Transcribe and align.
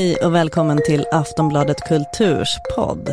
Hej 0.00 0.16
och 0.16 0.34
välkommen 0.34 0.80
till 0.86 1.06
Aftonbladet 1.12 1.80
Kulturs 1.80 2.48
podd. 2.76 3.10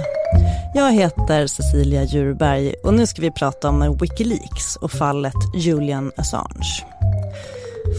Jag 0.76 0.92
heter 0.92 1.48
Cecilia 1.48 2.04
Djurberg 2.04 2.74
och 2.84 2.94
nu 2.94 3.08
ska 3.08 3.22
vi 3.22 3.32
prata 3.32 3.70
om 3.70 3.98
Wikileaks 4.02 4.76
och 4.76 4.92
fallet 4.92 5.34
Julian 5.56 6.12
Assange. 6.18 6.86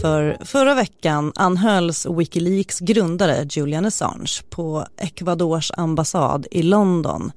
För 0.01 0.37
förra 0.45 0.73
veckan 0.75 1.31
anhölls 1.35 2.05
Wikileaks 2.05 2.79
grundare 2.79 3.47
Julian 3.51 3.85
Assange 3.85 4.41
på 4.49 4.85
Ecuadors 4.97 5.71
ambassad 5.77 6.47
i 6.51 6.61
London. 6.61 7.31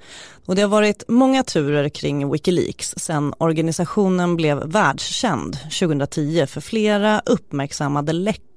Och 0.46 0.54
det 0.54 0.62
har 0.62 0.68
varit 0.68 1.04
många 1.08 1.42
turer 1.42 1.88
kring 1.88 2.32
Wikileaks 2.32 2.94
sedan 2.96 3.34
organisationen 3.38 4.36
blev 4.36 4.58
världskänd 4.64 5.56
2010 5.80 6.46
för 6.46 6.60
flera 6.60 7.22
uppmärksammade 7.26 8.12
läckor 8.12 8.51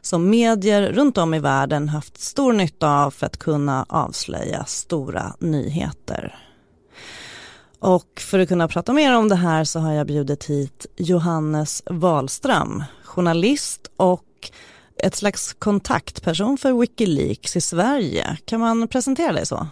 som 0.00 0.30
medier 0.30 0.92
runt 0.92 1.18
om 1.18 1.34
i 1.34 1.38
världen 1.38 1.88
haft 1.88 2.20
stor 2.20 2.52
nytta 2.52 3.04
av 3.04 3.10
för 3.10 3.26
att 3.26 3.36
kunna 3.36 3.86
avslöja 3.88 4.64
stora 4.64 5.34
nyheter. 5.38 6.38
Och 7.78 8.20
för 8.20 8.38
att 8.38 8.48
kunna 8.48 8.68
prata 8.68 8.92
mer 8.92 9.16
om 9.16 9.28
det 9.28 9.34
här 9.34 9.64
så 9.64 9.80
har 9.80 9.92
jag 9.92 10.06
bjudit 10.06 10.44
hit 10.44 10.86
Johannes 10.96 11.82
Wahlström, 11.86 12.84
journalist 13.04 13.90
och 13.96 14.50
ett 14.96 15.14
slags 15.14 15.52
kontaktperson 15.52 16.58
för 16.58 16.72
Wikileaks 16.72 17.56
i 17.56 17.60
Sverige. 17.60 18.36
Kan 18.44 18.60
man 18.60 18.88
presentera 18.88 19.32
dig 19.32 19.46
så? 19.46 19.66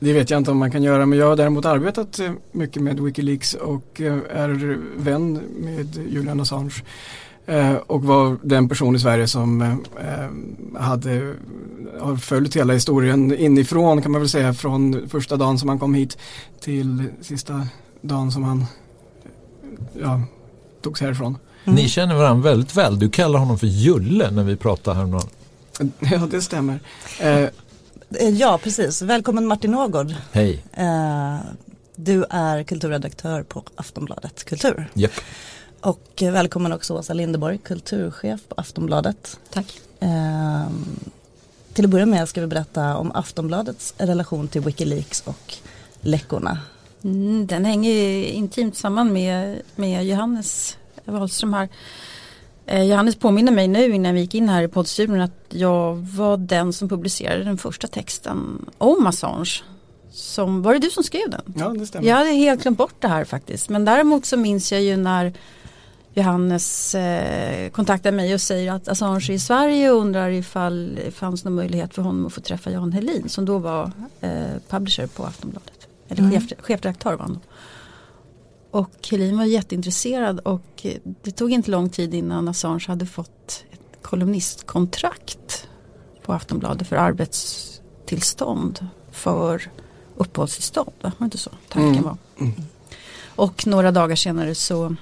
Det 0.00 0.12
vet 0.12 0.30
jag 0.30 0.38
inte 0.38 0.50
om 0.50 0.58
man 0.58 0.70
kan 0.70 0.82
göra 0.82 1.06
men 1.06 1.18
jag 1.18 1.26
har 1.26 1.36
däremot 1.36 1.64
arbetat 1.64 2.18
eh, 2.18 2.32
mycket 2.52 2.82
med 2.82 3.00
Wikileaks 3.00 3.54
och 3.54 4.00
eh, 4.00 4.18
är 4.30 4.78
vän 4.96 5.40
med 5.58 5.96
Julian 6.08 6.40
Assange. 6.40 6.82
Eh, 7.46 7.74
och 7.74 8.04
var 8.04 8.38
den 8.42 8.68
person 8.68 8.96
i 8.96 8.98
Sverige 8.98 9.28
som 9.28 9.80
hade 10.78 11.34
har 12.00 12.16
följt 12.16 12.56
hela 12.56 12.72
historien 12.72 13.34
inifrån 13.38 14.02
kan 14.02 14.12
man 14.12 14.20
väl 14.20 14.30
säga 14.30 14.54
från 14.54 15.08
första 15.08 15.36
dagen 15.36 15.58
som 15.58 15.68
han 15.68 15.78
kom 15.78 15.94
hit 15.94 16.18
till 16.60 17.04
sista 17.20 17.66
dagen 18.00 18.32
som 18.32 18.44
han 18.44 18.66
ja, 20.00 20.20
togs 20.82 21.00
härifrån. 21.00 21.38
Mm. 21.64 21.76
Ni 21.76 21.88
känner 21.88 22.14
varandra 22.14 22.50
väldigt 22.50 22.76
väl. 22.76 22.98
Du 22.98 23.10
kallar 23.10 23.38
honom 23.38 23.58
för 23.58 23.66
Julle 23.66 24.30
när 24.30 24.44
vi 24.44 24.56
pratar 24.56 24.94
häromdagen. 24.94 25.28
Ja, 25.98 26.18
det 26.30 26.42
stämmer. 26.42 26.80
Eh. 27.20 27.48
Ja, 28.28 28.60
precis. 28.62 29.02
Välkommen 29.02 29.46
Martin 29.46 29.74
Ågård. 29.74 30.14
Hej. 30.32 30.64
Eh, 30.72 31.36
du 31.96 32.24
är 32.30 32.62
kulturredaktör 32.62 33.42
på 33.42 33.62
Aftonbladet 33.76 34.44
Kultur. 34.44 34.90
Yep. 34.94 35.12
Och 35.82 36.22
välkommen 36.22 36.72
också 36.72 36.94
Åsa 36.94 37.14
Lindeborg, 37.14 37.58
kulturchef 37.58 38.48
på 38.48 38.54
Aftonbladet. 38.58 39.40
Tack. 39.52 39.80
Eh, 40.00 40.66
till 41.72 41.84
att 41.84 41.90
börja 41.90 42.06
med 42.06 42.28
ska 42.28 42.40
vi 42.40 42.46
berätta 42.46 42.96
om 42.96 43.12
Aftonbladets 43.12 43.94
relation 43.98 44.48
till 44.48 44.60
Wikileaks 44.60 45.22
och 45.26 45.54
läckorna. 46.00 46.58
Mm, 47.04 47.46
den 47.46 47.64
hänger 47.64 48.24
intimt 48.24 48.76
samman 48.76 49.12
med, 49.12 49.62
med 49.76 50.06
Johannes 50.06 50.76
Wahlström 51.04 51.54
här. 51.54 51.68
Eh, 52.66 52.82
Johannes 52.82 53.16
påminner 53.16 53.52
mig 53.52 53.68
nu 53.68 53.94
innan 53.94 54.14
vi 54.14 54.20
gick 54.20 54.34
in 54.34 54.48
här 54.48 54.62
i 54.62 54.68
poddstudion 54.68 55.20
att 55.20 55.46
jag 55.48 55.96
var 55.96 56.36
den 56.36 56.72
som 56.72 56.88
publicerade 56.88 57.44
den 57.44 57.58
första 57.58 57.88
texten 57.88 58.66
om 58.78 59.06
Assange. 59.06 59.62
Som, 60.10 60.62
var 60.62 60.72
det 60.72 60.78
du 60.78 60.90
som 60.90 61.04
skrev 61.04 61.30
den? 61.30 61.54
Ja 61.56 61.68
det 61.68 61.86
stämmer. 61.86 62.08
Jag 62.08 62.16
hade 62.16 62.30
helt 62.30 62.62
glömt 62.62 62.78
bort 62.78 62.94
det 62.98 63.08
här 63.08 63.24
faktiskt. 63.24 63.68
Men 63.68 63.84
däremot 63.84 64.26
så 64.26 64.36
minns 64.36 64.72
jag 64.72 64.82
ju 64.82 64.96
när 64.96 65.32
Johannes 66.14 66.94
eh, 66.94 67.70
kontaktar 67.70 68.12
mig 68.12 68.34
och 68.34 68.40
säger 68.40 68.72
att 68.72 68.88
Assange 68.88 69.30
är 69.30 69.34
i 69.34 69.38
Sverige 69.38 69.90
och 69.90 70.00
undrar 70.00 70.30
ifall 70.30 70.94
det 70.94 71.10
fanns 71.10 71.44
någon 71.44 71.54
möjlighet 71.54 71.94
för 71.94 72.02
honom 72.02 72.26
att 72.26 72.32
få 72.32 72.40
träffa 72.40 72.70
Jan 72.70 72.92
Helin 72.92 73.28
som 73.28 73.44
då 73.44 73.58
var 73.58 73.92
eh, 74.20 74.30
publisher 74.68 75.06
på 75.06 75.24
Aftonbladet. 75.24 75.88
Eller 76.08 76.22
mm. 76.22 76.40
chef, 76.40 76.52
chefredaktör 76.58 77.12
var 77.12 77.24
han 77.24 77.34
då. 77.34 77.40
Och 78.78 79.08
Helin 79.10 79.38
var 79.38 79.44
jätteintresserad 79.44 80.38
och 80.38 80.86
det 81.22 81.30
tog 81.30 81.52
inte 81.52 81.70
lång 81.70 81.90
tid 81.90 82.14
innan 82.14 82.48
Assange 82.48 82.84
hade 82.88 83.06
fått 83.06 83.64
ett 83.70 84.02
kolumnistkontrakt 84.02 85.68
på 86.22 86.32
Aftonbladet 86.32 86.88
för 86.88 86.96
arbetstillstånd 86.96 88.86
för 89.10 89.70
uppehållstillstånd. 90.16 90.92
Var 91.00 91.12
det 91.18 91.24
inte 91.24 91.38
så 91.38 91.50
tanken 91.68 91.92
mm. 91.92 92.04
var? 92.04 92.16
Mm. 92.40 92.52
Och 93.36 93.66
några 93.66 93.90
dagar 93.90 94.16
senare 94.16 94.54
så 94.54 94.96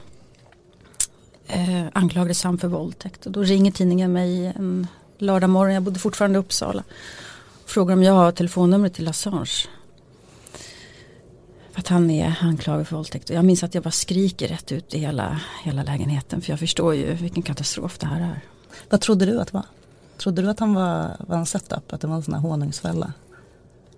eh, 1.53 1.87
anklagades 1.93 2.43
han 2.45 2.59
för 2.59 2.69
våldtäkt. 2.69 3.27
Och 3.27 3.33
då 3.33 3.43
ringer 3.43 3.71
tidningen 3.73 4.13
mig 4.13 4.47
en 4.47 4.87
lördag 5.19 5.51
morgon, 5.51 5.75
jag 5.75 5.83
bodde 5.83 6.01
fortfarande 6.01 6.39
i 6.39 6.41
Uppsala. 6.41 6.85
Frågar 7.67 7.95
om 7.95 8.03
jag 8.03 8.13
har 8.13 8.33
telefonnumret 8.33 8.95
till 8.95 9.09
Assange. 9.09 9.69
För 11.73 11.81
att 11.81 11.89
han 11.89 12.11
är 12.11 12.35
anklagad 12.41 12.89
för 12.89 12.97
våldtäkt. 12.97 13.31
Och 13.31 13.37
jag 13.37 13.45
minns 13.45 13.63
att 13.63 13.75
jag 13.75 13.85
bara 13.85 13.91
skriker 13.91 14.49
rätt 14.49 14.73
ut 14.73 14.95
i 14.95 14.99
hela, 14.99 15.41
hela 15.65 15.83
lägenheten. 15.83 16.41
För 16.41 16.53
jag 16.53 16.59
förstår 16.59 16.95
ju 16.95 17.15
vilken 17.15 17.43
katastrof 17.43 17.99
det 17.99 18.07
här 18.07 18.21
är. 18.21 18.41
Vad 18.91 19.01
trodde 19.01 19.27
du 19.27 19.41
att 19.41 19.49
det 19.49 19.55
var? 19.55 19.67
Trodde 20.19 20.43
du 20.43 20.51
att 20.51 20.61
han 20.61 20.75
var, 20.75 21.17
var 21.19 21.37
en 21.37 21.47
setup? 21.47 21.93
Att 21.93 22.01
det 22.01 22.07
var 22.07 22.17
en 22.17 22.23
sån 22.23 22.35
här 22.35 22.41
honungsfälla? 22.41 23.13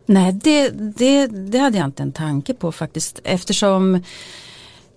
Nej, 0.06 0.32
det, 0.32 0.70
det, 0.70 1.26
det 1.26 1.58
hade 1.58 1.78
jag 1.78 1.84
inte 1.84 2.02
en 2.02 2.12
tanke 2.12 2.54
på 2.54 2.72
faktiskt. 2.72 3.20
Eftersom 3.24 4.02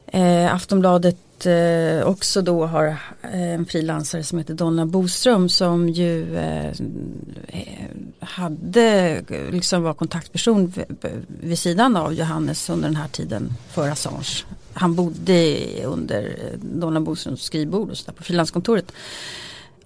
eh, 0.07 0.55
Aftonbladet 0.55 1.17
eh, 1.45 2.07
också 2.07 2.41
då 2.41 2.65
har 2.65 2.85
eh, 3.21 3.53
en 3.53 3.65
frilansare 3.65 4.23
som 4.23 4.37
heter 4.37 4.53
Donna 4.53 4.85
Boström 4.85 5.49
som 5.49 5.89
ju 5.89 6.37
eh, 6.37 6.67
eh 7.47 7.85
hade, 8.19 9.21
liksom 9.51 9.83
var 9.83 9.93
kontaktperson 9.93 10.73
vid 11.27 11.59
sidan 11.59 11.95
av 11.95 12.13
Johannes 12.13 12.69
under 12.69 12.87
den 12.87 12.95
här 12.95 13.07
tiden 13.07 13.53
för 13.71 13.89
Assange. 13.89 14.45
Han 14.73 14.95
bodde 14.95 15.57
under 15.85 16.23
eh, 16.23 16.59
Donna 16.59 17.01
Boströms 17.01 17.41
skrivbord 17.41 17.89
och 17.89 17.97
så 17.97 18.11
på 18.11 18.23
frilanskontoret. 18.23 18.91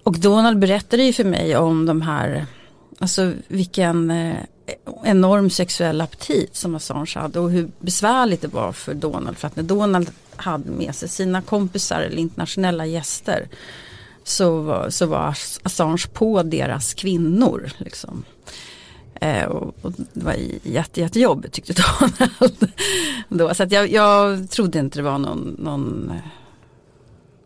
Och 0.02 0.18
Donald 0.18 0.58
berättade 0.58 1.02
ju 1.02 1.12
för 1.12 1.24
mig 1.24 1.56
om 1.56 1.86
de 1.86 2.02
här, 2.02 2.46
alltså 2.98 3.32
vilken 3.48 4.10
eh, 4.10 4.36
enorm 5.04 5.50
sexuell 5.50 6.00
aptit 6.00 6.56
som 6.56 6.74
Assange 6.74 7.12
hade 7.14 7.40
och 7.40 7.50
hur 7.50 7.70
besvärligt 7.78 8.42
det 8.42 8.48
var 8.48 8.72
för 8.72 8.94
Donald. 8.94 9.38
För 9.38 9.46
att 9.46 9.56
när 9.56 9.62
Donald 9.62 10.10
hade 10.40 10.70
med 10.70 10.94
sig 10.94 11.08
sina 11.08 11.42
kompisar 11.42 12.00
eller 12.00 12.16
internationella 12.16 12.86
gäster 12.86 13.48
så 14.24 14.60
var, 14.60 14.90
så 14.90 15.06
var 15.06 15.36
Assange 15.62 16.06
på 16.12 16.42
deras 16.42 16.94
kvinnor. 16.94 17.70
Liksom. 17.78 18.24
Eh, 19.14 19.44
och, 19.44 19.74
och, 19.82 19.92
det 20.12 20.24
var 20.24 20.36
jätte, 20.62 21.00
jättejobbigt 21.00 21.54
tyckte 21.54 21.72
Donald. 22.00 22.72
Då. 23.28 23.54
Så 23.54 23.62
att 23.62 23.72
jag, 23.72 23.90
jag 23.90 24.50
trodde 24.50 24.78
inte 24.78 24.98
det 24.98 25.02
var 25.02 25.18
någon, 25.18 25.56
någon 25.58 26.12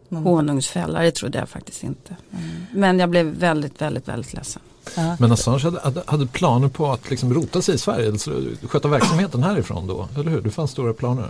honungsfälla, 0.09 1.03
det 1.03 1.11
trodde 1.11 1.39
jag 1.39 1.49
faktiskt 1.49 1.83
inte. 1.83 2.17
Mm. 2.31 2.67
Men 2.73 2.99
jag 2.99 3.11
blev 3.11 3.27
väldigt, 3.27 3.83
väldigt, 3.83 4.09
väldigt 4.09 4.35
ledsen. 4.35 4.63
Ja. 4.97 5.17
Men 5.21 5.33
Assange 5.33 5.79
hade, 5.83 6.03
hade, 6.07 6.27
planer 6.27 6.69
på 6.69 6.93
att 6.93 7.11
liksom 7.11 7.35
rota 7.35 7.63
sig 7.63 7.75
i 7.75 7.79
Sverige, 7.79 8.11
alltså 8.11 8.43
sköta 8.63 8.89
verksamheten 8.89 9.43
härifrån 9.43 9.87
då, 9.87 10.09
eller 10.15 10.31
hur? 10.31 10.41
Det 10.41 10.51
fanns 10.51 10.71
stora 10.71 10.93
planer. 10.93 11.29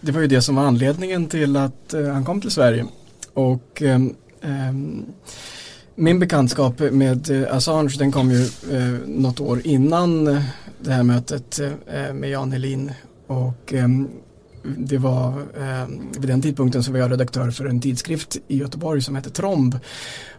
Det 0.00 0.12
var 0.12 0.20
ju 0.20 0.26
det 0.26 0.42
som 0.42 0.56
var 0.56 0.62
anledningen 0.62 1.26
till 1.26 1.56
att 1.56 1.94
uh, 1.94 2.12
han 2.12 2.24
kom 2.24 2.40
till 2.40 2.50
Sverige. 2.50 2.86
Och 3.34 3.82
um, 3.82 4.14
um, 4.42 5.04
min 5.94 6.18
bekantskap 6.18 6.80
med 6.80 7.30
uh, 7.30 7.56
Assange 7.56 7.94
den 7.98 8.12
kom 8.12 8.30
ju 8.30 8.48
uh, 8.72 8.98
något 9.06 9.40
år 9.40 9.60
innan 9.64 10.28
uh, 10.28 10.42
det 10.80 10.92
här 10.92 11.02
mötet 11.02 11.60
med 12.12 12.30
Jan 12.30 12.52
Helin. 12.52 12.92
Och 13.26 13.72
um, 13.72 14.08
det 14.76 14.98
var 14.98 15.28
eh, 15.38 15.88
vid 16.18 16.28
den 16.28 16.42
tidpunkten 16.42 16.82
så 16.82 16.92
var 16.92 16.98
jag 16.98 17.12
redaktör 17.12 17.50
för 17.50 17.64
en 17.64 17.80
tidskrift 17.80 18.36
i 18.48 18.56
Göteborg 18.56 19.02
som 19.02 19.14
hette 19.14 19.30
Tromb. 19.30 19.78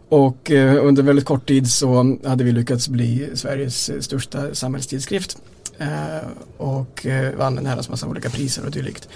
Och 0.09 0.51
eh, 0.51 0.85
under 0.85 1.03
väldigt 1.03 1.25
kort 1.25 1.47
tid 1.47 1.71
så 1.71 2.17
hade 2.25 2.43
vi 2.43 2.51
lyckats 2.51 2.89
bli 2.89 3.29
Sveriges 3.33 3.89
eh, 3.89 3.99
största 3.99 4.55
samhällstidskrift. 4.55 5.37
Eh, 5.77 6.27
och 6.57 7.05
eh, 7.05 7.35
vann 7.35 7.57
en 7.57 7.65
herrans 7.65 7.89
massa 7.89 8.07
olika 8.07 8.29
priser 8.29 8.65
och 8.65 8.71
dylikt. 8.71 9.09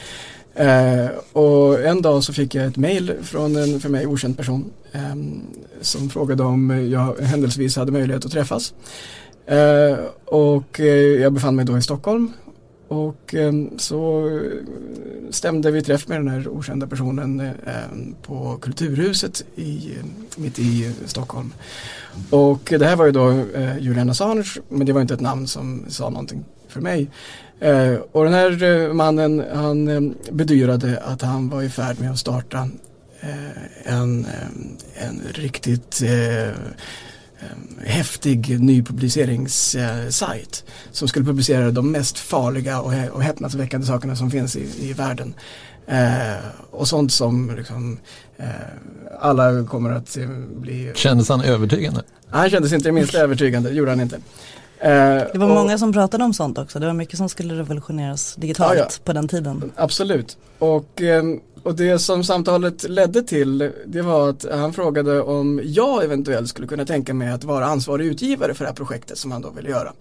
Eh, 0.55 1.07
och 1.31 1.85
en 1.85 2.01
dag 2.01 2.23
så 2.23 2.33
fick 2.33 2.55
jag 2.55 2.65
ett 2.65 2.77
mail 2.77 3.13
från 3.21 3.55
en 3.55 3.79
för 3.79 3.89
mig 3.89 4.07
okänd 4.07 4.37
person 4.37 4.71
eh, 4.91 5.15
som 5.81 6.09
frågade 6.09 6.43
om 6.43 6.89
jag 6.91 7.17
händelsevis 7.19 7.75
hade 7.75 7.91
möjlighet 7.91 8.25
att 8.25 8.31
träffas. 8.31 8.73
Eh, 9.45 9.97
och 10.25 10.79
eh, 10.79 11.21
jag 11.21 11.33
befann 11.33 11.55
mig 11.55 11.65
då 11.65 11.77
i 11.77 11.81
Stockholm 11.81 12.33
och 12.91 13.33
ehm, 13.33 13.79
så 13.79 14.27
eh, 14.27 15.29
stämde 15.29 15.71
vi 15.71 15.81
träff 15.81 16.07
med 16.07 16.19
den 16.19 16.27
här 16.27 16.47
okända 16.47 16.87
personen 16.87 17.39
eh, 17.39 17.47
ehm, 17.47 18.15
på 18.21 18.57
Kulturhuset 18.61 19.45
i, 19.55 19.95
eh, 19.97 20.05
mitt 20.35 20.59
i 20.59 20.91
Stockholm. 21.05 21.53
Och 22.29 22.73
det 22.79 22.85
här 22.85 22.95
var 22.95 23.05
ju 23.05 23.11
då 23.11 23.43
Julian 23.79 24.09
Assange 24.09 24.45
men 24.69 24.85
det 24.85 24.93
var 24.93 25.01
inte 25.01 25.13
ett 25.13 25.19
namn 25.19 25.47
som 25.47 25.85
sa 25.87 26.09
någonting 26.09 26.45
för 26.67 26.81
mig. 26.81 27.09
Och 28.11 28.23
den 28.23 28.33
här 28.33 28.93
mannen 28.93 29.43
han 29.53 29.87
ehm, 29.87 30.15
bedyrade 30.31 30.99
att 30.99 31.21
han 31.21 31.49
var 31.49 31.61
i 31.61 31.69
färd 31.69 31.99
med 31.99 32.11
att 32.11 32.19
starta 32.19 32.69
en, 33.83 34.27
en 34.95 35.21
riktigt 35.33 36.03
eh, 37.41 37.47
häftig 37.87 38.59
nypubliceringssajt 38.59 40.65
som 40.91 41.07
skulle 41.07 41.25
publicera 41.25 41.71
de 41.71 41.91
mest 41.91 42.19
farliga 42.19 42.81
och, 42.81 42.93
och 43.11 43.23
häpnadsväckande 43.23 43.87
sakerna 43.87 44.15
som 44.15 44.31
finns 44.31 44.55
i, 44.55 44.89
i 44.89 44.93
världen. 44.93 45.33
Eh, 45.87 46.45
och 46.71 46.87
sånt 46.87 47.13
som 47.13 47.55
liksom, 47.57 47.99
eh, 48.37 48.45
alla 49.19 49.65
kommer 49.65 49.91
att 49.91 50.17
eh, 50.17 50.27
bli... 50.55 50.91
Kändes 50.95 51.29
han 51.29 51.41
övertygande? 51.41 52.01
Han 52.29 52.49
kändes 52.49 52.73
inte 52.73 52.89
det 52.89 52.93
minsta 52.93 53.17
övertygande, 53.21 53.69
det 53.69 53.75
gjorde 53.75 53.91
han 53.91 54.01
inte. 54.01 54.15
Eh, 54.77 54.91
det 55.33 55.35
var 55.35 55.49
och, 55.49 55.55
många 55.55 55.77
som 55.77 55.93
pratade 55.93 56.23
om 56.23 56.33
sånt 56.33 56.57
också, 56.57 56.79
det 56.79 56.85
var 56.85 56.93
mycket 56.93 57.17
som 57.17 57.29
skulle 57.29 57.53
revolutioneras 57.53 58.35
digitalt 58.35 58.77
ja, 58.77 58.83
ja. 58.83 59.03
på 59.03 59.13
den 59.13 59.27
tiden. 59.27 59.71
Absolut, 59.75 60.37
och 60.59 61.01
ehm, 61.01 61.39
och 61.63 61.75
det 61.75 61.99
som 61.99 62.23
samtalet 62.23 62.89
ledde 62.89 63.23
till 63.23 63.71
det 63.85 64.01
var 64.01 64.29
att 64.29 64.45
han 64.51 64.73
frågade 64.73 65.21
om 65.21 65.61
jag 65.63 66.03
eventuellt 66.03 66.49
skulle 66.49 66.67
kunna 66.67 66.85
tänka 66.85 67.13
mig 67.13 67.29
att 67.29 67.43
vara 67.43 67.65
ansvarig 67.65 68.05
utgivare 68.05 68.53
för 68.53 68.63
det 68.63 68.69
här 68.69 68.75
projektet 68.75 69.17
som 69.17 69.31
han 69.31 69.41
då 69.41 69.49
ville 69.49 69.69
göra. 69.69 69.93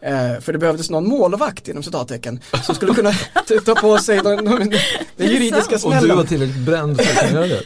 Eh, 0.00 0.40
för 0.40 0.52
det 0.52 0.58
behövdes 0.58 0.90
någon 0.90 1.08
målvakt 1.08 1.68
inom 1.68 1.82
citattecken 1.82 2.40
som 2.62 2.74
skulle 2.74 2.94
kunna 2.94 3.12
ta 3.64 3.74
på 3.74 3.98
sig 3.98 4.20
den, 4.22 4.44
den, 4.44 4.72
den 5.16 5.30
juridiska 5.30 5.78
smällen. 5.78 6.02
Och 6.02 6.08
du 6.08 6.14
var 6.14 6.24
tillräckligt 6.24 6.66
bränd 6.66 7.00
för 7.00 7.24
att 7.26 7.32
göra 7.32 7.46
det? 7.46 7.62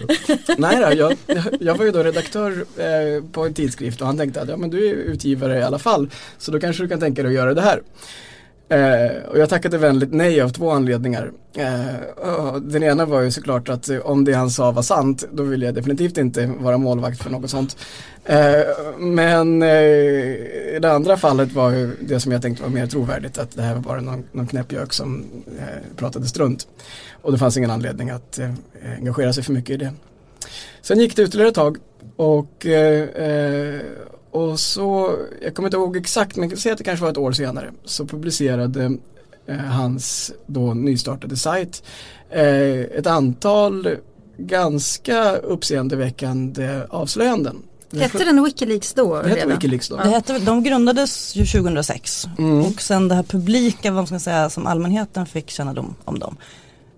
Nej 0.58 0.76
då, 0.76 0.92
jag, 0.96 1.16
jag 1.60 1.78
var 1.78 1.84
ju 1.84 1.90
då 1.90 2.02
redaktör 2.02 2.64
eh, 2.76 3.24
på 3.32 3.46
en 3.46 3.54
tidskrift 3.54 4.00
och 4.00 4.06
han 4.06 4.18
tänkte 4.18 4.42
att 4.42 4.48
ja, 4.48 4.56
men 4.56 4.70
du 4.70 4.88
är 4.88 4.94
utgivare 4.94 5.58
i 5.58 5.62
alla 5.62 5.78
fall 5.78 6.10
så 6.38 6.50
då 6.50 6.60
kanske 6.60 6.82
du 6.82 6.88
kan 6.88 7.00
tänka 7.00 7.22
dig 7.22 7.28
att 7.28 7.34
göra 7.34 7.54
det 7.54 7.62
här. 7.62 7.82
Eh, 8.72 9.22
och 9.30 9.38
jag 9.38 9.48
tackade 9.48 9.78
vänligt 9.78 10.12
nej 10.12 10.40
av 10.40 10.48
två 10.48 10.70
anledningar. 10.70 11.32
Eh, 11.56 12.54
den 12.56 12.82
ena 12.82 13.06
var 13.06 13.20
ju 13.20 13.30
såklart 13.30 13.68
att 13.68 13.90
om 14.04 14.24
det 14.24 14.32
han 14.32 14.50
sa 14.50 14.70
var 14.70 14.82
sant 14.82 15.24
då 15.32 15.42
ville 15.42 15.66
jag 15.66 15.74
definitivt 15.74 16.18
inte 16.18 16.46
vara 16.46 16.78
målvakt 16.78 17.22
för 17.22 17.30
något 17.30 17.50
sånt. 17.50 17.76
Eh, 18.24 18.60
men 18.98 19.62
eh, 19.62 19.68
det 20.80 20.92
andra 20.92 21.16
fallet 21.16 21.52
var 21.52 21.70
ju 21.70 21.96
det 22.00 22.20
som 22.20 22.32
jag 22.32 22.42
tänkte 22.42 22.62
var 22.62 22.70
mer 22.70 22.86
trovärdigt 22.86 23.38
att 23.38 23.56
det 23.56 23.62
här 23.62 23.74
var 23.74 23.82
bara 23.82 24.00
någon, 24.00 24.24
någon 24.32 24.46
knäppjök 24.46 24.92
som 24.92 25.24
eh, 25.58 25.96
pratade 25.96 26.26
strunt. 26.26 26.66
Och 27.22 27.32
det 27.32 27.38
fanns 27.38 27.56
ingen 27.56 27.70
anledning 27.70 28.10
att 28.10 28.38
eh, 28.38 28.50
engagera 28.98 29.32
sig 29.32 29.44
för 29.44 29.52
mycket 29.52 29.70
i 29.70 29.76
det. 29.76 29.92
Sen 30.82 30.98
gick 30.98 31.16
det 31.16 31.22
ytterligare 31.22 31.48
ett 31.48 31.54
tag 31.54 31.78
och 32.16 32.66
eh, 32.66 33.02
eh, 33.02 33.80
och 34.32 34.60
så, 34.60 35.18
jag 35.42 35.54
kommer 35.54 35.66
inte 35.66 35.76
ihåg 35.76 35.96
exakt 35.96 36.36
men 36.36 36.42
jag 36.42 36.50
kan 36.50 36.58
säga 36.58 36.72
att 36.72 36.78
det 36.78 36.84
kanske 36.84 37.02
var 37.02 37.10
ett 37.10 37.18
år 37.18 37.32
senare 37.32 37.72
så 37.84 38.06
publicerade 38.06 38.96
eh, 39.46 39.56
hans 39.56 40.32
då 40.46 40.74
nystartade 40.74 41.36
sajt 41.36 41.82
eh, 42.30 42.80
ett 42.80 43.06
antal 43.06 43.88
ganska 44.36 45.36
uppseendeväckande 45.36 46.82
avslöjanden. 46.90 47.62
Hette 48.00 48.24
den 48.24 48.44
Wikileaks 48.44 48.94
då? 48.94 49.22
Det 49.22 49.28
hette 49.28 49.46
Wikileaks 49.46 49.88
då. 49.88 49.96
Det 49.96 50.08
hette, 50.08 50.38
de 50.38 50.62
grundades 50.62 51.36
ju 51.36 51.46
2006 51.46 52.26
mm. 52.38 52.60
och 52.60 52.82
sen 52.82 53.08
det 53.08 53.14
här 53.14 53.22
publika, 53.22 53.90
vad 53.90 53.94
man 53.94 54.06
ska 54.06 54.18
säga, 54.18 54.50
som 54.50 54.66
allmänheten 54.66 55.26
fick 55.26 55.50
kännedom 55.50 55.94
om 56.04 56.18
dem. 56.18 56.36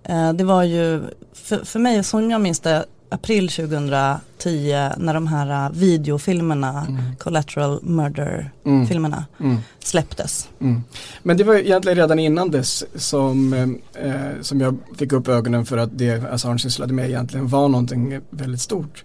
Eh, 0.03 0.33
det 0.33 0.45
var 0.45 0.63
ju, 0.63 1.03
för, 1.33 1.65
för 1.65 1.79
mig 1.79 2.05
som 2.05 2.31
jag 2.31 2.41
minns 2.41 2.61
det, 2.61 2.85
april 3.15 3.49
2010 3.49 4.91
när 4.97 5.15
de 5.15 5.27
här 5.27 5.71
uh, 5.71 5.77
videofilmerna, 5.79 6.87
mm. 6.89 7.17
Collateral 7.19 7.81
Murder-filmerna 7.83 9.25
mm. 9.39 9.51
mm. 9.51 9.63
släpptes. 9.79 10.49
Mm. 10.61 10.83
Men 11.23 11.37
det 11.37 11.45
var 11.45 11.55
egentligen 11.55 11.99
redan 11.99 12.19
innan 12.19 12.51
dess 12.51 12.85
som, 12.95 13.53
eh, 13.95 14.41
som 14.41 14.61
jag 14.61 14.77
fick 14.99 15.13
upp 15.13 15.29
ögonen 15.29 15.67
för 15.67 15.77
att 15.79 15.99
det 15.99 16.33
Assange 16.33 16.59
sysslade 16.59 16.93
med 16.93 17.09
egentligen 17.09 17.49
var 17.49 17.69
någonting 17.69 18.21
väldigt 18.31 18.61
stort. 18.61 19.05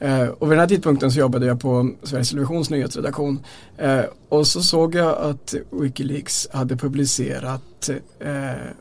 Eh, 0.00 0.28
och 0.28 0.46
vid 0.46 0.50
den 0.50 0.60
här 0.60 0.66
tidpunkten 0.66 1.12
så 1.12 1.18
jobbade 1.18 1.46
jag 1.46 1.60
på 1.60 1.90
Sveriges 2.02 2.30
Televisions 2.30 2.70
nyhetsredaktion. 2.70 3.44
Eh, 3.78 4.00
och 4.28 4.46
så 4.46 4.62
såg 4.62 4.94
jag 4.94 5.18
att 5.18 5.54
Wikileaks 5.70 6.48
hade 6.52 6.76
publicerat 6.76 7.90
eh, 8.20 8.30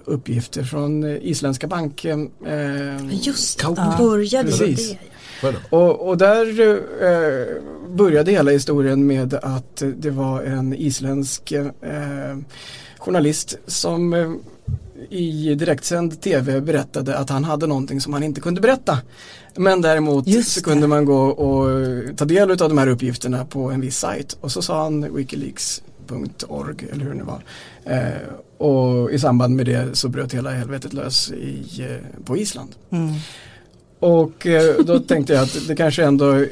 uppgifter 0.05 0.63
från 0.63 1.03
isländska 1.03 1.67
banken. 1.67 2.31
Eh, 2.45 3.25
Just 3.25 3.59
det, 3.59 3.73
ja. 3.77 3.95
började 3.97 4.49
Precis. 4.49 4.95
det. 5.41 5.55
Och, 5.69 6.07
och 6.07 6.17
där 6.17 6.59
eh, 7.03 7.61
började 7.89 8.31
hela 8.31 8.51
historien 8.51 9.07
med 9.07 9.33
att 9.33 9.83
det 9.97 10.09
var 10.09 10.41
en 10.41 10.73
isländsk 10.73 11.51
eh, 11.51 12.37
journalist 12.97 13.57
som 13.67 14.13
eh, 14.13 14.31
i 15.09 15.55
direktsänd 15.55 16.21
tv 16.21 16.61
berättade 16.61 17.17
att 17.17 17.29
han 17.29 17.43
hade 17.43 17.67
någonting 17.67 18.01
som 18.01 18.13
han 18.13 18.23
inte 18.23 18.41
kunde 18.41 18.61
berätta. 18.61 18.99
Men 19.55 19.81
däremot 19.81 20.27
Just 20.27 20.51
så 20.51 20.63
kunde 20.63 20.87
man 20.87 21.05
gå 21.05 21.21
och 21.21 21.67
ta 22.17 22.25
del 22.25 22.51
av 22.51 22.57
de 22.57 22.77
här 22.77 22.87
uppgifterna 22.87 23.45
på 23.45 23.71
en 23.71 23.81
viss 23.81 23.97
sajt 23.97 24.37
och 24.41 24.51
så 24.51 24.61
sa 24.61 24.83
han 24.83 25.15
wikileaks.org 25.15 26.87
eller 26.91 27.05
hur 27.05 27.13
det 27.13 27.23
var. 27.23 27.41
Eh, 27.85 28.11
och 28.57 29.11
i 29.11 29.19
samband 29.19 29.55
med 29.55 29.65
det 29.65 29.95
så 29.97 30.09
bröt 30.09 30.33
hela 30.33 30.51
helvetet 30.51 30.93
lös 30.93 31.31
i, 31.31 31.81
eh, 31.89 32.23
på 32.25 32.37
Island. 32.37 32.69
Mm. 32.89 33.13
Och 33.99 34.47
eh, 34.47 34.75
då 34.85 34.99
tänkte 34.99 35.33
jag 35.33 35.43
att 35.43 35.67
det 35.67 35.75
kanske 35.75 36.03
ändå 36.03 36.35
eh, 36.35 36.45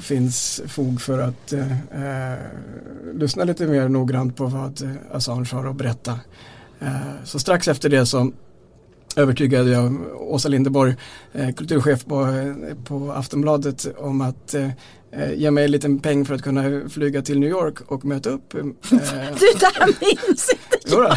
finns 0.00 0.60
fog 0.66 1.00
för 1.00 1.18
att 1.18 1.52
eh, 1.52 1.72
eh, 1.72 2.38
lyssna 3.14 3.44
lite 3.44 3.66
mer 3.66 3.88
noggrant 3.88 4.36
på 4.36 4.46
vad 4.46 4.98
Assange 5.12 5.48
har 5.52 5.66
att 5.66 5.76
berätta. 5.76 6.18
Så 7.24 7.38
strax 7.38 7.68
efter 7.68 7.88
det 7.88 8.06
så 8.06 8.32
övertygade 9.16 9.70
jag 9.70 9.96
Åsa 10.20 10.48
Lindeborg, 10.48 10.94
eh, 11.32 11.54
kulturchef 11.54 12.04
på, 12.04 12.26
på 12.84 13.12
Aftonbladet 13.12 13.86
om 13.98 14.20
att 14.20 14.54
eh, 14.54 14.70
ge 15.34 15.50
mig 15.50 15.64
en 15.64 15.70
liten 15.70 15.98
peng 15.98 16.24
för 16.24 16.34
att 16.34 16.42
kunna 16.42 16.88
flyga 16.88 17.22
till 17.22 17.40
New 17.40 17.50
York 17.50 17.80
och 17.86 18.04
möta 18.04 18.30
upp. 18.30 18.54
Eh, 18.54 18.60
du, 18.90 19.46
där 19.60 19.86
minns 19.86 20.50
inte 20.50 20.96
jag! 20.96 21.16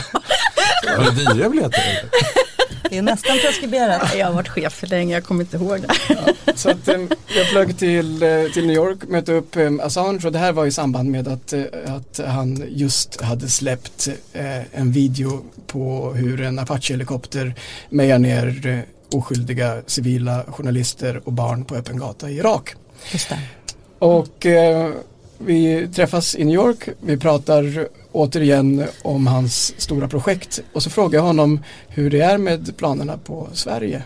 Var 0.97 1.15
det 1.15 1.33
dyra 1.33 1.49
biljetter? 1.49 1.81
Det 2.89 2.97
är 2.97 3.01
nästan 3.01 3.37
preskriberat. 3.37 4.15
Jag 4.17 4.25
har 4.25 4.33
varit 4.33 4.47
chef 4.49 4.73
för 4.73 4.87
länge, 4.87 5.13
jag 5.13 5.23
kommer 5.23 5.43
inte 5.43 5.57
ihåg 5.57 5.81
det. 5.81 5.87
Ja, 6.09 6.53
så 6.55 6.69
att, 6.69 6.87
um, 6.87 7.09
jag 7.35 7.47
flög 7.47 7.77
till, 7.77 8.23
uh, 8.23 8.51
till 8.51 8.67
New 8.67 8.75
York, 8.75 8.97
mötte 9.07 9.33
upp 9.33 9.57
um, 9.57 9.79
Assange 9.79 10.19
och 10.25 10.31
det 10.31 10.39
här 10.39 10.51
var 10.51 10.65
i 10.65 10.71
samband 10.71 11.11
med 11.11 11.27
att, 11.27 11.53
att 11.85 12.19
han 12.27 12.63
just 12.67 13.21
hade 13.21 13.49
släppt 13.49 14.09
en 14.71 14.91
video 14.91 15.45
på 15.67 16.13
hur 16.13 16.41
en 16.41 16.59
Apache-helikopter 16.59 17.55
mejar 17.89 18.19
ner 18.19 18.85
oskyldiga 19.11 19.81
civila 19.85 20.43
journalister 20.47 21.21
och 21.25 21.33
barn 21.33 21.65
på 21.65 21.75
öppen 21.75 21.97
gata 21.97 22.29
i 22.29 22.37
Irak. 22.37 22.75
Just 23.11 23.29
det. 23.29 23.39
Och 23.99 24.45
vi 25.37 25.87
träffas 25.95 26.35
i 26.35 26.44
New 26.44 26.56
York, 26.56 26.89
vi 27.01 27.17
pratar 27.17 27.87
återigen 28.18 28.83
om 29.02 29.28
hans 29.28 29.74
stora 29.78 30.07
projekt 30.07 30.62
och 30.74 30.83
så 30.83 30.90
frågar 30.90 31.19
jag 31.19 31.26
honom 31.26 31.59
hur 31.88 32.09
det 32.09 32.21
är 32.21 32.38
med 32.38 32.78
planerna 32.78 33.18
på 33.18 33.47
Sverige. 33.54 34.04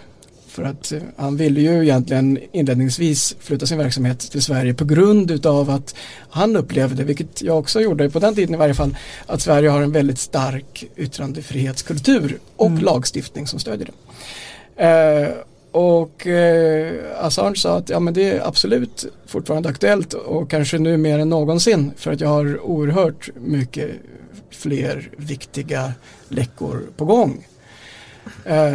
För 0.47 0.63
att 0.63 0.91
eh, 0.91 1.01
han 1.17 1.37
ville 1.37 1.61
ju 1.61 1.83
egentligen 1.83 2.39
inledningsvis 2.51 3.35
flytta 3.39 3.65
sin 3.65 3.77
verksamhet 3.77 4.19
till 4.19 4.41
Sverige 4.41 4.73
på 4.73 4.85
grund 4.85 5.31
utav 5.31 5.69
att 5.69 5.95
han 6.29 6.55
upplevde, 6.55 7.03
vilket 7.03 7.41
jag 7.41 7.59
också 7.59 7.81
gjorde 7.81 8.09
på 8.09 8.19
den 8.19 8.35
tiden 8.35 8.55
i 8.55 8.57
varje 8.57 8.73
fall, 8.73 8.97
att 9.25 9.41
Sverige 9.41 9.69
har 9.69 9.81
en 9.81 9.91
väldigt 9.91 10.19
stark 10.19 10.85
yttrandefrihetskultur 10.95 12.39
och 12.55 12.67
mm. 12.67 12.83
lagstiftning 12.83 13.47
som 13.47 13.59
stödjer 13.59 13.87
det. 13.87 13.93
Eh, 14.83 15.29
och 15.71 16.27
eh, 16.27 17.25
Assange 17.25 17.55
sa 17.55 17.77
att 17.77 17.89
ja, 17.89 17.99
men 17.99 18.13
det 18.13 18.31
är 18.31 18.47
absolut 18.47 19.05
fortfarande 19.27 19.69
aktuellt 19.69 20.13
och 20.13 20.49
kanske 20.49 20.77
nu 20.77 20.97
mer 20.97 21.19
än 21.19 21.29
någonsin 21.29 21.91
för 21.97 22.11
att 22.11 22.21
jag 22.21 22.29
har 22.29 22.65
oerhört 22.65 23.29
mycket 23.35 23.91
fler 24.49 25.09
viktiga 25.17 25.93
läckor 26.29 26.81
på 26.97 27.05
gång. 27.05 27.45
Eh, 28.45 28.73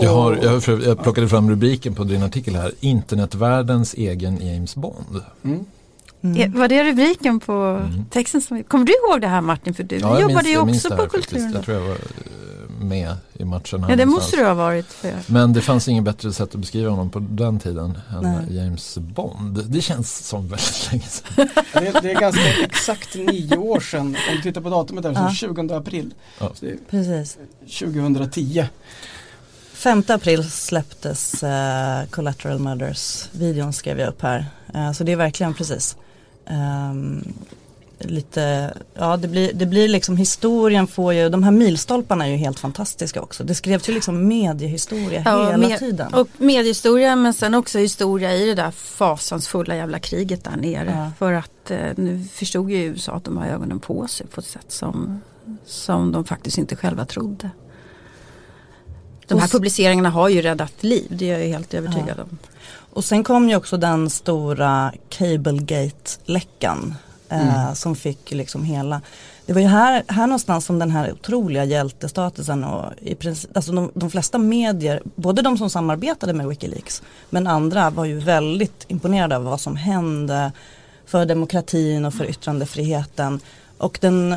jag, 0.00 0.10
har, 0.10 0.38
jag, 0.42 0.82
jag 0.82 1.02
plockade 1.02 1.28
fram 1.28 1.50
rubriken 1.50 1.94
på 1.94 2.04
din 2.04 2.22
artikel 2.22 2.56
här, 2.56 2.72
Internetvärldens 2.80 3.94
egen 3.94 4.46
James 4.46 4.76
Bond. 4.76 5.22
Mm. 5.44 5.64
Mm. 6.22 6.52
Var 6.52 6.68
det 6.68 6.84
rubriken 6.84 7.40
på 7.40 7.52
mm. 7.52 8.04
texten? 8.10 8.40
Som, 8.40 8.64
kommer 8.64 8.84
du 8.84 8.92
ihåg 8.92 9.20
det 9.20 9.26
här 9.26 9.40
Martin? 9.40 9.74
För 9.74 9.82
du 9.82 9.96
ja, 9.96 10.20
jobbade 10.20 10.48
ju 10.48 10.58
också 10.58 10.96
på 10.96 11.06
Kulturen. 11.06 11.52
Jag 11.52 11.64
tror 11.64 11.76
jag 11.76 11.88
var 11.88 11.96
med 12.78 13.16
i 13.34 13.44
matchen. 13.44 13.86
Ja 13.88 13.96
det 13.96 14.06
måste 14.06 14.36
du 14.36 14.44
ha 14.44 14.54
varit. 14.54 14.86
För. 14.86 15.14
Men 15.26 15.52
det 15.52 15.60
fanns 15.60 15.88
inget 15.88 16.04
bättre 16.04 16.32
sätt 16.32 16.54
att 16.54 16.60
beskriva 16.60 16.90
honom 16.90 17.10
på 17.10 17.18
den 17.18 17.58
tiden 17.58 17.98
än 18.16 18.22
Nej. 18.22 18.56
James 18.56 18.98
Bond. 18.98 19.64
Det 19.66 19.80
känns 19.80 20.26
som 20.26 20.48
väldigt 20.48 20.88
länge 20.92 21.04
sedan. 21.04 21.48
det, 21.72 22.00
det, 22.02 22.10
är 22.10 22.20
ganska 22.20 22.62
exakt 22.62 23.14
nio 23.14 23.56
år 23.56 23.80
sedan. 23.80 24.06
Om 24.06 24.36
du 24.36 24.42
tittar 24.42 24.60
på 24.60 24.70
datumet 24.70 25.02
där, 25.02 25.12
ja. 25.12 25.28
så 25.28 25.34
20 25.34 25.74
april. 25.74 26.14
Ja. 26.38 26.52
Precis. 26.90 27.38
2010. 27.60 28.68
5 29.72 30.02
april 30.08 30.50
släpptes 30.50 31.42
uh, 31.42 32.10
Collateral 32.10 32.58
Murders 32.58 33.28
videon 33.32 33.72
skrev 33.72 34.00
jag 34.00 34.08
upp 34.08 34.22
här. 34.22 34.46
Uh, 34.74 34.92
så 34.92 35.04
det 35.04 35.12
är 35.12 35.16
verkligen 35.16 35.54
precis. 35.54 35.96
Um, 36.46 37.34
lite, 37.98 38.74
ja 38.94 39.16
det 39.16 39.28
blir, 39.28 39.52
det 39.52 39.66
blir 39.66 39.88
liksom 39.88 40.16
historien 40.16 40.86
får 40.86 41.14
ju, 41.14 41.28
de 41.28 41.42
här 41.42 41.50
milstolparna 41.50 42.26
är 42.26 42.30
ju 42.30 42.36
helt 42.36 42.58
fantastiska 42.58 43.22
också. 43.22 43.44
Det 43.44 43.54
skrevs 43.54 43.88
ju 43.88 43.92
liksom 43.92 44.28
mediehistoria 44.28 45.22
ja, 45.24 45.50
hela 45.50 45.68
med, 45.68 45.78
tiden. 45.78 46.14
Och 46.14 46.28
mediehistoria 46.38 47.16
men 47.16 47.34
sen 47.34 47.54
också 47.54 47.78
historia 47.78 48.34
i 48.34 48.46
det 48.46 48.54
där 48.54 48.70
fasansfulla 48.70 49.76
jävla 49.76 49.98
kriget 49.98 50.44
där 50.44 50.56
nere. 50.56 50.94
Ja. 50.96 51.12
För 51.18 51.32
att 51.32 51.70
eh, 51.70 51.78
nu 51.96 52.24
förstod 52.32 52.70
ju 52.70 52.76
USA 52.76 53.12
att 53.12 53.24
de 53.24 53.36
har 53.36 53.46
ögonen 53.46 53.80
på 53.80 54.06
sig 54.06 54.26
på 54.26 54.40
ett 54.40 54.46
sätt 54.46 54.72
som, 54.72 55.20
som 55.66 56.12
de 56.12 56.24
faktiskt 56.24 56.58
inte 56.58 56.76
själva 56.76 57.04
trodde. 57.04 57.50
De 59.26 59.38
här 59.38 59.48
publiceringarna 59.48 60.10
har 60.10 60.28
ju 60.28 60.42
räddat 60.42 60.82
liv, 60.82 61.06
det 61.10 61.30
är 61.30 61.38
jag 61.38 61.46
helt 61.46 61.74
övertygad 61.74 62.14
ja. 62.16 62.22
om. 62.22 62.38
Och 62.90 63.04
sen 63.04 63.24
kom 63.24 63.48
ju 63.48 63.56
också 63.56 63.76
den 63.76 64.10
stora 64.10 64.92
Cablegate-läckan 65.08 66.94
eh, 67.28 67.58
mm. 67.64 67.74
som 67.74 67.96
fick 67.96 68.30
liksom 68.30 68.64
hela 68.64 69.00
det 69.46 69.54
var 69.54 69.60
ju 69.60 69.66
här, 69.66 70.04
här 70.08 70.26
någonstans 70.26 70.64
som 70.64 70.78
den 70.78 70.90
här 70.90 71.12
otroliga 71.12 71.64
hjältestatusen 71.64 72.64
och 72.64 72.92
i 73.02 73.14
princip, 73.14 73.56
alltså 73.56 73.72
de, 73.72 73.90
de, 73.94 74.10
flesta 74.10 74.38
medier, 74.38 75.02
både 75.14 75.42
de 75.42 75.58
som 75.58 75.70
samarbetade 75.70 76.32
med 76.32 76.48
Wikileaks 76.48 77.02
men 77.30 77.46
andra 77.46 77.90
var 77.90 78.04
ju 78.04 78.18
väldigt 78.18 78.84
imponerade 78.88 79.36
av 79.36 79.44
vad 79.44 79.60
som 79.60 79.76
hände 79.76 80.52
för 81.06 81.26
demokratin 81.26 82.04
och 82.04 82.14
för 82.14 82.30
yttrandefriheten. 82.30 83.40
Och 83.78 83.98
den 84.00 84.34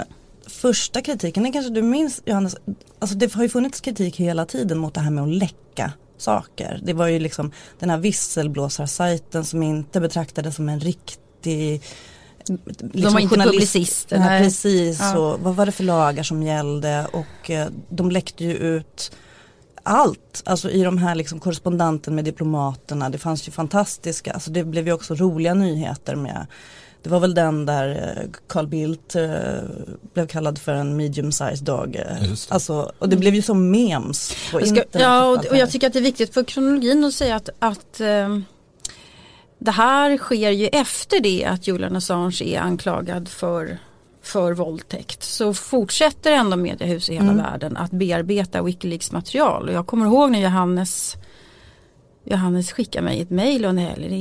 första 0.48 1.02
kritiken, 1.02 1.44
den 1.44 1.52
kanske 1.52 1.74
du 1.74 1.82
minns 1.82 2.22
Johannes, 2.26 2.56
alltså 3.00 3.16
det 3.16 3.34
har 3.34 3.44
ju 3.44 3.50
funnits 3.50 3.82
kritik 3.82 4.20
hela 4.20 4.46
tiden 4.46 4.78
mot 4.78 4.94
det 4.94 5.02
här 5.02 5.12
med 5.12 5.24
att 5.24 5.30
läcka 5.30 5.92
saker. 6.18 6.80
Det 6.84 6.94
var 6.94 7.08
ju 7.08 7.20
liksom 7.20 7.52
den 7.80 7.90
här 7.90 7.98
visselblåsarsajten 7.98 9.46
som 9.46 9.64
inte 9.64 10.02
betraktades 10.02 10.56
som 10.56 10.70
en 10.70 10.80
riktig 10.80 11.82
Liksom 12.48 12.90
de 12.92 13.14
var 13.14 13.20
inte 13.20 13.36
publicister. 13.36 14.20
Nej, 14.20 14.44
precis, 14.44 15.00
ja. 15.00 15.20
och 15.20 15.40
vad 15.40 15.56
var 15.56 15.66
det 15.66 15.72
för 15.72 15.84
lagar 15.84 16.24
som 16.24 16.44
gällde 16.44 17.08
och 17.14 17.50
eh, 17.50 17.68
de 17.90 18.12
läckte 18.12 18.44
ju 18.44 18.54
ut 18.54 19.12
allt, 19.84 20.42
alltså 20.46 20.70
i 20.70 20.84
de 20.84 20.98
här 20.98 21.16
liksom 21.16 21.40
korrespondenterna 21.40 22.16
med 22.16 22.26
diplomaterna, 22.26 23.10
det 23.10 23.18
fanns 23.18 23.48
ju 23.48 23.52
fantastiska, 23.52 24.32
alltså 24.32 24.52
det 24.52 24.64
blev 24.64 24.88
ju 24.88 24.94
också 24.94 25.16
roliga 25.16 25.54
nyheter 25.54 26.16
med 26.16 26.48
det 27.04 27.10
var 27.10 27.20
väl 27.20 27.34
den 27.34 27.66
där 27.66 28.18
eh, 28.18 28.30
Carl 28.48 28.68
Bildt 28.68 29.16
eh, 29.16 29.32
blev 30.14 30.28
kallad 30.28 30.60
för 30.60 30.72
en 30.72 30.98
medium 30.98 31.32
sized 31.32 31.64
dog. 31.64 32.04
Alltså, 32.50 32.92
och 33.00 33.10
det 33.10 33.16
blev 33.16 33.36
ju 33.36 33.42
som 33.42 33.72
memes 33.72 34.36
på 34.52 34.58
ska, 34.58 34.68
internet. 34.68 34.90
Ja, 34.92 35.26
och, 35.26 35.46
och, 35.46 35.58
jag 35.58 35.72
tycker 35.72 35.88
att 35.88 35.94
det 35.94 36.00
är 36.00 36.04
viktigt 36.04 36.34
för 36.34 36.44
kronologin 36.44 37.04
att 37.04 37.14
säga 37.14 37.36
att, 37.36 37.50
att 37.60 38.00
eh, 38.00 38.40
det 39.64 39.72
här 39.72 40.18
sker 40.18 40.50
ju 40.50 40.68
efter 40.68 41.20
det 41.20 41.46
att 41.46 41.68
Julian 41.68 41.96
Assange 41.96 42.44
är 42.44 42.60
anklagad 42.60 43.30
för, 43.30 43.78
för 44.22 44.54
våldtäkt. 44.54 45.24
Så 45.24 45.54
fortsätter 45.54 46.32
ändå 46.32 46.58
mediehus 46.58 47.10
i 47.10 47.14
hela 47.14 47.32
mm. 47.32 47.38
världen 47.38 47.78
att 47.78 47.92
bearbeta 47.92 48.62
Wikileaks 48.62 49.12
material. 49.12 49.68
Och 49.68 49.74
jag 49.74 49.88
kommer 49.88 50.06
ihåg 50.06 50.32
när 50.32 50.40
Johannes 50.40 51.16
Johannes 52.24 52.72
skickar 52.72 53.02
mig 53.02 53.22
ett 53.22 53.30
mejl 53.30 53.66
och 53.66 53.72
är, 53.72 54.14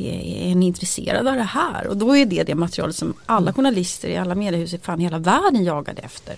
är 0.50 0.54
ni 0.54 0.66
intresserade 0.66 1.30
av 1.30 1.36
det 1.36 1.42
här? 1.42 1.86
Och 1.86 1.96
då 1.96 2.16
är 2.16 2.26
det 2.26 2.42
det 2.42 2.54
material 2.54 2.92
som 2.92 3.14
alla 3.26 3.52
journalister 3.52 4.08
i 4.08 4.16
alla 4.16 4.34
mediehus 4.34 4.74
i 4.74 4.78
fan 4.78 5.00
hela 5.00 5.18
världen 5.18 5.64
jagade 5.64 6.02
efter. 6.02 6.34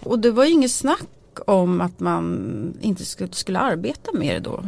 Och 0.00 0.18
det 0.18 0.30
var 0.30 0.44
ju 0.44 0.50
inget 0.50 0.70
snack 0.70 1.08
om 1.46 1.80
att 1.80 2.00
man 2.00 2.74
inte 2.80 3.04
skulle, 3.04 3.32
skulle 3.32 3.58
arbeta 3.58 4.12
med 4.12 4.34
det 4.34 4.40
då. 4.40 4.64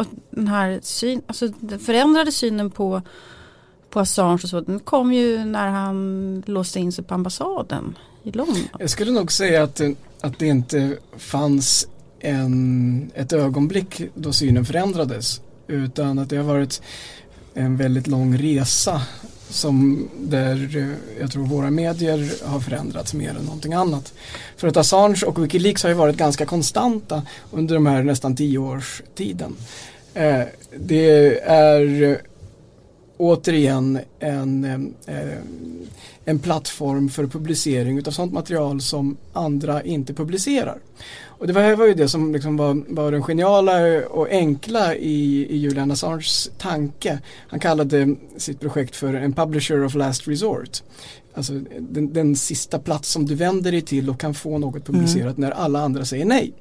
Och 0.00 0.06
den 0.30 0.48
här 0.48 0.80
syn, 0.82 1.22
alltså 1.26 1.48
den 1.60 1.78
förändrade 1.78 2.32
synen 2.32 2.70
på, 2.70 3.02
på 3.90 4.00
Assange 4.00 4.40
och 4.42 4.48
så, 4.48 4.60
den 4.60 4.80
kom 4.80 5.12
ju 5.12 5.44
när 5.44 5.68
han 5.68 6.42
låste 6.46 6.80
in 6.80 6.92
sig 6.92 7.04
på 7.04 7.14
ambassaden 7.14 7.98
i 8.22 8.30
London. 8.32 8.62
Jag 8.78 8.90
skulle 8.90 9.10
nog 9.10 9.32
säga 9.32 9.62
att, 9.62 9.80
att 10.20 10.38
det 10.38 10.46
inte 10.46 10.96
fanns 11.16 11.88
en, 12.20 13.10
ett 13.14 13.32
ögonblick 13.32 14.02
då 14.14 14.32
synen 14.32 14.64
förändrades 14.64 15.40
utan 15.66 16.18
att 16.18 16.30
det 16.30 16.36
har 16.36 16.44
varit 16.44 16.82
en 17.54 17.76
väldigt 17.76 18.06
lång 18.06 18.38
resa 18.38 19.02
som 19.50 20.08
där 20.18 20.76
eh, 20.76 21.20
jag 21.20 21.32
tror 21.32 21.46
våra 21.46 21.70
medier 21.70 22.46
har 22.46 22.60
förändrats 22.60 23.14
mer 23.14 23.30
än 23.30 23.44
någonting 23.44 23.72
annat. 23.72 24.12
För 24.56 24.68
att 24.68 24.76
Assange 24.76 25.22
och 25.26 25.44
Wikileaks 25.44 25.82
har 25.82 25.90
ju 25.90 25.96
varit 25.96 26.16
ganska 26.16 26.46
konstanta 26.46 27.22
under 27.50 27.74
de 27.74 27.86
här 27.86 28.02
nästan 28.02 28.36
tio 28.36 28.58
års 28.58 29.02
tiden. 29.14 29.56
Eh, 30.14 30.42
det 30.76 31.40
är 31.40 32.20
återigen 33.16 33.98
en, 34.18 34.64
eh, 35.06 35.38
en 36.24 36.38
plattform 36.38 37.08
för 37.08 37.26
publicering 37.26 37.98
utav 37.98 38.10
sånt 38.10 38.32
material 38.32 38.80
som 38.80 39.16
andra 39.32 39.82
inte 39.82 40.14
publicerar. 40.14 40.78
Och 41.40 41.46
det 41.46 41.52
var, 41.52 41.76
var 41.76 41.86
ju 41.86 41.94
det 41.94 42.08
som 42.08 42.32
liksom 42.32 42.56
var, 42.56 42.82
var 42.88 43.12
den 43.12 43.22
geniala 43.22 44.06
och 44.06 44.28
enkla 44.30 44.94
i, 44.94 45.46
i 45.50 45.56
Julian 45.56 45.90
Assanges 45.90 46.50
tanke. 46.58 47.18
Han 47.48 47.60
kallade 47.60 48.16
sitt 48.36 48.60
projekt 48.60 48.96
för 48.96 49.14
en 49.14 49.32
publisher 49.32 49.84
of 49.84 49.94
last 49.94 50.28
resort. 50.28 50.82
Alltså 51.34 51.52
den, 51.78 52.12
den 52.12 52.36
sista 52.36 52.78
plats 52.78 53.10
som 53.10 53.26
du 53.26 53.34
vänder 53.34 53.72
dig 53.72 53.82
till 53.82 54.10
och 54.10 54.20
kan 54.20 54.34
få 54.34 54.58
något 54.58 54.84
publicerat 54.84 55.38
mm. 55.38 55.50
när 55.50 55.50
alla 55.50 55.80
andra 55.80 56.04
säger 56.04 56.24
nej. 56.24 56.52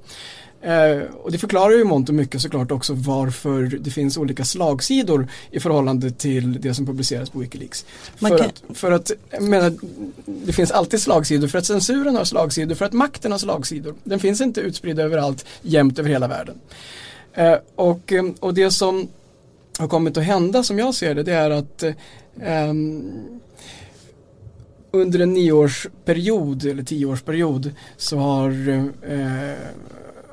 Eh, 0.61 1.01
och 1.13 1.31
det 1.31 1.37
förklarar 1.37 1.73
ju 1.73 1.83
mångt 1.83 2.09
och 2.09 2.15
mycket 2.15 2.41
såklart 2.41 2.71
också 2.71 2.93
varför 2.93 3.63
det 3.63 3.91
finns 3.91 4.17
olika 4.17 4.45
slagsidor 4.45 5.27
i 5.51 5.59
förhållande 5.59 6.11
till 6.11 6.61
det 6.61 6.73
som 6.73 6.85
publiceras 6.85 7.29
på 7.29 7.39
Wikileaks. 7.39 7.85
för, 8.15 8.37
kan... 8.37 8.47
att, 8.47 8.77
för 8.77 8.91
att, 8.91 9.11
jag 9.31 9.43
menar, 9.43 9.73
det 10.25 10.53
finns 10.53 10.71
alltid 10.71 11.01
slagsidor 11.01 11.47
för 11.47 11.57
att 11.57 11.65
censuren 11.65 12.15
har 12.15 12.23
slagsidor, 12.23 12.75
för 12.75 12.85
att 12.85 12.93
makten 12.93 13.31
har 13.31 13.39
slagsidor. 13.39 13.95
Den 14.03 14.19
finns 14.19 14.41
inte 14.41 14.61
utspridd 14.61 14.99
överallt, 14.99 15.45
jämt 15.61 15.99
över 15.99 16.09
hela 16.09 16.27
världen. 16.27 16.55
Eh, 17.33 17.55
och, 17.75 18.13
eh, 18.13 18.23
och 18.39 18.53
det 18.53 18.71
som 18.71 19.07
har 19.77 19.87
kommit 19.87 20.17
att 20.17 20.23
hända 20.23 20.63
som 20.63 20.79
jag 20.79 20.95
ser 20.95 21.15
det, 21.15 21.23
det 21.23 21.33
är 21.33 21.49
att 21.49 21.83
eh, 21.83 22.73
under 24.91 25.19
en 25.19 25.33
nioårsperiod 25.33 26.65
eller 26.65 26.83
tioårsperiod 26.83 27.71
så 27.97 28.17
har 28.17 28.69
eh, 29.09 29.53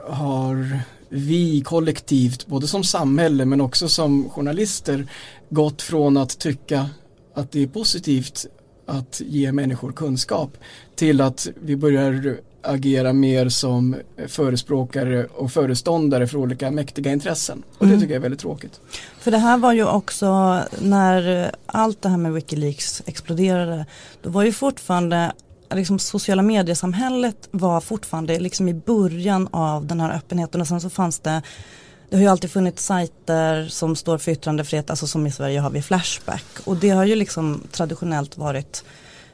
har 0.09 0.81
vi 1.09 1.61
kollektivt, 1.61 2.47
både 2.47 2.67
som 2.67 2.85
samhälle 2.85 3.45
men 3.45 3.61
också 3.61 3.89
som 3.89 4.31
journalister, 4.31 5.07
gått 5.51 5.83
från 5.83 6.17
att 6.17 6.39
tycka 6.39 6.91
att 7.35 7.53
det 7.53 7.63
är 7.63 7.67
positivt 7.67 8.47
att 8.87 9.21
ge 9.27 9.53
människor 9.53 9.93
kunskap 9.93 10.57
till 10.95 11.21
att 11.21 11.49
vi 11.63 11.77
börjar 11.77 12.37
agera 12.63 13.13
mer 13.13 13.49
som 13.49 13.97
förespråkare 14.27 15.25
och 15.25 15.53
föreståndare 15.53 16.27
för 16.27 16.39
olika 16.39 16.71
mäktiga 16.71 17.13
intressen. 17.13 17.63
Och 17.79 17.87
det 17.87 17.93
mm. 17.93 18.01
tycker 18.01 18.15
jag 18.15 18.19
är 18.19 18.23
väldigt 18.23 18.41
tråkigt. 18.41 18.81
För 19.19 19.31
det 19.31 19.39
här 19.39 19.59
var 19.59 19.73
ju 19.73 19.85
också 19.85 20.61
när 20.81 21.51
allt 21.67 22.03
det 22.03 22.09
här 22.09 22.17
med 22.17 22.33
Wikileaks 22.33 23.03
exploderade. 23.07 23.87
Då 24.23 24.31
var 24.31 24.45
ju 24.45 24.53
fortfarande 24.53 25.33
liksom 25.75 25.99
sociala 25.99 26.43
mediesamhället 26.43 27.49
var 27.51 27.81
fortfarande 27.81 28.39
liksom 28.39 28.69
i 28.69 28.75
början 28.75 29.49
av 29.53 29.87
den 29.87 30.01
här 30.01 30.17
öppenheten. 30.17 30.61
Och 30.61 30.69
sen 30.69 30.81
så 30.81 30.91
fanns 30.91 31.19
det 31.19 31.43
det 32.11 32.17
har 32.17 32.23
ju 32.23 32.29
alltid 32.29 32.51
funnits 32.51 32.85
sajter 32.85 33.67
som 33.69 33.97
står 33.97 34.19
för 34.19 34.33
yttrandefrihet, 34.33 34.91
alltså 34.91 35.07
som 35.07 35.27
i 35.27 35.33
Sverige 35.33 35.61
har 35.61 35.71
vi 35.71 35.83
Flashback. 35.83 36.45
Och 36.65 36.77
det 36.77 36.91
har 36.91 37.05
ju 37.05 37.15
liksom 37.15 37.61
traditionellt 37.73 38.39
varit 38.39 38.85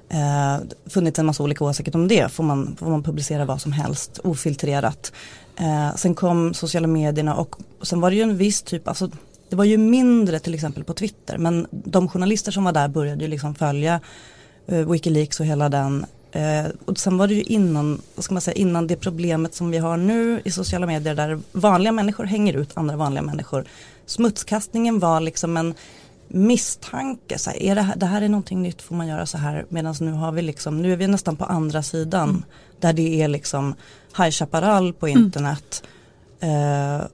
eh, 0.08 0.56
funnits 0.86 1.18
en 1.18 1.26
massa 1.26 1.42
olika 1.42 1.64
åsikter 1.64 1.98
om 1.98 2.08
det, 2.08 2.32
får 2.32 2.44
man, 2.44 2.76
får 2.78 2.90
man 2.90 3.02
publicera 3.02 3.44
vad 3.44 3.60
som 3.60 3.72
helst 3.72 4.18
ofiltrerat. 4.24 5.12
Eh, 5.56 5.96
sen 5.96 6.14
kom 6.14 6.54
sociala 6.54 6.86
medierna 6.86 7.34
och 7.34 7.56
sen 7.82 8.00
var 8.00 8.10
det 8.10 8.16
ju 8.16 8.22
en 8.22 8.36
viss 8.36 8.62
typ, 8.62 8.88
alltså 8.88 9.10
det 9.48 9.56
var 9.56 9.64
ju 9.64 9.78
mindre 9.78 10.38
till 10.38 10.54
exempel 10.54 10.84
på 10.84 10.94
Twitter. 10.94 11.38
Men 11.38 11.66
de 11.70 12.08
journalister 12.08 12.52
som 12.52 12.64
var 12.64 12.72
där 12.72 12.88
började 12.88 13.24
ju 13.24 13.30
liksom 13.30 13.54
följa 13.54 14.00
eh, 14.66 14.90
Wikileaks 14.90 15.40
och 15.40 15.46
hela 15.46 15.68
den 15.68 16.06
Eh, 16.32 16.66
och 16.84 16.98
sen 16.98 17.18
var 17.18 17.28
det 17.28 17.34
ju 17.34 17.42
innan, 17.42 18.00
vad 18.14 18.24
ska 18.24 18.34
man 18.34 18.40
säga, 18.40 18.54
innan 18.54 18.86
det 18.86 18.96
problemet 18.96 19.54
som 19.54 19.70
vi 19.70 19.78
har 19.78 19.96
nu 19.96 20.40
i 20.44 20.50
sociala 20.50 20.86
medier 20.86 21.14
där 21.14 21.40
vanliga 21.52 21.92
människor 21.92 22.24
hänger 22.24 22.54
ut 22.54 22.70
andra 22.74 22.96
vanliga 22.96 23.22
människor. 23.22 23.64
Smutskastningen 24.06 24.98
var 24.98 25.20
liksom 25.20 25.56
en 25.56 25.74
misstanke, 26.28 27.38
så 27.38 27.50
här, 27.50 27.62
är 27.62 27.74
det, 27.74 27.82
här, 27.82 27.96
det 27.96 28.06
här 28.06 28.22
är 28.22 28.28
någonting 28.28 28.62
nytt, 28.62 28.82
får 28.82 28.94
man 28.94 29.08
göra 29.08 29.26
så 29.26 29.38
här? 29.38 29.66
Medan 29.68 29.94
nu 30.00 30.12
har 30.12 30.32
vi 30.32 30.42
liksom, 30.42 30.82
nu 30.82 30.92
är 30.92 30.96
vi 30.96 31.06
nästan 31.06 31.36
på 31.36 31.44
andra 31.44 31.82
sidan 31.82 32.28
mm. 32.28 32.42
där 32.80 32.92
det 32.92 33.22
är 33.22 33.28
liksom 33.28 33.74
High 34.16 34.30
Chaparral 34.30 34.92
på 34.92 35.06
mm. 35.06 35.24
internet. 35.24 35.82
Mm. 36.40 37.00
Eh, 37.00 37.06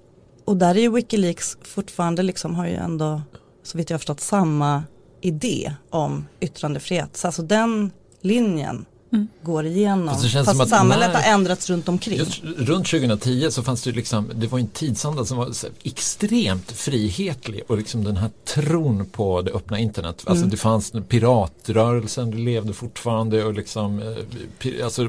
och 0.44 0.56
där 0.56 0.74
är 0.74 0.80
ju 0.80 0.90
Wikileaks 0.90 1.56
fortfarande 1.62 2.22
liksom 2.22 2.54
har 2.54 2.66
ju 2.66 2.74
ändå, 2.74 3.22
så 3.62 3.78
vitt 3.78 3.90
jag 3.90 3.94
har 3.94 3.98
förstått, 3.98 4.20
samma 4.20 4.82
idé 5.20 5.74
om 5.90 6.26
yttrandefrihet. 6.40 7.16
Så 7.16 7.26
alltså 7.26 7.42
den 7.42 7.90
linjen 8.20 8.84
mm. 9.12 9.28
går 9.42 9.66
igenom. 9.66 10.08
Fast, 10.08 10.32
det 10.32 10.44
Fast 10.44 10.70
samhället 10.70 11.12
när, 11.12 11.22
har 11.22 11.32
ändrats 11.34 11.70
runt 11.70 11.88
omkring. 11.88 12.18
Just, 12.18 12.42
runt 12.44 12.86
2010 12.86 13.50
så 13.50 13.62
fanns 13.62 13.82
det 13.82 13.92
liksom, 13.92 14.30
det 14.34 14.46
var 14.46 14.58
en 14.58 14.66
tidsanda 14.66 15.24
som 15.24 15.38
var 15.38 15.52
extremt 15.82 16.72
frihetlig 16.72 17.62
och 17.66 17.78
liksom 17.78 18.04
den 18.04 18.16
här 18.16 18.30
tron 18.44 19.06
på 19.06 19.42
det 19.42 19.50
öppna 19.50 19.78
internet. 19.78 20.22
Alltså 20.24 20.42
mm. 20.42 20.50
det 20.50 20.56
fanns 20.56 20.92
piratrörelsen, 21.08 22.30
det 22.30 22.36
levde 22.36 22.72
fortfarande 22.72 23.44
och 23.44 23.54
liksom, 23.54 24.02
eh, 24.02 24.84
alltså 24.84 25.08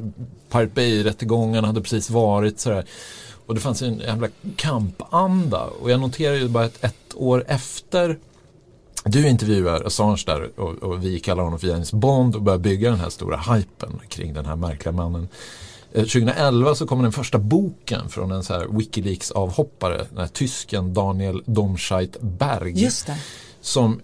Pirate 0.51 0.71
Bay-rättegångarna 0.75 1.67
hade 1.67 1.81
precis 1.81 2.09
varit 2.09 2.59
sådär. 2.59 2.85
Och 3.45 3.55
det 3.55 3.61
fanns 3.61 3.81
en 3.81 3.99
jävla 3.99 4.27
kampanda 4.55 5.63
och 5.81 5.91
jag 5.91 5.99
noterar 5.99 6.35
ju 6.35 6.47
bara 6.47 6.65
att 6.65 6.83
ett 6.83 7.15
år 7.15 7.43
efter 7.47 8.17
du 9.11 9.27
intervjuar 9.27 9.85
Assange 9.85 10.23
där 10.25 10.59
och, 10.59 10.83
och, 10.83 11.05
vi 11.05 11.19
kallar 11.19 11.43
honom 11.43 11.59
för 11.59 11.67
James 11.67 11.93
Bond 11.93 12.35
och 12.35 12.41
börjar 12.41 12.59
bygga 12.59 12.89
den 12.89 12.99
här 12.99 13.09
stora 13.09 13.37
hypen 13.37 13.99
kring 14.07 14.33
den 14.33 14.45
här 14.45 14.55
märkliga 14.55 14.91
mannen. 14.91 15.27
2011 15.93 16.69
eh, 16.69 16.75
så 16.75 16.87
kommer 16.87 17.03
den 17.03 17.11
första 17.11 17.37
boken 17.37 18.09
från 18.09 18.31
en 18.31 18.43
så 18.43 18.53
här 18.53 18.67
Wikileaks 18.69 19.31
avhoppare, 19.31 20.05
den 20.09 20.17
här 20.17 20.27
tysken 20.27 20.93
Daniel 20.93 21.43
Domscheit 21.45 22.21
Berg. 22.21 22.73
Som 23.61 24.01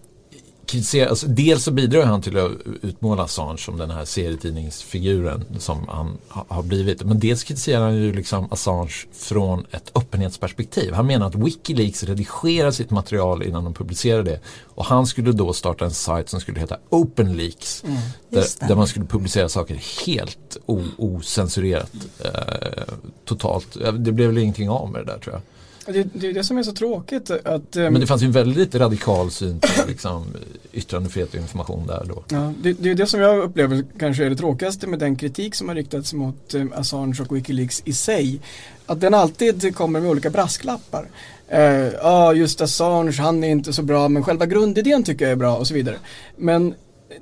kritiserar, 0.66 1.10
alltså 1.10 1.28
dels 1.28 1.64
så 1.64 1.72
bidrar 1.72 2.04
han 2.04 2.22
till 2.22 2.38
att 2.38 2.52
utmåla 2.82 3.24
Assange 3.24 3.58
som 3.58 3.78
den 3.78 3.92
här 3.92 4.06
serietidningsfiguren 4.06 5.46
som 5.60 5.88
han 5.88 6.18
har 6.30 6.64
blivit. 6.64 7.04
Men 7.04 7.20
dels 7.20 7.44
kritiserar 7.44 7.82
han 7.82 7.96
ju 7.96 8.14
liksom 8.14 8.48
Assange 8.52 8.94
från 9.14 9.66
ett 9.72 9.92
öppenhetsperspektiv. 9.96 10.94
Han 10.94 11.08
menar 11.08 11.28
att 11.28 11.36
Wikileaks 11.36 12.04
redigerar 12.04 12.72
sitt 12.72 12.92
material 12.92 13.44
innan 13.44 13.64
de 13.64 13.74
publicerar 13.74 14.24
det. 14.24 14.40
Och 14.64 14.86
han 14.86 15.08
skulle 15.08 15.32
då 15.32 15.54
starta 15.54 15.86
en 15.86 15.92
sajt 15.92 16.30
som 16.30 16.40
skulle 16.40 16.60
heta 16.60 16.78
OpenLeaks. 16.90 17.84
Mm, 17.84 17.98
där, 18.30 18.68
där, 18.68 18.76
man 18.76 18.88
skulle 18.88 19.06
publicera 19.06 19.50
saker 19.50 20.06
helt 20.06 20.58
ocensurerat. 20.98 21.92
Eh, 22.20 22.94
totalt. 23.26 23.78
Det 24.00 24.12
blev 24.12 24.28
väl 24.28 24.38
ingenting 24.38 24.70
av 24.70 24.92
med 24.92 25.06
det 25.06 25.12
där 25.12 25.20
tror 25.20 25.34
jag. 25.34 25.42
Det, 25.86 26.08
det 26.14 26.28
är 26.28 26.34
det 26.34 26.44
som 26.44 26.58
är 26.58 26.64
så 26.64 26.72
tråkigt. 26.72 27.32
Att, 27.32 27.76
um, 27.76 27.84
Men 27.84 28.00
det 28.00 28.08
fanns 28.08 28.22
ju 28.22 28.26
en 28.26 28.32
väldigt 28.32 28.76
radikal 28.76 29.32
syn 29.32 29.60
på 29.60 29.88
liksom, 29.88 30.26
yttrandefrihet 30.74 31.30
och 31.30 31.40
information 31.40 31.88
där 31.88 32.06
då. 32.08 32.24
Ja, 32.30 32.54
det, 32.62 32.74
det 32.74 32.92
är 32.92 32.96
det 32.96 33.08
som 33.08 33.20
jag 33.20 33.38
upplever 33.40 33.84
kanske 34.00 34.26
är 34.26 34.30
det 34.30 34.36
tråkigaste 34.36 34.88
med 34.88 35.00
den 35.00 35.16
kritik 35.16 35.56
som 35.56 35.68
har 35.68 35.76
riktats 35.76 36.14
mot 36.14 36.54
um, 36.54 36.74
Assange 36.76 37.22
och 37.22 37.36
Wikileaks 37.36 37.82
i 37.86 37.94
sig. 37.94 38.40
Att 38.86 39.02
den 39.02 39.14
alltid 39.14 39.76
kommer 39.76 40.00
med 40.00 40.10
olika 40.10 40.30
brasklappar. 40.30 41.08
Ja, 41.48 41.88
uh, 41.88 41.94
ah, 42.02 42.34
just 42.34 42.62
Assange, 42.62 43.12
han 43.12 43.44
är 43.44 43.48
inte 43.48 43.74
så 43.74 43.82
bra 43.82 44.08
men 44.10 44.24
själva 44.24 44.46
grundidén 44.46 45.04
tycker 45.04 45.26
jag 45.26 45.32
är 45.32 45.36
bra 45.36 45.58
och 45.58 45.68
så 45.68 45.74
vidare. 45.74 45.96
Men 46.38 46.74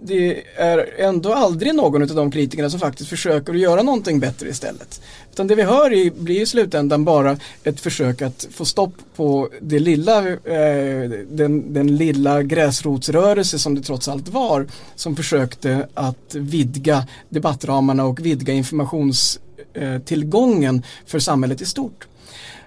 det 0.02 0.44
är 0.56 0.90
ändå 0.98 1.34
aldrig 1.34 1.76
någon 1.76 2.02
av 2.02 2.08
de 2.08 2.32
kritikerna 2.32 2.70
som 2.70 2.80
faktiskt 2.80 3.10
försöker 3.10 3.54
att 3.54 3.60
göra 3.60 3.82
någonting 3.82 4.20
bättre 4.20 4.50
istället. 4.50 5.02
Utan 5.32 5.48
det 5.48 5.56
vi 5.56 5.64
hör 5.64 5.94
i, 5.94 6.12
blir 6.12 6.42
i 6.42 6.46
slutändan 6.46 7.06
bara 7.06 7.38
ett 7.64 7.80
försök 7.80 8.22
att 8.22 8.48
få 8.52 8.66
stopp 8.66 8.94
på 9.16 9.50
det 9.62 9.80
lilla, 9.80 10.30
eh, 10.30 11.10
den, 11.30 11.74
den 11.74 11.98
lilla 11.98 12.44
gräsrotsrörelse 12.44 13.60
som 13.60 13.76
det 13.76 13.82
trots 13.82 14.08
allt 14.08 14.30
var 14.30 14.68
som 14.96 15.16
försökte 15.16 15.88
att 15.94 16.36
vidga 16.36 17.08
debattramarna 17.30 18.06
och 18.06 18.26
vidga 18.26 18.54
informationstillgången 18.54 20.76
eh, 20.76 20.82
för 21.06 21.20
samhället 21.20 21.62
i 21.62 21.66
stort. 21.66 22.08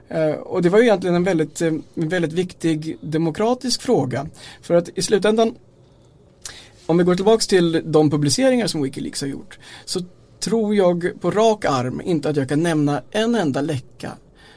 Eh, 0.09 0.31
och 0.31 0.63
det 0.63 0.69
var 0.69 0.79
ju 0.79 0.85
egentligen 0.85 1.17
en 1.17 1.25
väldigt, 1.25 1.61
eh, 1.61 1.73
en 1.95 2.09
väldigt 2.09 2.33
viktig 2.33 2.97
demokratisk 3.01 3.83
fråga. 3.83 4.27
För 4.63 4.75
att 4.75 4.89
i 4.95 5.03
slutändan 5.03 5.55
om 6.87 6.99
vi 6.99 7.05
går 7.05 7.15
tillbaks 7.15 7.47
till 7.47 7.83
de 7.85 8.11
publiceringar 8.11 8.67
som 8.67 8.83
Wikileaks 8.83 9.21
har 9.21 9.29
gjort 9.29 9.59
så 9.85 10.01
tror 10.41 10.75
jag 10.75 11.13
på 11.21 11.31
rak 11.31 11.65
arm 11.65 12.01
inte 12.05 12.29
att 12.29 12.37
jag 12.37 12.49
kan 12.49 12.63
nämna 12.63 13.03
en 13.11 13.35
enda 13.35 13.61
läcka 13.61 14.13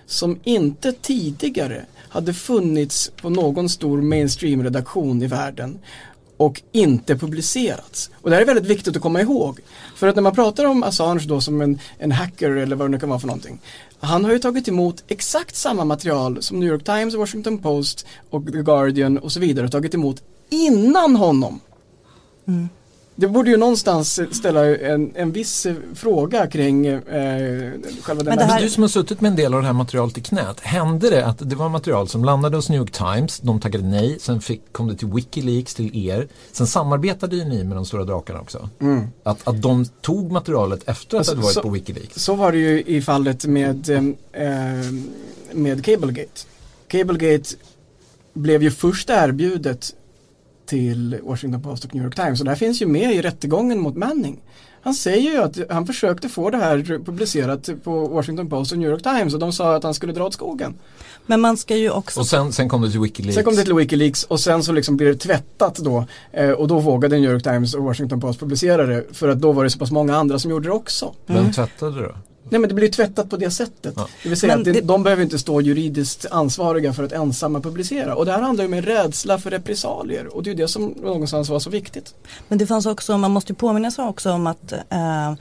som 0.05 0.39
inte 0.43 0.91
tidigare 0.91 1.85
hade 2.09 2.33
funnits 2.33 3.11
på 3.21 3.29
någon 3.29 3.69
stor 3.69 4.01
mainstream-redaktion 4.01 5.23
i 5.23 5.27
världen 5.27 5.79
och 6.37 6.61
inte 6.71 7.17
publicerats. 7.17 8.11
Och 8.13 8.29
det 8.29 8.35
här 8.35 8.41
är 8.41 8.45
väldigt 8.45 8.65
viktigt 8.65 8.95
att 8.95 9.01
komma 9.01 9.21
ihåg. 9.21 9.59
För 9.95 10.07
att 10.07 10.15
när 10.15 10.23
man 10.23 10.35
pratar 10.35 10.65
om 10.65 10.83
Assange 10.83 11.25
då 11.27 11.41
som 11.41 11.61
en, 11.61 11.79
en 11.97 12.11
hacker 12.11 12.51
eller 12.51 12.75
vad 12.75 12.87
det 12.87 12.91
nu 12.91 12.99
kan 12.99 13.09
vara 13.09 13.19
för 13.19 13.27
någonting. 13.27 13.59
Han 13.99 14.25
har 14.25 14.31
ju 14.31 14.39
tagit 14.39 14.67
emot 14.67 15.03
exakt 15.07 15.55
samma 15.55 15.85
material 15.85 16.41
som 16.41 16.59
New 16.59 16.69
York 16.69 16.83
Times, 16.83 17.15
Washington 17.15 17.57
Post 17.57 18.05
och 18.29 18.45
The 18.45 18.61
Guardian 18.61 19.17
och 19.17 19.31
så 19.31 19.39
vidare 19.39 19.63
har 19.63 19.71
tagit 19.71 19.93
emot 19.93 20.23
innan 20.49 21.15
honom. 21.15 21.59
Mm. 22.49 22.69
Det 23.19 23.27
borde 23.27 23.49
ju 23.49 23.57
någonstans 23.57 24.19
ställa 24.31 24.77
en, 24.77 25.11
en 25.15 25.31
viss 25.31 25.67
fråga 25.95 26.47
kring 26.47 26.87
eh, 26.87 27.71
själva 28.01 28.23
den 28.23 28.35
Men, 28.35 28.39
här... 28.39 28.61
Du 28.61 28.69
som 28.69 28.83
har 28.83 28.87
suttit 28.87 29.21
med 29.21 29.29
en 29.29 29.35
del 29.35 29.53
av 29.53 29.61
det 29.61 29.67
här 29.67 29.73
materialet 29.73 30.17
i 30.17 30.21
knät, 30.21 30.59
hände 30.59 31.09
det 31.09 31.25
att 31.25 31.49
det 31.49 31.55
var 31.55 31.69
material 31.69 32.07
som 32.07 32.25
landade 32.25 32.55
hos 32.55 32.69
New 32.69 32.79
York 32.79 32.91
Times, 32.91 33.39
de 33.39 33.59
taggade 33.59 33.85
nej, 33.85 34.17
sen 34.19 34.41
fick, 34.41 34.73
kom 34.73 34.87
det 34.87 34.95
till 34.95 35.07
Wikileaks, 35.07 35.75
till 35.75 36.07
er, 36.07 36.27
sen 36.51 36.67
samarbetade 36.67 37.35
ju 37.35 37.45
ni 37.45 37.63
med 37.63 37.77
de 37.77 37.85
stora 37.85 38.03
drakarna 38.03 38.39
också. 38.39 38.69
Mm. 38.81 39.07
Att, 39.23 39.47
att 39.47 39.61
de 39.61 39.85
tog 39.85 40.31
materialet 40.31 40.89
efter 40.89 41.17
att 41.17 41.19
alltså, 41.19 41.35
det 41.35 41.41
varit 41.41 41.53
så, 41.53 41.61
på 41.61 41.69
Wikileaks. 41.69 42.23
Så 42.23 42.35
var 42.35 42.51
det 42.51 42.57
ju 42.57 42.83
i 42.83 43.01
fallet 43.01 43.45
med, 43.45 43.89
eh, 44.33 44.51
med 45.51 45.85
Cablegate. 45.85 46.41
Cablegate 46.87 47.49
blev 48.33 48.63
ju 48.63 48.71
först 48.71 49.09
erbjudet 49.09 49.95
till 50.69 51.19
Washington 51.23 51.61
Post 51.61 51.85
och 51.85 51.95
New 51.95 52.03
York 52.03 52.15
Times. 52.15 52.39
Och 52.39 52.45
det 52.45 52.51
här 52.51 52.57
finns 52.57 52.81
ju 52.81 52.85
med 52.85 53.15
i 53.15 53.21
rättegången 53.21 53.79
mot 53.79 53.95
Manning. 53.95 54.41
Han 54.81 54.93
säger 54.93 55.31
ju 55.31 55.37
att 55.37 55.57
han 55.69 55.85
försökte 55.85 56.29
få 56.29 56.49
det 56.49 56.57
här 56.57 57.03
publicerat 57.05 57.69
på 57.83 58.07
Washington 58.07 58.49
Post 58.49 58.71
och 58.71 58.77
New 58.77 58.89
York 58.89 59.03
Times 59.03 59.33
och 59.33 59.39
de 59.39 59.53
sa 59.53 59.75
att 59.75 59.83
han 59.83 59.93
skulle 59.93 60.13
dra 60.13 60.25
åt 60.25 60.33
skogen. 60.33 60.73
Men 61.25 61.41
man 61.41 61.57
ska 61.57 61.75
ju 61.75 61.89
också... 61.89 62.19
Och 62.19 62.27
sen, 62.27 62.53
sen 62.53 62.69
kom 62.69 62.81
det 62.81 62.91
till 62.91 62.99
Wikileaks. 62.99 63.35
Sen 63.35 63.43
kom 63.43 63.55
det 63.55 63.63
till 63.63 63.73
Wikileaks 63.73 64.23
och 64.23 64.39
sen 64.39 64.63
så 64.63 64.71
liksom 64.71 64.97
blir 64.97 65.07
det 65.07 65.15
tvättat 65.15 65.75
då. 65.75 66.05
Eh, 66.31 66.49
och 66.49 66.67
då 66.67 66.79
vågade 66.79 67.19
New 67.19 67.31
York 67.31 67.43
Times 67.43 67.73
och 67.73 67.83
Washington 67.83 68.21
Post 68.21 68.39
publicera 68.39 68.85
det. 68.85 69.05
För 69.11 69.29
att 69.29 69.41
då 69.41 69.51
var 69.51 69.63
det 69.63 69.69
så 69.69 69.79
pass 69.79 69.91
många 69.91 70.15
andra 70.15 70.39
som 70.39 70.51
gjorde 70.51 70.69
det 70.69 70.73
också. 70.73 71.13
Vem 71.25 71.37
mm. 71.37 71.51
tvättade 71.51 72.01
det 72.01 72.07
då? 72.07 72.15
Nej 72.49 72.59
men 72.59 72.67
det 72.67 72.75
blir 72.75 72.89
tvättat 72.89 73.29
på 73.29 73.37
det 73.37 73.51
sättet. 73.51 73.93
Ja. 73.97 74.07
Det 74.23 74.29
vill 74.29 74.39
säga 74.39 74.57
men 74.57 74.67
att 74.67 74.73
det, 74.73 74.81
de 74.81 75.03
behöver 75.03 75.23
inte 75.23 75.39
stå 75.39 75.61
juridiskt 75.61 76.25
ansvariga 76.31 76.93
för 76.93 77.03
att 77.03 77.11
ensamma 77.11 77.61
publicera. 77.61 78.15
Och 78.15 78.25
det 78.25 78.31
här 78.31 78.41
handlar 78.41 78.63
ju 78.63 78.67
om 78.67 78.73
en 78.73 78.81
rädsla 78.81 79.39
för 79.39 79.51
repressalier 79.51 80.35
och 80.35 80.43
det 80.43 80.51
är 80.51 80.55
det 80.55 80.67
som 80.67 80.87
någonstans 80.87 81.49
var 81.49 81.59
så 81.59 81.69
viktigt. 81.69 82.13
Men 82.47 82.57
det 82.57 82.67
fanns 82.67 82.85
också, 82.85 83.17
man 83.17 83.31
måste 83.31 83.51
ju 83.51 83.55
påminna 83.55 83.91
sig 83.91 84.05
också 84.05 84.31
om 84.31 84.47
att 84.47 84.71
eh, 84.71 85.33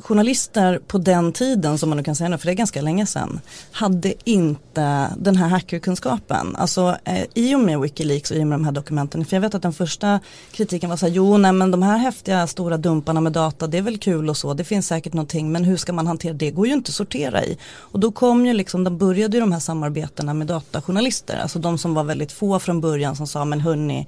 journalister 0.00 0.80
på 0.86 0.98
den 0.98 1.32
tiden, 1.32 1.78
som 1.78 1.88
man 1.88 1.98
nu 1.98 2.04
kan 2.04 2.16
säga 2.16 2.28
nu, 2.28 2.38
för 2.38 2.46
det 2.46 2.52
är 2.52 2.54
ganska 2.54 2.82
länge 2.82 3.06
sedan, 3.06 3.40
hade 3.72 4.14
inte 4.24 5.08
den 5.18 5.36
här 5.36 5.48
hackerkunskapen. 5.48 6.56
Alltså 6.56 6.96
eh, 7.04 7.24
i 7.34 7.54
och 7.54 7.60
med 7.60 7.80
Wikileaks 7.80 8.30
och 8.30 8.36
i 8.36 8.42
och 8.42 8.46
med 8.46 8.58
de 8.58 8.64
här 8.64 8.72
dokumenten, 8.72 9.24
för 9.24 9.36
jag 9.36 9.40
vet 9.40 9.54
att 9.54 9.62
den 9.62 9.72
första 9.72 10.20
kritiken 10.52 10.90
var 10.90 10.96
så 10.96 11.06
här, 11.06 11.12
jo 11.12 11.38
nej 11.38 11.52
men 11.52 11.70
de 11.70 11.82
här 11.82 11.98
häftiga 11.98 12.46
stora 12.46 12.76
dumparna 12.76 13.20
med 13.20 13.32
data, 13.32 13.66
det 13.66 13.78
är 13.78 13.82
väl 13.82 13.98
kul 13.98 14.28
och 14.28 14.36
så, 14.36 14.54
det 14.54 14.64
finns 14.64 14.86
säkert 14.86 15.12
någonting, 15.12 15.52
men 15.52 15.64
hur 15.64 15.76
ska 15.76 15.92
man 15.92 16.06
hantera 16.06 16.32
det? 16.32 16.46
Det 16.46 16.50
går 16.50 16.66
ju 16.66 16.72
inte 16.72 16.90
att 16.90 16.94
sortera 16.94 17.44
i. 17.44 17.58
Och 17.76 18.00
då 18.00 18.12
kom 18.12 18.46
ju 18.46 18.52
liksom, 18.52 18.84
de 18.84 18.98
började 18.98 19.36
ju 19.36 19.40
de 19.40 19.52
här 19.52 19.60
samarbetena 19.60 20.34
med 20.34 20.46
datajournalister, 20.46 21.38
alltså 21.38 21.58
de 21.58 21.78
som 21.78 21.94
var 21.94 22.04
väldigt 22.04 22.32
få 22.32 22.58
från 22.58 22.80
början 22.80 23.16
som 23.16 23.26
sa, 23.26 23.44
men 23.44 23.60
hörni, 23.60 24.06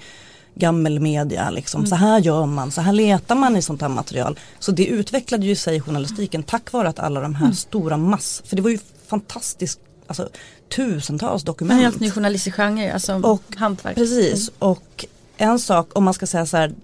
gammelmedia. 0.54 1.50
Liksom. 1.50 1.80
Mm. 1.80 1.88
Så 1.88 1.94
här 1.94 2.20
gör 2.20 2.46
man, 2.46 2.70
så 2.70 2.80
här 2.80 2.92
letar 2.92 3.34
man 3.34 3.56
i 3.56 3.62
sånt 3.62 3.80
här 3.80 3.88
material. 3.88 4.38
Så 4.58 4.72
det 4.72 4.86
utvecklade 4.86 5.46
ju 5.46 5.56
sig 5.56 5.80
journalistiken 5.80 6.42
tack 6.42 6.72
vare 6.72 6.88
att 6.88 6.98
alla 6.98 7.20
de 7.20 7.34
här 7.34 7.44
mm. 7.44 7.54
stora 7.54 7.96
mass, 7.96 8.42
för 8.44 8.56
det 8.56 8.62
var 8.62 8.70
ju 8.70 8.78
fantastiskt, 9.06 9.80
alltså 10.06 10.28
tusentals 10.76 11.42
dokument. 11.42 11.78
En 11.78 11.84
helt 11.84 12.00
ny 12.00 12.10
journalistisk 12.10 12.56
genre, 12.56 12.92
alltså 12.92 13.14
och, 13.14 13.42
hantverk. 13.56 13.94
Precis, 13.94 14.48
mm. 14.48 14.54
och 14.58 15.06
en 15.36 15.58
sak 15.58 15.90
om 15.92 16.04
man 16.04 16.14
ska 16.14 16.26
säga 16.26 16.46
så 16.46 16.56
här, 16.56 16.74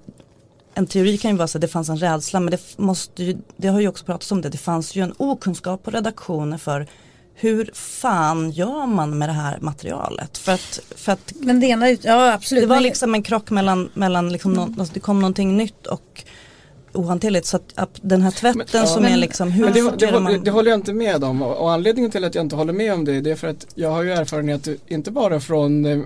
en 0.74 0.86
teori 0.86 1.18
kan 1.18 1.30
ju 1.30 1.36
vara 1.36 1.48
så 1.48 1.58
att 1.58 1.62
det 1.62 1.68
fanns 1.68 1.88
en 1.88 1.96
rädsla 1.96 2.40
men 2.40 2.50
det 2.50 2.78
måste 2.78 3.24
ju, 3.24 3.36
det 3.56 3.68
har 3.68 3.80
ju 3.80 3.88
också 3.88 4.04
pratats 4.04 4.32
om 4.32 4.40
det, 4.40 4.48
det 4.48 4.58
fanns 4.58 4.96
ju 4.96 5.02
en 5.02 5.14
okunskap 5.16 5.82
på 5.82 5.90
redaktioner 5.90 6.58
för 6.58 6.86
hur 7.40 7.70
fan 7.74 8.50
gör 8.50 8.86
man 8.86 9.18
med 9.18 9.28
det 9.28 9.32
här 9.32 9.58
materialet? 9.60 10.38
För 10.38 10.52
att, 10.52 10.80
för 10.96 11.12
att 11.12 11.32
men 11.36 11.60
det, 11.60 11.66
ena, 11.66 11.90
ja, 11.90 12.32
absolut. 12.32 12.62
det 12.62 12.68
var 12.68 12.80
liksom 12.80 13.14
en 13.14 13.22
krock 13.22 13.50
mellan, 13.50 13.90
mellan 13.94 14.32
liksom 14.32 14.52
mm. 14.52 14.64
någon, 14.64 14.80
alltså 14.80 14.94
det 14.94 15.00
kom 15.00 15.20
någonting 15.20 15.56
nytt 15.56 15.86
och 15.86 16.24
ohanterligt. 16.92 17.46
Så 17.46 17.56
att, 17.74 18.00
den 18.02 18.22
här 18.22 18.30
tvätten 18.30 18.64
men, 18.72 18.86
som 18.86 19.02
men, 19.02 19.12
är 19.12 19.16
liksom, 19.16 19.50
hur 19.50 19.64
men 19.64 19.72
det, 19.72 20.06
det, 20.06 20.20
man? 20.20 20.44
det 20.44 20.50
håller 20.50 20.70
jag 20.70 20.78
inte 20.78 20.92
med 20.92 21.24
om 21.24 21.42
och, 21.42 21.56
och, 21.56 21.72
anledningen 21.72 22.10
till 22.10 22.24
att 22.24 22.34
jag 22.34 22.44
inte 22.44 22.56
håller 22.56 22.72
med 22.72 22.92
om 22.92 23.04
det, 23.04 23.20
det 23.20 23.30
är 23.30 23.36
för 23.36 23.48
att 23.48 23.66
jag 23.74 23.90
har 23.90 24.02
ju 24.02 24.12
erfarenhet 24.12 24.68
inte 24.86 25.10
bara 25.10 25.40
från 25.40 25.84
eh, 25.84 25.98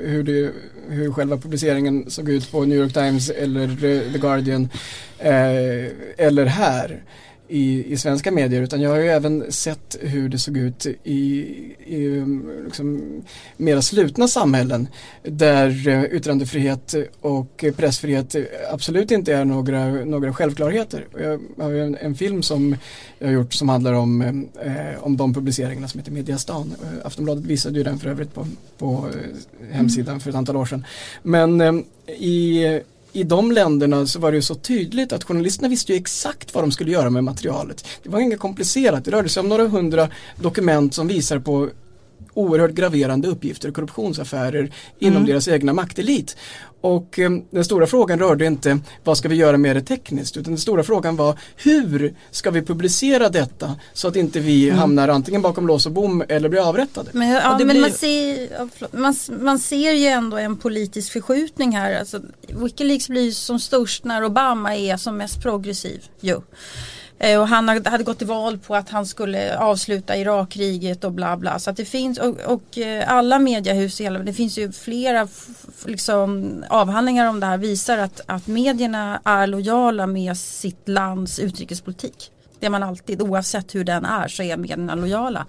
hur, 0.00 0.22
det, 0.22 0.52
hur 0.88 1.12
själva 1.12 1.36
publiceringen 1.36 2.10
såg 2.10 2.28
ut 2.28 2.52
på 2.52 2.64
New 2.64 2.78
York 2.78 2.92
Times 2.92 3.30
eller 3.30 3.66
The 4.12 4.18
Guardian 4.18 4.68
eh, 5.18 5.92
eller 6.16 6.46
här 6.46 7.02
i, 7.48 7.92
i 7.92 7.96
svenska 7.96 8.32
medier 8.32 8.62
utan 8.62 8.80
jag 8.80 8.90
har 8.90 8.96
ju 8.96 9.08
även 9.08 9.52
sett 9.52 9.96
hur 10.00 10.28
det 10.28 10.38
såg 10.38 10.56
ut 10.56 10.86
i, 11.04 11.18
i 11.86 12.24
liksom, 12.64 13.02
mera 13.56 13.82
slutna 13.82 14.28
samhällen 14.28 14.88
där 15.22 15.88
eh, 15.88 16.04
yttrandefrihet 16.04 16.94
och 17.20 17.64
pressfrihet 17.76 18.36
absolut 18.70 19.10
inte 19.10 19.34
är 19.34 19.44
några, 19.44 19.88
några 19.88 20.32
självklarheter. 20.32 21.06
Jag 21.18 21.40
har 21.64 21.70
ju 21.70 21.82
en, 21.82 21.96
en 21.96 22.14
film 22.14 22.42
som 22.42 22.76
jag 23.18 23.26
har 23.26 23.34
gjort 23.34 23.54
som 23.54 23.68
handlar 23.68 23.92
om, 23.92 24.22
eh, 24.62 24.74
om 25.00 25.16
de 25.16 25.34
publiceringarna 25.34 25.88
som 25.88 26.00
heter 26.00 26.12
Mediastan. 26.12 26.74
Eh, 26.82 27.06
Aftonbladet 27.06 27.44
visade 27.44 27.78
ju 27.78 27.84
den 27.84 27.98
för 27.98 28.10
övrigt 28.10 28.34
på, 28.34 28.46
på 28.78 29.06
hemsidan 29.70 29.94
hemsidan 29.94 30.20
för 30.20 30.30
ett 30.30 30.36
antal 30.36 30.56
år 30.56 30.66
sedan. 30.66 30.84
Men 31.22 31.60
eh, 31.60 31.72
i 32.18 32.80
i 33.14 33.24
de 33.24 33.52
länderna 33.52 34.06
så 34.06 34.18
var 34.18 34.30
det 34.32 34.36
ju 34.36 34.42
så 34.42 34.54
tydligt 34.54 35.12
att 35.12 35.24
journalisterna 35.24 35.68
visste 35.68 35.92
ju 35.92 35.98
exakt 35.98 36.54
vad 36.54 36.64
de 36.64 36.72
skulle 36.72 36.92
göra 36.92 37.10
med 37.10 37.24
materialet. 37.24 37.86
Det 38.02 38.08
var 38.08 38.20
inget 38.20 38.38
komplicerat, 38.38 39.04
det 39.04 39.10
rörde 39.10 39.28
sig 39.28 39.40
om 39.40 39.48
några 39.48 39.68
hundra 39.68 40.08
dokument 40.36 40.94
som 40.94 41.08
visar 41.08 41.38
på 41.38 41.68
oerhört 42.34 42.70
graverande 42.70 43.28
uppgifter, 43.28 43.70
korruptionsaffärer 43.70 44.72
inom 44.98 45.16
mm. 45.16 45.28
deras 45.28 45.48
egna 45.48 45.72
maktelit. 45.72 46.36
Och 46.80 47.18
eh, 47.18 47.30
den 47.50 47.64
stora 47.64 47.86
frågan 47.86 48.18
rörde 48.18 48.46
inte 48.46 48.78
vad 49.04 49.18
ska 49.18 49.28
vi 49.28 49.36
göra 49.36 49.56
med 49.56 49.76
det 49.76 49.82
tekniskt 49.82 50.36
utan 50.36 50.52
den 50.52 50.60
stora 50.60 50.82
frågan 50.82 51.16
var 51.16 51.38
hur 51.56 52.14
ska 52.30 52.50
vi 52.50 52.62
publicera 52.62 53.28
detta 53.28 53.76
så 53.92 54.08
att 54.08 54.16
inte 54.16 54.40
vi 54.40 54.68
mm. 54.68 54.78
hamnar 54.78 55.08
antingen 55.08 55.42
bakom 55.42 55.66
lås 55.66 55.86
och 55.86 55.92
bom 55.92 56.24
eller 56.28 56.48
blir 56.48 56.68
avrättade. 56.68 57.10
Men, 57.12 57.30
ja, 57.30 57.58
men 57.58 57.68
blir... 57.68 57.80
man, 57.80 57.90
ser, 57.90 58.96
man, 58.96 59.14
man, 59.44 59.58
ser 59.58 59.92
ju 59.92 60.06
ändå 60.06 60.36
en 60.36 60.56
politisk 60.56 61.12
förskjutning 61.12 61.76
här. 61.76 61.98
Alltså, 61.98 62.20
Wikileaks 62.48 63.08
blir 63.08 63.30
som 63.30 63.60
störst 63.60 64.04
när 64.04 64.24
Obama 64.24 64.76
är 64.76 64.96
som 64.96 65.16
mest 65.16 65.42
progressiv. 65.42 66.04
Jo. 66.20 66.42
Eh, 67.18 67.40
och 67.40 67.48
han 67.48 67.68
hade 67.68 68.04
gått 68.04 68.18
till 68.18 68.26
val 68.26 68.58
på 68.58 68.74
att 68.74 68.90
han 68.90 69.06
skulle 69.06 69.58
avsluta 69.58 70.16
Irakkriget 70.16 71.04
och 71.04 71.12
bla 71.12 71.36
bla. 71.36 71.58
Så 71.58 71.70
att 71.70 71.76
det 71.76 71.84
finns 71.84 72.18
och, 72.18 72.40
och 72.40 72.78
eh, 72.78 73.12
alla 73.12 73.38
mediehus, 73.38 73.98
det 74.24 74.32
finns 74.32 74.58
ju 74.58 74.72
flera 74.72 75.28
liksom, 75.84 76.54
avhandlingar 76.68 77.26
om 77.26 77.40
det 77.40 77.46
här 77.46 77.58
visar 77.58 77.98
att, 77.98 78.20
att 78.26 78.46
medierna 78.46 79.20
är 79.24 79.46
lojala 79.46 80.06
med 80.06 80.36
sitt 80.36 80.88
lands 80.88 81.38
utrikespolitik. 81.38 82.30
Det 82.60 82.66
är 82.66 82.70
man 82.70 82.82
alltid, 82.82 83.22
oavsett 83.22 83.74
hur 83.74 83.84
den 83.84 84.04
är 84.04 84.28
så 84.28 84.42
är 84.42 84.56
medierna 84.56 84.94
lojala. 84.94 85.46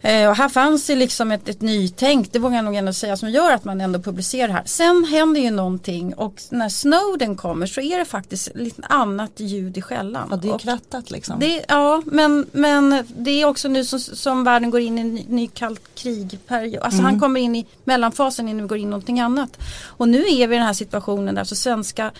Eh, 0.00 0.28
och 0.28 0.36
här 0.36 0.48
fanns 0.48 0.86
det 0.86 0.96
liksom 0.96 1.30
ett, 1.30 1.48
ett 1.48 1.60
nytänk, 1.60 2.32
det 2.32 2.38
vågar 2.38 2.56
jag 2.56 2.64
nog 2.64 2.74
ändå 2.74 2.92
säga, 2.92 3.16
som 3.16 3.30
gör 3.30 3.52
att 3.52 3.64
man 3.64 3.80
ändå 3.80 3.98
publicerar 3.98 4.52
här. 4.52 4.62
Sen 4.64 5.04
händer 5.04 5.40
ju 5.40 5.50
någonting 5.50 6.14
och 6.14 6.42
när 6.50 6.68
Snowden 6.68 7.36
kommer 7.36 7.66
så 7.66 7.80
är 7.80 7.98
det 7.98 8.04
faktiskt 8.04 8.54
lite 8.54 8.82
annat 8.82 9.32
ljud 9.36 9.78
i 9.78 9.82
skällan. 9.82 10.28
Ja, 10.30 10.36
det 10.36 10.48
är 10.48 10.58
krattat 10.58 11.10
liksom. 11.10 11.40
Det, 11.40 11.64
ja, 11.68 12.02
men, 12.06 12.46
men 12.52 13.04
det 13.16 13.30
är 13.30 13.44
också 13.44 13.68
nu 13.68 13.84
som, 13.84 14.00
som 14.00 14.44
världen 14.44 14.70
går 14.70 14.80
in 14.80 14.98
i 14.98 15.00
en 15.00 15.14
ny, 15.14 15.24
ny 15.28 15.46
kallt 15.46 15.82
krigperiod. 15.94 16.82
Alltså 16.82 17.00
mm. 17.00 17.10
han 17.10 17.20
kommer 17.20 17.40
in 17.40 17.56
i 17.56 17.66
mellanfasen 17.84 18.48
innan 18.48 18.62
vi 18.62 18.68
går 18.68 18.78
in 18.78 18.84
i 18.84 18.90
någonting 18.90 19.20
annat. 19.20 19.58
Och 19.84 20.08
nu 20.08 20.18
är 20.18 20.48
vi 20.48 20.54
i 20.54 20.58
den 20.58 20.66
här 20.66 20.72
situationen 20.72 21.34
där 21.34 21.44
så 21.44 21.56
svenska 21.56 22.10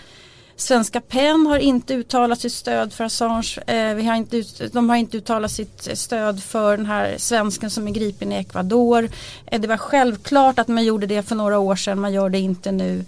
Svenska 0.59 1.01
PEN 1.01 1.45
har 1.47 1.57
inte 1.57 1.93
uttalat 1.93 2.39
sitt 2.39 2.53
stöd 2.53 2.93
för 2.93 3.03
Assange. 3.03 3.57
Eh, 3.67 3.95
vi 3.95 4.03
har 4.03 4.15
inte, 4.15 4.43
de 4.71 4.89
har 4.89 4.97
inte 4.97 5.17
uttalat 5.17 5.51
sitt 5.51 5.97
stöd 5.97 6.43
för 6.43 6.77
den 6.77 6.85
här 6.85 7.15
svensken 7.17 7.69
som 7.69 7.87
är 7.87 7.91
gripen 7.91 8.31
i 8.31 8.35
Ecuador. 8.35 9.09
Eh, 9.45 9.61
det 9.61 9.67
var 9.67 9.77
självklart 9.77 10.59
att 10.59 10.67
man 10.67 10.85
gjorde 10.85 11.07
det 11.07 11.23
för 11.23 11.35
några 11.35 11.59
år 11.59 11.75
sedan, 11.75 11.99
man 11.99 12.13
gör 12.13 12.29
det 12.29 12.39
inte 12.39 12.71
nu. 12.71 13.05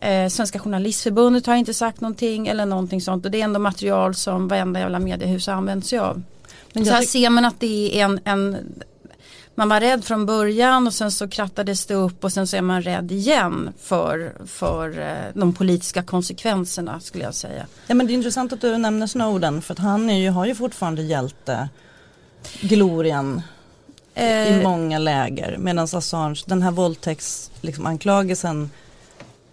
Eh, 0.00 0.28
Svenska 0.28 0.58
Journalistförbundet 0.58 1.46
har 1.46 1.54
inte 1.54 1.74
sagt 1.74 2.00
någonting 2.00 2.48
eller 2.48 2.66
någonting 2.66 3.00
sånt 3.00 3.24
och 3.24 3.30
det 3.30 3.40
är 3.40 3.44
ändå 3.44 3.60
material 3.60 4.14
som 4.14 4.48
varenda 4.48 4.80
jävla 4.80 4.98
mediehus 4.98 5.46
har 5.46 5.54
använt 5.54 5.86
sig 5.86 5.98
av. 5.98 6.22
Men 6.72 6.86
så 6.86 6.92
här 6.92 7.02
ser 7.02 7.30
man 7.30 7.44
att 7.44 7.60
det 7.60 8.00
är 8.00 8.04
en, 8.04 8.20
en 8.24 8.56
man 9.58 9.68
var 9.68 9.80
rädd 9.80 10.04
från 10.04 10.26
början 10.26 10.86
och 10.86 10.94
sen 10.94 11.10
så 11.10 11.28
krattades 11.28 11.86
det 11.86 11.94
upp 11.94 12.24
och 12.24 12.32
sen 12.32 12.46
så 12.46 12.56
är 12.56 12.62
man 12.62 12.82
rädd 12.82 13.12
igen 13.12 13.72
för, 13.80 14.32
för 14.46 15.00
eh, 15.00 15.34
de 15.34 15.52
politiska 15.54 16.02
konsekvenserna 16.02 17.00
skulle 17.00 17.24
jag 17.24 17.34
säga. 17.34 17.66
Ja 17.86 17.94
men 17.94 18.06
det 18.06 18.12
är 18.12 18.14
intressant 18.14 18.52
att 18.52 18.60
du 18.60 18.78
nämner 18.78 19.06
Snowden 19.06 19.62
för 19.62 19.74
att 19.74 19.78
han 19.78 20.10
är 20.10 20.18
ju, 20.18 20.30
har 20.30 20.46
ju 20.46 20.54
fortfarande 20.54 21.02
hjälte 21.02 21.68
glorian 22.60 23.42
eh, 24.14 24.58
i 24.58 24.62
många 24.62 24.98
läger 24.98 25.56
medan 25.58 25.88
Assange, 25.92 26.42
den 26.46 26.62
här 26.62 26.70
våldtäktsanklagelsen 26.70 28.60
liksom, 28.62 28.70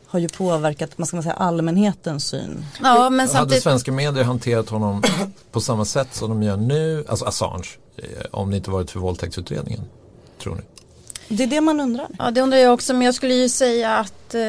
har 0.07 0.19
ju 0.19 0.27
påverkat 0.27 0.97
man 0.97 1.07
ska 1.07 1.21
säga, 1.21 1.33
allmänhetens 1.33 2.27
syn. 2.27 2.65
Ja, 2.81 3.09
men 3.09 3.27
samtidigt... 3.27 3.51
Hade 3.51 3.61
svenska 3.61 3.91
medier 3.91 4.23
hanterat 4.23 4.69
honom 4.69 5.03
på 5.51 5.61
samma 5.61 5.85
sätt 5.85 6.15
som 6.15 6.29
de 6.29 6.43
gör 6.43 6.57
nu, 6.57 7.05
alltså 7.07 7.25
Assange, 7.25 7.67
eh, 7.97 8.03
om 8.31 8.51
det 8.51 8.57
inte 8.57 8.69
varit 8.69 8.91
för 8.91 8.99
våldtäktsutredningen? 8.99 9.81
Tror 10.43 10.55
ni? 10.55 10.61
Det 11.27 11.43
är 11.43 11.47
det 11.47 11.61
man 11.61 11.79
undrar. 11.79 12.07
Ja, 12.17 12.31
det 12.31 12.41
undrar 12.41 12.57
jag 12.57 12.73
också, 12.73 12.93
men 12.93 13.01
jag 13.01 13.15
skulle 13.15 13.33
ju 13.33 13.49
säga 13.49 13.97
att, 13.97 14.35
eh, 14.35 14.41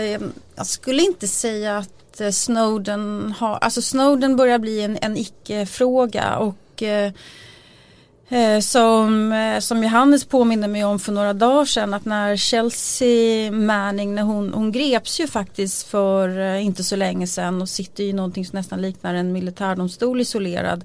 jag 0.54 0.66
skulle 0.66 1.02
inte 1.02 1.28
säga 1.28 1.78
att 1.78 2.20
eh, 2.20 2.30
Snowden 2.30 3.34
har, 3.38 3.58
alltså 3.58 3.82
Snowden 3.82 4.36
börjar 4.36 4.58
bli 4.58 4.80
en, 4.80 4.98
en 5.00 5.16
icke-fråga 5.16 6.36
och 6.38 6.82
som, 8.60 9.32
eh, 9.32 9.58
som 9.58 9.82
Johannes 9.82 10.24
påminner 10.24 10.68
mig 10.68 10.84
om 10.84 10.98
för 10.98 11.12
några 11.12 11.32
dagar 11.32 11.64
sedan 11.64 11.94
att 11.94 12.04
när 12.04 12.36
Chelsea 12.36 13.52
Manning, 13.52 14.14
när 14.14 14.22
hon, 14.22 14.52
hon 14.54 14.72
greps 14.72 15.20
ju 15.20 15.26
faktiskt 15.26 15.86
för 15.86 16.38
eh, 16.38 16.64
inte 16.64 16.84
så 16.84 16.96
länge 16.96 17.26
sedan 17.26 17.62
och 17.62 17.68
sitter 17.68 18.04
i 18.04 18.12
någonting 18.12 18.46
som 18.46 18.56
nästan 18.56 18.82
liknar 18.82 19.14
en 19.14 19.32
militärdomstol 19.32 20.20
isolerad. 20.20 20.84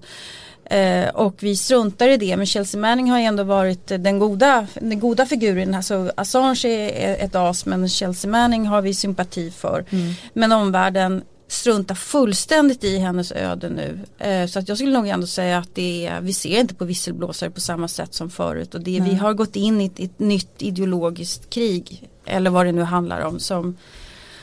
Eh, 0.65 1.10
och 1.10 1.36
vi 1.39 1.56
struntar 1.56 2.08
i 2.08 2.17
det 2.17 2.38
men 2.38 2.45
Chelsea 2.45 2.82
Manning 2.82 3.12
har 3.12 3.19
ju 3.19 3.25
ändå 3.25 3.43
varit 3.43 3.88
den 3.88 4.19
goda, 4.19 4.67
den 4.73 4.99
goda 4.99 5.25
figuren. 5.25 5.75
Alltså 5.75 6.12
Assange 6.17 6.67
är 6.67 7.25
ett 7.25 7.36
as 7.36 7.65
men 7.65 7.89
Chelsea 7.89 8.32
Manning 8.32 8.65
har 8.65 8.82
vi 8.82 8.93
sympati 8.93 9.51
för. 9.51 9.86
Mm. 9.89 10.13
Men 10.34 10.51
omvärlden 10.51 11.23
struntar 11.51 11.95
fullständigt 11.95 12.83
i 12.83 12.97
hennes 12.97 13.31
öde 13.31 13.69
nu. 13.69 13.99
Eh, 14.17 14.47
så 14.47 14.59
att 14.59 14.67
jag 14.67 14.77
skulle 14.77 14.91
nog 14.91 15.07
ändå 15.07 15.27
säga 15.27 15.57
att 15.57 15.75
det 15.75 16.05
är, 16.05 16.21
vi 16.21 16.33
ser 16.33 16.59
inte 16.59 16.75
på 16.75 16.85
visselblåsare 16.85 17.49
på 17.49 17.61
samma 17.61 17.87
sätt 17.87 18.13
som 18.13 18.29
förut. 18.29 18.75
Och 18.75 18.81
det, 18.81 18.99
vi 18.99 19.15
har 19.15 19.33
gått 19.33 19.55
in 19.55 19.81
i 19.81 19.85
ett, 19.85 19.99
ett, 19.99 20.19
nytt 20.19 20.61
ideologiskt 20.61 21.49
krig. 21.49 22.09
Eller 22.25 22.49
vad 22.49 22.65
det 22.65 22.71
nu 22.71 22.81
handlar 22.81 23.21
om. 23.21 23.39
Som, 23.39 23.77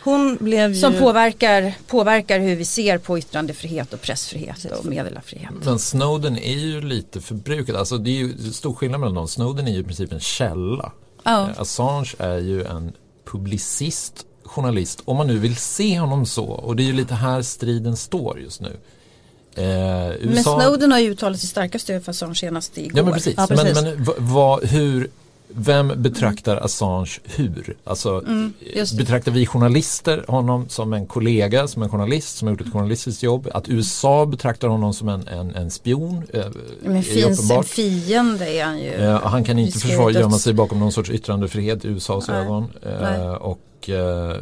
hon 0.05 0.37
blev 0.41 0.75
ju... 0.75 0.81
som 0.81 0.93
påverkar, 0.93 1.75
påverkar 1.87 2.41
hur 2.41 2.57
vi 2.57 2.65
ser 2.65 2.99
på 2.99 3.19
yttrandefrihet 3.19 3.93
och 3.93 4.01
pressfrihet 4.01 4.65
och 4.65 4.87
meddelarfrihet. 4.87 5.51
Men 5.65 5.79
Snowden 5.79 6.39
är 6.39 6.59
ju 6.59 6.81
lite 6.81 7.21
förbrukad. 7.21 7.77
Alltså 7.77 7.99
det 7.99 8.11
är 8.11 8.19
ju 8.19 8.53
stor 8.53 8.75
skillnad 8.75 9.01
mellan 9.01 9.15
dem. 9.15 9.29
Snowden 9.29 9.69
är 9.69 9.73
ju 9.73 9.81
i 9.81 9.85
princip 9.85 10.13
en 10.13 10.21
källa. 10.21 10.93
Oh. 11.25 11.61
Assange 11.61 12.15
är 12.19 12.39
ju 12.39 12.65
en 12.65 12.93
publicist 13.25 14.25
journalist 14.49 15.03
om 15.05 15.17
man 15.17 15.27
nu 15.27 15.39
vill 15.39 15.57
se 15.57 15.99
honom 15.99 16.27
så 16.27 16.45
och 16.45 16.77
det 16.77 16.83
är 16.83 16.87
ju 16.87 16.93
lite 16.93 17.15
här 17.15 17.43
striden 17.43 17.97
står 17.97 18.41
just 18.41 18.61
nu. 18.61 18.77
Eh, 19.59 20.11
USA... 20.21 20.57
Men 20.57 20.63
Snowden 20.63 20.93
har 20.93 20.99
ju 20.99 21.11
uttalat 21.11 21.41
sitt 21.41 21.51
starka 21.51 21.79
stöd 21.79 22.05
för 22.05 22.11
Assange 22.11 22.35
senast 22.35 22.79
igår. 22.79 22.93
Ja 22.99 23.05
men 23.05 23.13
precis, 23.13 23.35
ja, 23.37 23.47
precis. 23.47 23.83
men, 23.83 23.85
men 23.85 24.15
vad, 24.19 24.65
hur, 24.65 25.11
vem 25.49 25.93
betraktar 25.97 26.53
mm. 26.53 26.65
Assange 26.65 27.11
hur? 27.25 27.77
Alltså, 27.85 28.25
mm, 28.27 28.53
betraktar 28.99 29.33
vi 29.33 29.47
journalister 29.47 30.25
honom 30.29 30.69
som 30.69 30.93
en 30.93 31.07
kollega, 31.07 31.69
som 31.69 31.83
en 31.83 31.89
journalist 31.89 32.39
som 32.39 32.49
har 32.49 32.53
gjort 32.53 32.61
ett 32.61 32.73
journalistiskt 32.73 33.23
jobb? 33.23 33.49
Att 33.55 33.69
USA 33.69 34.27
betraktar 34.27 34.69
honom 34.69 34.95
som 34.95 35.09
en, 35.09 35.29
en, 35.29 35.55
en 35.55 35.71
spion? 35.71 36.23
Eh, 36.33 36.45
Men 36.83 37.03
finns 37.03 37.51
en 37.51 37.65
fiende 37.65 38.49
är 38.49 38.65
han 38.65 38.79
ju. 38.79 38.93
Eh, 38.93 39.23
han 39.23 39.45
kan 39.45 39.59
inte 39.59 39.79
försvara 39.79 40.11
gömma 40.11 40.39
sig 40.39 40.53
bakom 40.53 40.79
någon 40.79 40.93
sorts 40.93 41.11
yttrandefrihet 41.11 41.85
i 41.85 41.89
USAs 41.89 42.29
Nej. 42.29 42.37
ögon. 42.37 42.71
Eh, 42.83 43.33
och 43.33 43.61
eh, 43.89 44.37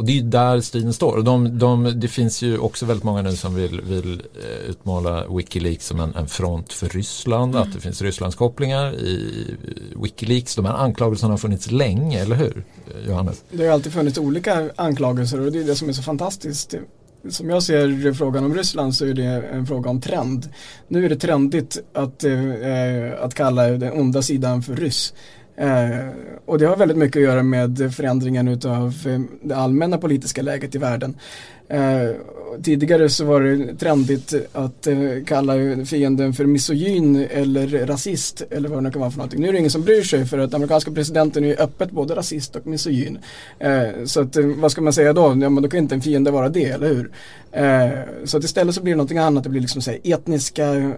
och 0.00 0.06
det 0.06 0.18
är 0.18 0.22
där 0.22 0.60
striden 0.60 0.92
står. 0.92 1.16
Och 1.16 1.24
de, 1.24 1.58
de, 1.58 2.00
det 2.00 2.08
finns 2.08 2.42
ju 2.42 2.58
också 2.58 2.86
väldigt 2.86 3.04
många 3.04 3.22
nu 3.22 3.36
som 3.36 3.54
vill, 3.54 3.80
vill 3.80 4.22
eh, 4.44 4.70
utmåla 4.70 5.26
Wikileaks 5.36 5.86
som 5.86 6.00
en, 6.00 6.14
en 6.14 6.28
front 6.28 6.72
för 6.72 6.88
Ryssland. 6.88 7.54
Mm. 7.54 7.68
Att 7.68 7.74
det 7.74 7.80
finns 7.80 8.02
Rysslands 8.02 8.36
kopplingar 8.36 8.94
i 8.94 9.44
Wikileaks. 10.02 10.56
De 10.56 10.64
här 10.64 10.74
anklagelserna 10.74 11.32
har 11.32 11.38
funnits 11.38 11.70
länge, 11.70 12.20
eller 12.20 12.36
hur? 12.36 12.64
Johannes? 13.08 13.44
Det 13.50 13.66
har 13.66 13.72
alltid 13.72 13.92
funnits 13.92 14.18
olika 14.18 14.70
anklagelser 14.76 15.40
och 15.40 15.52
det 15.52 15.58
är 15.58 15.64
det 15.64 15.76
som 15.76 15.88
är 15.88 15.92
så 15.92 16.02
fantastiskt. 16.02 16.74
Som 17.28 17.50
jag 17.50 17.62
ser 17.62 18.12
frågan 18.12 18.44
om 18.44 18.54
Ryssland 18.54 18.94
så 18.94 19.06
är 19.06 19.14
det 19.14 19.24
en 19.24 19.66
fråga 19.66 19.90
om 19.90 20.00
trend. 20.00 20.48
Nu 20.88 21.04
är 21.04 21.08
det 21.08 21.16
trendigt 21.16 21.78
att, 21.94 22.24
eh, 22.24 23.24
att 23.24 23.34
kalla 23.34 23.68
den 23.68 23.92
onda 23.92 24.22
sidan 24.22 24.62
för 24.62 24.76
ryss. 24.76 25.14
Eh, 25.60 26.08
och 26.46 26.58
det 26.58 26.66
har 26.66 26.76
väldigt 26.76 26.96
mycket 26.96 27.16
att 27.16 27.22
göra 27.22 27.42
med 27.42 27.94
förändringen 27.96 28.48
utav 28.48 28.94
eh, 29.06 29.20
det 29.42 29.56
allmänna 29.56 29.98
politiska 29.98 30.42
läget 30.42 30.74
i 30.74 30.78
världen. 30.78 31.16
Eh, 31.70 32.10
tidigare 32.62 33.08
så 33.08 33.24
var 33.24 33.40
det 33.40 33.74
trendigt 33.74 34.34
att 34.52 34.86
eh, 34.86 34.96
kalla 35.26 35.54
fienden 35.86 36.32
för 36.32 36.44
misogyn 36.44 37.26
eller 37.30 37.86
rasist 37.86 38.42
eller 38.50 38.68
vad 38.68 38.78
det 38.78 38.82
nu 38.82 38.90
kan 38.90 39.00
vara 39.00 39.10
för 39.10 39.18
någonting. 39.18 39.40
Nu 39.40 39.48
är 39.48 39.52
det 39.52 39.58
ingen 39.58 39.70
som 39.70 39.82
bryr 39.82 40.02
sig 40.02 40.26
för 40.26 40.38
att 40.38 40.54
amerikanska 40.54 40.90
presidenten 40.90 41.44
är 41.44 41.60
öppet 41.60 41.90
både 41.90 42.14
rasist 42.14 42.56
och 42.56 42.66
misogyn. 42.66 43.18
Eh, 43.58 44.04
så 44.04 44.20
att, 44.20 44.36
vad 44.36 44.72
ska 44.72 44.80
man 44.80 44.92
säga 44.92 45.12
då? 45.12 45.22
Ja, 45.22 45.48
men 45.48 45.62
då 45.62 45.68
kan 45.68 45.78
inte 45.78 45.94
en 45.94 46.02
fiende 46.02 46.30
vara 46.30 46.48
det, 46.48 46.64
eller 46.64 46.88
hur? 46.88 47.10
Så 48.24 48.38
att 48.38 48.44
istället 48.44 48.74
så 48.74 48.82
blir 48.82 48.92
det 48.92 48.96
någonting 48.96 49.18
annat. 49.18 49.44
Det 49.44 49.50
blir 49.50 49.60
liksom 49.60 49.82
så 49.82 49.90
här, 49.90 50.00
etniska 50.04 50.92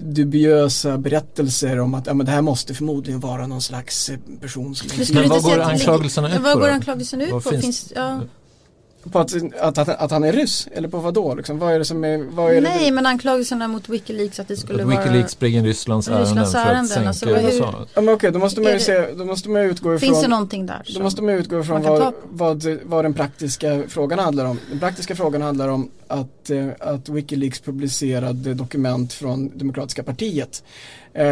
dubiösa 0.00 0.98
berättelser 0.98 1.80
om 1.80 1.94
att 1.94 2.06
ja, 2.06 2.14
men 2.14 2.26
det 2.26 2.32
här 2.32 2.42
måste 2.42 2.74
förmodligen 2.74 3.20
vara 3.20 3.46
någon 3.46 3.62
slags 3.62 4.10
person 4.40 4.74
som... 4.74 5.14
Men 5.14 5.28
vad 5.28 5.42
går 5.42 5.60
anklagelserna 5.60 6.28
ut 6.28 6.36
på? 6.36 6.42
Vad 6.42 6.58
går 6.58 6.68
anklagelserna 6.68 7.24
ut 7.24 7.30
på? 7.30 7.40
Finns, 7.40 7.62
finns, 7.62 7.92
ja. 7.96 8.20
På 9.10 9.18
att, 9.18 9.32
att, 9.60 9.78
att, 9.78 9.88
att, 9.88 10.10
han 10.10 10.24
är 10.24 10.32
ryss? 10.32 10.68
Eller 10.72 10.88
på 10.88 10.98
vad 10.98 11.14
då? 11.14 11.34
Liksom, 11.34 11.58
vad 11.58 11.72
är 11.74 11.78
det 11.78 11.84
som 11.84 12.04
är, 12.04 12.18
vad 12.18 12.52
är 12.52 12.60
Nej, 12.60 12.84
det? 12.84 12.92
men 12.92 13.06
anklagelserna 13.06 13.68
mot 13.68 13.88
Wikileaks 13.88 14.40
att 14.40 14.48
det 14.48 14.56
skulle 14.56 14.82
att 14.82 14.88
vara 14.88 15.04
Wikileaks 15.04 15.32
springer 15.32 15.58
in 15.58 15.66
Rysslands 15.66 16.08
ärenden 16.08 16.26
Rysslands 16.26 16.52
för 16.52 16.58
att 16.58 16.66
ärenden, 16.66 16.88
sänka 16.88 17.08
alltså, 17.08 17.30
USA. 17.30 17.86
Ja, 17.94 18.00
men 18.00 18.14
okej, 18.14 18.32
då 18.32 18.38
måste 18.38 18.60
man 18.60 18.70
Är 18.70 18.74
ju 18.74 18.80
se, 18.80 19.12
då 19.12 19.24
måste 19.24 19.48
man 19.48 19.62
utgå 19.62 19.94
ifrån 19.94 19.98
Finns 19.98 20.22
det 20.22 20.28
någonting 20.28 20.66
där? 20.66 20.82
Då 20.94 21.02
måste 21.02 21.22
man 21.22 21.34
utgå 21.34 21.60
ifrån 21.60 21.82
man 21.82 21.92
vad, 21.98 22.14
vad, 22.30 22.78
vad 22.84 23.04
den 23.04 23.14
praktiska 23.14 23.82
frågan 23.88 24.18
handlar 24.18 24.44
om. 24.44 24.58
Den 24.70 24.80
praktiska 24.80 25.16
frågan 25.16 25.42
handlar 25.42 25.68
om 25.68 25.90
att, 26.08 26.50
eh, 26.50 26.68
att 26.80 27.08
Wikileaks 27.08 27.60
publicerade 27.60 28.54
dokument 28.54 29.12
från 29.12 29.58
Demokratiska 29.58 30.02
partiet. 30.02 30.62
Eh, 31.14 31.26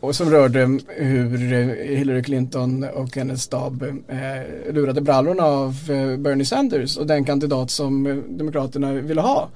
och 0.00 0.16
som 0.16 0.30
rörde 0.30 0.78
hur 0.88 1.52
eh, 1.52 1.96
Hillary 1.96 2.22
Clinton 2.22 2.84
och 2.84 3.16
hennes 3.16 3.42
stab 3.42 3.82
eh, 3.82 4.72
lurade 4.72 5.00
brallorna 5.00 5.44
av 5.44 5.68
eh, 5.90 6.16
Bernie 6.16 6.44
Sanders 6.44 6.96
och 6.96 7.06
den 7.06 7.24
kandidat 7.24 7.70
som 7.70 8.06
eh, 8.06 8.16
Demokraterna 8.16 8.92
ville 8.92 9.20
ha. 9.20 9.48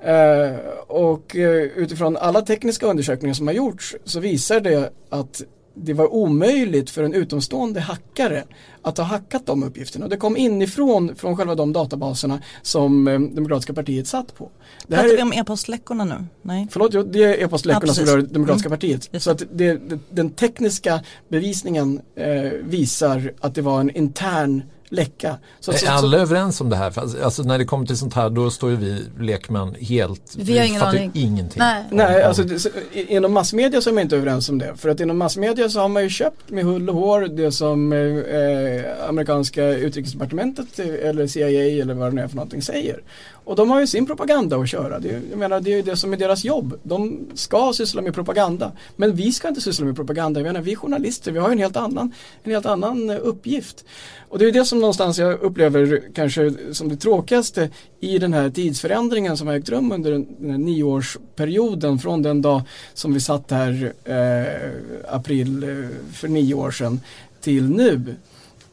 Eh, 0.00 0.56
och 0.86 1.36
eh, 1.36 1.62
utifrån 1.62 2.16
alla 2.16 2.42
tekniska 2.42 2.86
undersökningar 2.86 3.34
som 3.34 3.46
har 3.46 3.54
gjorts 3.54 3.96
så 4.04 4.20
visar 4.20 4.60
det 4.60 4.92
att 5.08 5.42
det 5.74 5.92
var 5.92 6.14
omöjligt 6.14 6.90
för 6.90 7.02
en 7.02 7.14
utomstående 7.14 7.80
hackare 7.80 8.44
att 8.82 8.98
ha 8.98 9.04
hackat 9.04 9.46
de 9.46 9.62
uppgifterna. 9.62 10.08
Det 10.08 10.16
kom 10.16 10.36
inifrån 10.36 11.16
från 11.16 11.36
själva 11.36 11.54
de 11.54 11.72
databaserna 11.72 12.42
som 12.62 13.08
eh, 13.08 13.20
Demokratiska 13.20 13.72
partiet 13.74 14.06
satt 14.06 14.34
på. 14.34 14.50
Det 14.86 14.96
här 14.96 15.02
Pratar 15.02 15.16
vi 15.16 15.22
om 15.22 15.32
e-postläckorna 15.32 16.04
nu? 16.04 16.24
Nej. 16.42 16.68
förlåt, 16.70 17.12
det 17.12 17.24
är 17.24 17.44
e-postläckorna 17.44 17.86
Ja, 17.86 17.94
som 17.94 18.04
rör 18.06 18.22
Demokratiska 18.22 18.68
Mm. 18.68 18.76
partiet. 18.78 19.08
Just 19.12 19.24
Så 19.24 19.30
att 19.30 19.42
det, 19.52 19.72
det, 19.88 19.98
den 20.10 20.30
tekniska 20.30 21.00
bevisningen 21.28 22.00
eh, 22.16 22.42
visar 22.62 23.32
att 23.40 23.54
det 23.54 23.62
var 23.62 23.80
en 23.80 23.90
intern 23.90 24.62
läcka. 24.92 25.38
Så, 25.60 25.72
Är 25.72 25.76
så, 25.76 25.90
alla 25.90 26.18
överens 26.18 26.60
om 26.60 26.70
det 26.70 26.76
här? 26.76 26.98
Alltså, 26.98 27.22
alltså 27.22 27.42
när 27.42 27.58
det 27.58 27.64
kommer 27.64 27.86
till 27.86 27.96
sånt 27.96 28.14
här 28.14 28.30
då 28.30 28.50
står 28.50 28.70
ju 28.70 28.76
vi 28.76 29.04
lekmän 29.20 29.74
helt, 29.80 30.34
Vi 30.36 30.66
ingen 30.66 30.80
fattar 30.80 30.98
aning. 30.98 31.10
ingenting. 31.14 31.58
Nej. 31.58 31.84
Nej, 31.90 32.22
alltså 32.22 32.42
det, 32.42 32.58
så, 32.58 32.68
inom 32.92 33.32
massmedia 33.32 33.80
så 33.80 33.90
är 33.90 33.94
man 33.94 34.02
inte 34.02 34.16
överens 34.16 34.48
om 34.48 34.58
det. 34.58 34.72
För 34.76 34.88
att 34.88 35.00
inom 35.00 35.18
massmedia 35.18 35.68
så 35.68 35.80
har 35.80 35.88
man 35.88 36.02
ju 36.02 36.08
köpt 36.08 36.50
med 36.50 36.64
hull 36.64 36.88
och 36.88 36.94
hår 36.96 37.20
det 37.20 37.52
som 37.52 37.92
eh, 37.92 37.98
eh, 37.98 39.08
amerikanska 39.08 39.64
utrikesdepartementet 39.64 40.78
eh, 40.78 41.08
eller 41.08 41.26
CIA 41.26 41.82
eller 41.82 41.94
vad 41.94 42.10
det 42.10 42.14
nu 42.14 42.22
är 42.22 42.28
för 42.28 42.36
någonting 42.36 42.62
säger. 42.62 43.02
Och 43.44 43.56
de 43.56 43.70
har 43.70 43.80
ju 43.80 43.86
sin 43.86 44.06
propaganda 44.06 44.56
att 44.56 44.68
köra. 44.68 44.98
Det, 44.98 45.08
är- 45.10 45.22
jag 45.30 45.38
menar, 45.38 45.60
det 45.60 45.72
är 45.72 45.76
ju 45.76 45.82
det 45.82 45.96
som 45.96 46.12
är 46.12 46.16
deras 46.16 46.44
jobb. 46.44 46.78
De 46.82 47.20
ska 47.34 47.72
syssla 47.72 48.02
med 48.02 48.14
propaganda. 48.14 48.72
Men 48.96 49.14
vi 49.14 49.32
ska 49.32 49.48
inte 49.48 49.60
syssla 49.60 49.86
med 49.86 49.96
propaganda. 49.96 50.40
Jag 50.40 50.46
menar, 50.46 50.60
vi 50.60 50.72
är 50.72 50.76
journalister, 50.76 51.32
vi 51.32 51.38
har 51.38 51.48
ju 51.48 51.52
en 51.52 51.58
helt 51.58 51.76
annan, 51.76 52.12
en 52.42 52.52
helt 52.52 52.66
annan 52.66 53.10
eh, 53.10 53.16
uppgift. 53.22 53.84
Och 54.28 54.38
det 54.38 54.46
är 54.48 54.52
det 54.52 54.64
som 54.64 54.78
någonstans 54.80 55.18
jag 55.18 55.40
upplever 55.40 56.02
kanske 56.14 56.54
som 56.72 56.88
det 56.88 56.96
tråkigaste 56.96 57.70
i 58.00 58.18
den 58.18 58.32
här 58.32 58.50
tidsförändringen 58.50 59.36
som 59.36 59.46
har 59.46 59.54
ägt 59.54 59.68
rum 59.68 59.92
under 59.92 60.10
den, 60.12 60.26
den 60.38 60.50
här 60.50 60.58
nioårsperioden 60.58 61.98
från 61.98 62.22
den 62.22 62.42
dag 62.42 62.62
som 62.94 63.14
vi 63.14 63.20
satt 63.20 63.50
här 63.50 63.92
eh, 64.04 65.14
april 65.14 65.62
eh, 65.62 66.12
för 66.12 66.28
nio 66.28 66.54
år 66.54 66.70
sedan 66.70 67.00
till 67.40 67.68
nu. 67.70 68.00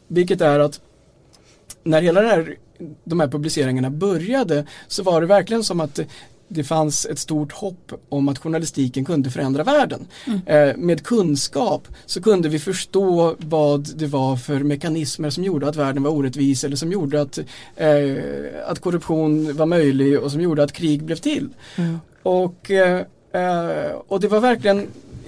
Vilket 0.08 0.42
är 0.42 0.60
att 0.60 0.80
när 1.84 2.02
hela 2.02 2.22
det 2.22 2.28
här, 2.28 2.56
de 3.04 3.20
här 3.20 3.28
publiceringarna 3.28 3.90
började 3.90 4.66
så 4.88 5.04
var 5.04 5.22
det 5.22 5.28
verkligen 5.28 5.64
som 5.64 5.80
att 5.80 6.00
det, 6.48 6.64
fanns 6.64 7.06
ett 7.06 7.20
stort 7.20 7.52
hopp 7.52 7.92
om 8.10 8.30
att 8.30 8.40
journalistiken 8.40 9.06
kunde 9.06 9.30
förändra 9.30 9.64
världen. 9.64 10.08
Eh, 10.46 10.78
med 10.78 11.04
kunskap 11.04 11.88
så 12.06 12.22
kunde 12.22 12.50
vi 12.50 12.60
förstå 12.60 13.36
vad 13.38 13.98
det 13.98 14.08
var 14.08 14.38
för 14.38 14.60
mekanismer 14.60 15.30
som 15.30 15.44
gjorde 15.44 15.70
att 15.70 15.76
världen 15.76 16.04
var 16.04 16.12
orättvis 16.12 16.64
eller 16.64 16.76
som 16.76 16.92
gjorde 16.92 17.22
att, 17.22 17.40
eh, 17.76 18.18
att 18.68 18.80
korruption 18.80 19.58
var 19.58 19.66
möjlig 19.66 20.20
och 20.20 20.32
som 20.32 20.42
gjorde 20.42 20.64
att 20.64 20.74
krig 20.74 21.04
blev 21.04 21.16
till. 21.16 21.50
Mm. 21.76 22.00
Och, 22.24 22.72
eh, 22.72 23.02
eh, 23.32 23.92
och 24.08 24.20
det 24.20 24.28
var 24.28 24.40
verkligen, 24.40 24.88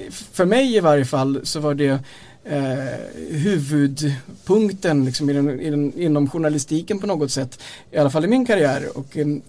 för 0.10 0.46
mig 0.46 0.76
i 0.76 0.80
varje 0.80 1.06
fall, 1.06 1.40
så 1.44 1.60
var 1.60 1.74
det 1.74 2.00
eh, 2.44 2.94
huvudpunkten 3.30 5.06
liksom, 5.06 5.30
i 5.30 5.34
den, 5.34 5.60
i 5.60 5.70
den, 5.70 6.00
inom 6.00 6.30
journalistiken 6.30 7.00
på 7.00 7.08
något 7.08 7.32
sätt. 7.32 7.60
I 7.92 7.98
alla 7.98 8.10
fall 8.10 8.26
i 8.26 8.28
min 8.28 8.46
karriär 8.46 8.98
och 8.98 9.18
i, 9.18 9.42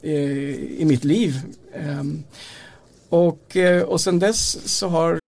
i, 0.79 0.85
mitt 0.85 1.05
liv. 1.05 1.41
Eh, 1.75 2.03
och, 3.09 3.57
eh, 3.57 3.83
och 3.83 4.01
sen 4.01 4.19
dess 4.19 4.69
så 4.79 4.89
har 4.89 5.19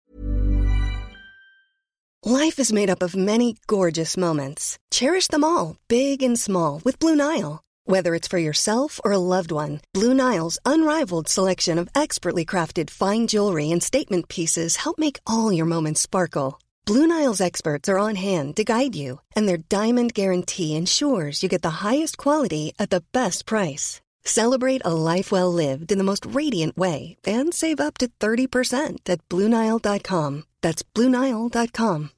Life 2.27 2.63
is 2.63 2.73
made 2.73 2.93
up 2.93 3.03
of 3.03 3.15
many 3.15 3.55
gorgeous 3.67 4.17
moments. 4.17 4.79
Cherish 4.95 5.29
them 5.29 5.45
all, 5.45 5.77
big 5.89 6.23
and 6.23 6.41
small, 6.41 6.81
with 6.83 6.99
Blue 6.99 7.15
Nile. 7.15 7.61
Whether 7.87 8.15
it's 8.15 8.29
for 8.29 8.39
yourself 8.39 8.99
or 9.05 9.13
a 9.13 9.19
loved 9.19 9.53
one, 9.53 9.81
Blue 9.93 10.15
Nile's 10.15 10.59
unrivaled 10.65 11.29
selection 11.29 11.79
of 11.79 11.91
expertly 11.95 12.47
crafted 12.47 12.89
fine 12.89 13.27
jewelry 13.27 13.71
and 13.71 13.83
statement 13.83 14.29
pieces 14.29 14.77
help 14.77 14.99
make 14.99 15.19
all 15.27 15.53
your 15.53 15.67
moments 15.67 16.01
sparkle. 16.01 16.59
Blue 16.87 17.07
Nile's 17.07 17.41
experts 17.41 17.89
are 17.89 17.99
on 17.99 18.15
hand 18.17 18.57
to 18.57 18.65
guide 18.65 18.95
you, 18.95 19.21
and 19.35 19.49
their 19.49 19.57
diamond 19.57 20.13
guarantee 20.15 20.77
ensures 20.77 21.43
you 21.43 21.49
get 21.49 21.63
the 21.63 21.71
highest 21.89 22.19
quality 22.19 22.73
at 22.79 22.91
the 22.91 23.03
best 23.13 23.47
price. 23.47 24.01
Celebrate 24.27 24.83
a 24.85 24.93
life 25.15 25.33
well 25.33 25.51
lived 25.53 25.93
in 25.93 25.99
the 25.99 26.05
most 26.05 26.27
radiant 26.27 26.77
way 26.77 27.17
and 27.27 27.55
save 27.55 27.81
up 27.81 27.97
to 27.99 28.09
30% 28.21 29.09
at 29.09 29.21
BlueNile.com. 29.31 30.43
That's 30.63 30.83
BlueNile.com. 30.97 32.09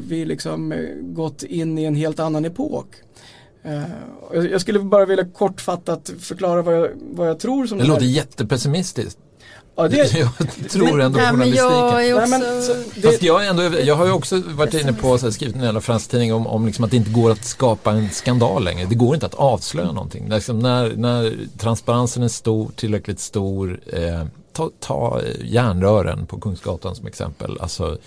vi 0.00 0.24
liksom 0.24 0.72
eh, 0.72 0.78
gått 1.02 1.42
in 1.42 1.78
i 1.78 1.84
en 1.84 1.94
helt 1.94 2.20
annan 2.20 2.44
epok. 2.44 2.86
Eh, 3.62 3.82
jag 4.50 4.60
skulle 4.60 4.78
bara 4.78 5.06
vilja 5.06 5.24
kortfattat 5.24 6.10
förklara 6.20 6.62
vad 6.62 6.74
jag, 6.76 6.90
vad 7.00 7.28
jag 7.28 7.38
tror 7.38 7.66
som 7.66 7.78
Det 7.78 7.84
här- 7.84 7.88
låter 7.88 8.06
jättepessimistiskt. 8.06 9.18
Ja, 9.76 9.88
det, 9.88 9.96
jag 10.18 10.70
tror 10.70 11.00
ändå 11.00 11.18
men 11.18 11.30
journalistiken. 11.30 12.08
jag 12.08 12.28
Fast 13.02 13.22
ändå, 13.22 13.62
jag 13.62 13.94
har 13.94 14.06
ju 14.06 14.12
också 14.12 14.42
varit 14.46 14.74
inne 14.74 14.92
på, 14.92 15.18
så 15.18 15.26
här, 15.26 15.30
skrivit 15.30 15.56
en 15.56 15.62
jävla 15.62 15.80
fransk 15.80 16.10
tidning 16.10 16.34
om, 16.34 16.46
om 16.46 16.66
liksom 16.66 16.84
att 16.84 16.90
det 16.90 16.96
inte 16.96 17.10
går 17.10 17.30
att 17.30 17.44
skapa 17.44 17.90
en 17.92 18.10
skandal 18.10 18.64
längre. 18.64 18.86
Det 18.86 18.94
går 18.94 19.14
inte 19.14 19.26
att 19.26 19.34
avslöja 19.34 19.92
någonting. 19.92 20.28
Liksom 20.28 20.58
när, 20.58 20.96
när 20.96 21.36
transparensen 21.58 22.22
är 22.22 22.28
stor, 22.28 22.70
tillräckligt 22.76 23.20
stor, 23.20 23.80
eh, 23.86 24.24
ta, 24.52 24.70
ta 24.80 25.20
eh, 25.20 25.52
järnrören 25.52 26.26
på 26.26 26.40
Kungsgatan 26.40 26.96
som 26.96 27.06
exempel. 27.06 27.58
Alltså, 27.60 27.98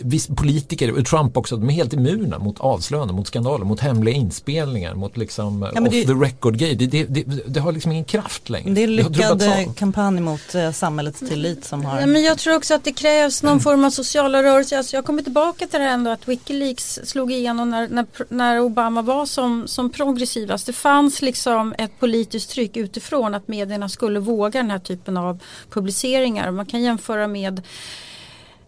Visst, 0.00 0.36
politiker, 0.36 0.98
och 0.98 1.06
Trump 1.06 1.36
också, 1.36 1.56
de 1.56 1.68
är 1.70 1.74
helt 1.74 1.92
immuna 1.92 2.38
mot 2.38 2.60
avslöjanden, 2.60 3.16
mot 3.16 3.26
skandaler, 3.26 3.64
mot 3.64 3.80
hemliga 3.80 4.14
inspelningar, 4.14 4.94
mot 4.94 5.16
liksom 5.16 5.58
men 5.58 5.86
off 5.86 5.92
det- 5.92 6.04
the 6.06 6.12
record 6.12 6.56
grejer. 6.58 6.74
Det, 6.74 6.86
det, 6.86 7.04
det, 7.04 7.24
det 7.46 7.60
har 7.60 7.72
liksom 7.72 7.92
ingen 7.92 8.04
kraft 8.04 8.48
längre. 8.50 8.70
Det 8.70 8.80
är 8.80 8.84
en 8.84 8.96
lyckad 8.96 9.42
eh, 9.42 9.72
kampanj 9.76 10.20
mot 10.20 10.54
eh, 10.54 10.72
samhällets 10.72 11.18
tillit 11.20 11.64
som 11.64 11.84
har... 11.84 12.00
Ja, 12.00 12.06
men 12.06 12.22
jag 12.22 12.38
tror 12.38 12.56
också 12.56 12.74
att 12.74 12.84
det 12.84 12.92
krävs 12.92 13.42
någon 13.42 13.60
form 13.60 13.84
av 13.84 13.90
sociala 13.90 14.42
rörelser. 14.42 14.78
Alltså 14.78 14.96
jag 14.96 15.04
kommer 15.04 15.22
tillbaka 15.22 15.66
till 15.66 15.78
det 15.80 15.84
här 15.86 15.92
ändå 15.94 16.10
att 16.10 16.28
Wikileaks 16.28 17.00
slog 17.04 17.32
igenom 17.32 17.70
när, 17.70 17.88
när, 17.88 18.06
när 18.28 18.60
Obama 18.60 19.02
var 19.02 19.26
som, 19.26 19.68
som 19.68 19.90
progressivast. 19.90 20.66
Det 20.66 20.72
fanns 20.72 21.22
liksom 21.22 21.74
ett 21.78 22.00
politiskt 22.00 22.50
tryck 22.50 22.76
utifrån 22.76 23.34
att 23.34 23.48
medierna 23.48 23.88
skulle 23.88 24.20
våga 24.20 24.60
den 24.62 24.70
här 24.70 24.78
typen 24.78 25.16
av 25.16 25.38
publiceringar. 25.70 26.50
Man 26.50 26.66
kan 26.66 26.82
jämföra 26.82 27.26
med 27.26 27.62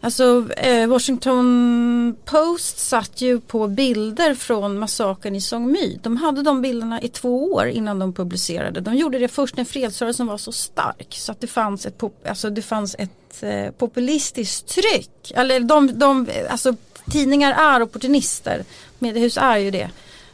Alltså 0.04 0.48
eh, 0.56 0.86
Washington 0.86 2.16
Post 2.24 2.78
satt 2.78 3.20
ju 3.20 3.40
på 3.40 3.68
bilder 3.68 4.34
från 4.34 4.78
massakern 4.78 5.36
i 5.36 5.40
Song 5.40 5.72
My. 5.72 5.98
De 6.02 6.16
hade 6.16 6.42
de 6.42 6.62
bilderna 6.62 7.02
i 7.02 7.08
två 7.08 7.52
år 7.52 7.66
innan 7.66 7.98
de 7.98 8.12
publicerade. 8.12 8.80
De 8.80 8.94
gjorde 8.94 9.18
det 9.18 9.28
först 9.28 9.56
när 9.56 9.64
fredsrörelsen 9.64 10.26
var 10.26 10.38
så 10.38 10.52
stark 10.52 11.06
så 11.10 11.32
att 11.32 11.40
det 11.40 11.46
fanns 11.46 11.86
ett, 11.86 11.98
pop- 11.98 12.28
alltså 12.28 12.50
det 12.50 12.62
fanns 12.62 12.96
ett 12.98 13.42
eh, 13.42 13.70
populistiskt 13.70 14.68
tryck. 14.68 15.32
Eller 15.34 15.60
de, 15.60 15.98
de, 15.98 16.28
alltså, 16.50 16.76
tidningar 17.10 17.52
är 17.52 17.82
opportunister. 17.82 18.64
Mediehus 18.98 19.36
är 19.36 19.56
ju 19.56 19.70
det. 19.70 19.90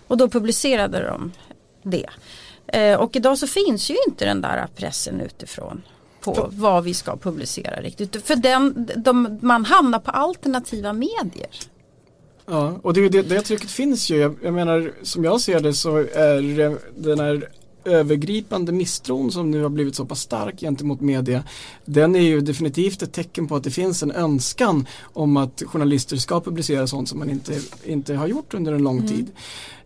Och 0.06 0.16
då 0.16 0.28
publicerade 0.28 1.00
de 1.00 1.32
det. 1.82 2.06
Eh, 2.66 2.98
och 2.98 3.16
idag 3.16 3.38
så 3.38 3.46
finns 3.46 3.90
ju 3.90 3.96
inte 4.08 4.24
den 4.24 4.40
där 4.40 4.66
pressen 4.76 5.20
utifrån 5.20 5.82
på 6.34 6.48
vad 6.52 6.84
vi 6.84 6.94
ska 6.94 7.16
publicera 7.16 7.80
riktigt. 7.80 8.26
För 8.26 8.36
den, 8.36 8.90
de, 8.96 9.38
man 9.42 9.64
hamnar 9.64 9.98
på 9.98 10.10
alternativa 10.10 10.92
medier. 10.92 11.50
Ja, 12.46 12.78
och 12.82 12.94
det, 12.94 13.08
det, 13.08 13.22
det 13.22 13.40
trycket 13.40 13.70
finns 13.70 14.10
ju. 14.10 14.16
Jag, 14.16 14.36
jag 14.42 14.54
menar, 14.54 14.92
som 15.02 15.24
jag 15.24 15.40
ser 15.40 15.60
det 15.60 15.74
så 15.74 15.96
är 15.96 16.78
den 17.02 17.20
här 17.20 17.48
övergripande 17.84 18.72
misstron 18.72 19.32
som 19.32 19.50
nu 19.50 19.62
har 19.62 19.68
blivit 19.68 19.94
så 19.94 20.04
pass 20.04 20.20
stark 20.20 20.60
gentemot 20.60 21.00
media 21.00 21.44
den 21.84 22.16
är 22.16 22.20
ju 22.20 22.40
definitivt 22.40 23.02
ett 23.02 23.12
tecken 23.12 23.48
på 23.48 23.56
att 23.56 23.64
det 23.64 23.70
finns 23.70 24.02
en 24.02 24.12
önskan 24.12 24.86
om 25.02 25.36
att 25.36 25.62
journalister 25.66 26.16
ska 26.16 26.40
publicera 26.40 26.86
sånt 26.86 27.08
som 27.08 27.18
man 27.18 27.30
inte, 27.30 27.60
inte 27.84 28.14
har 28.14 28.26
gjort 28.26 28.54
under 28.54 28.72
en 28.72 28.82
lång 28.82 28.98
mm. 28.98 29.08
tid. 29.08 29.26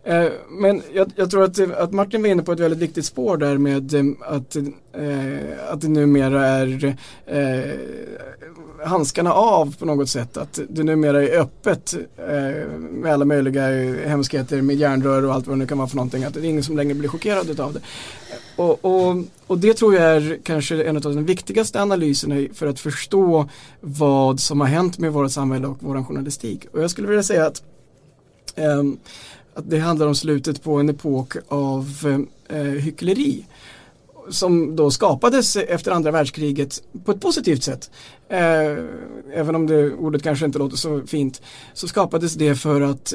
Eh, 0.03 0.27
men 0.49 0.81
jag, 0.93 1.11
jag, 1.15 1.31
tror 1.31 1.43
att, 1.43 1.59
att 1.59 1.91
Martin 1.91 2.21
var 2.21 2.29
inne 2.29 2.43
på 2.43 2.51
ett 2.51 2.59
väldigt 2.59 2.79
viktigt 2.79 3.05
spår 3.05 3.37
där 3.37 3.57
med 3.57 3.93
eh, 3.93 4.03
att, 4.21 4.55
eh, 4.55 5.71
att 5.71 5.81
det 5.81 5.87
numera 5.87 6.45
är 6.45 6.95
eh, 7.25 7.79
handskarna 8.85 9.33
av 9.33 9.75
på 9.75 9.85
något 9.85 10.09
sätt. 10.09 10.37
Att 10.37 10.59
det 10.69 10.83
numera 10.83 11.23
är 11.23 11.39
öppet 11.39 11.93
eh, 12.17 12.67
med 12.79 13.13
alla 13.13 13.25
möjliga 13.25 13.61
hemskheter 14.07 14.61
med 14.61 14.75
järnrör 14.75 15.25
och 15.25 15.33
allt 15.33 15.47
vad 15.47 15.55
det 15.55 15.59
nu 15.59 15.67
kan 15.67 15.77
vara 15.77 15.87
för 15.87 15.95
någonting. 15.95 16.23
Att 16.23 16.33
det 16.33 16.39
är 16.39 16.43
ingen 16.43 16.63
som 16.63 16.77
längre 16.77 16.93
blir 16.93 17.09
chockerad 17.09 17.59
av 17.59 17.73
det. 17.73 17.79
Och, 18.55 18.85
och, 18.85 19.15
och 19.47 19.57
det 19.57 19.73
tror 19.73 19.95
jag 19.95 20.03
är 20.03 20.39
kanske 20.43 20.83
en 20.83 20.95
av 20.95 21.01
de 21.01 21.25
viktigaste 21.25 21.81
analyserna 21.81 22.47
för 22.53 22.67
att 22.67 22.79
förstå 22.79 23.49
vad 23.81 24.39
som 24.39 24.61
har 24.61 24.67
hänt 24.67 24.97
med 24.97 25.13
vårt 25.13 25.31
samhälle 25.31 25.67
och 25.67 25.77
vår 25.79 26.03
journalistik. 26.03 26.65
Och 26.73 26.83
jag 26.83 26.91
skulle 26.91 27.07
vilja 27.07 27.23
säga 27.23 27.45
att 27.45 27.63
eh, 28.55 28.83
att 29.53 29.69
det 29.69 29.79
handlar 29.79 30.07
om 30.07 30.15
slutet 30.15 30.63
på 30.63 30.75
en 30.75 30.89
epok 30.89 31.35
av 31.47 31.87
eh, 32.49 32.57
hyckleri 32.57 33.45
som 34.29 34.75
då 34.75 34.91
skapades 34.91 35.55
efter 35.55 35.91
andra 35.91 36.11
världskriget 36.11 36.83
på 37.05 37.11
ett 37.11 37.21
positivt 37.21 37.63
sätt. 37.63 37.91
Eh, 38.29 38.77
även 39.33 39.55
om 39.55 39.67
det 39.67 39.93
ordet 39.93 40.23
kanske 40.23 40.45
inte 40.45 40.59
låter 40.59 40.77
så 40.77 41.01
fint 41.07 41.41
så 41.73 41.87
skapades 41.87 42.33
det 42.33 42.55
för 42.55 42.81
att 42.81 43.13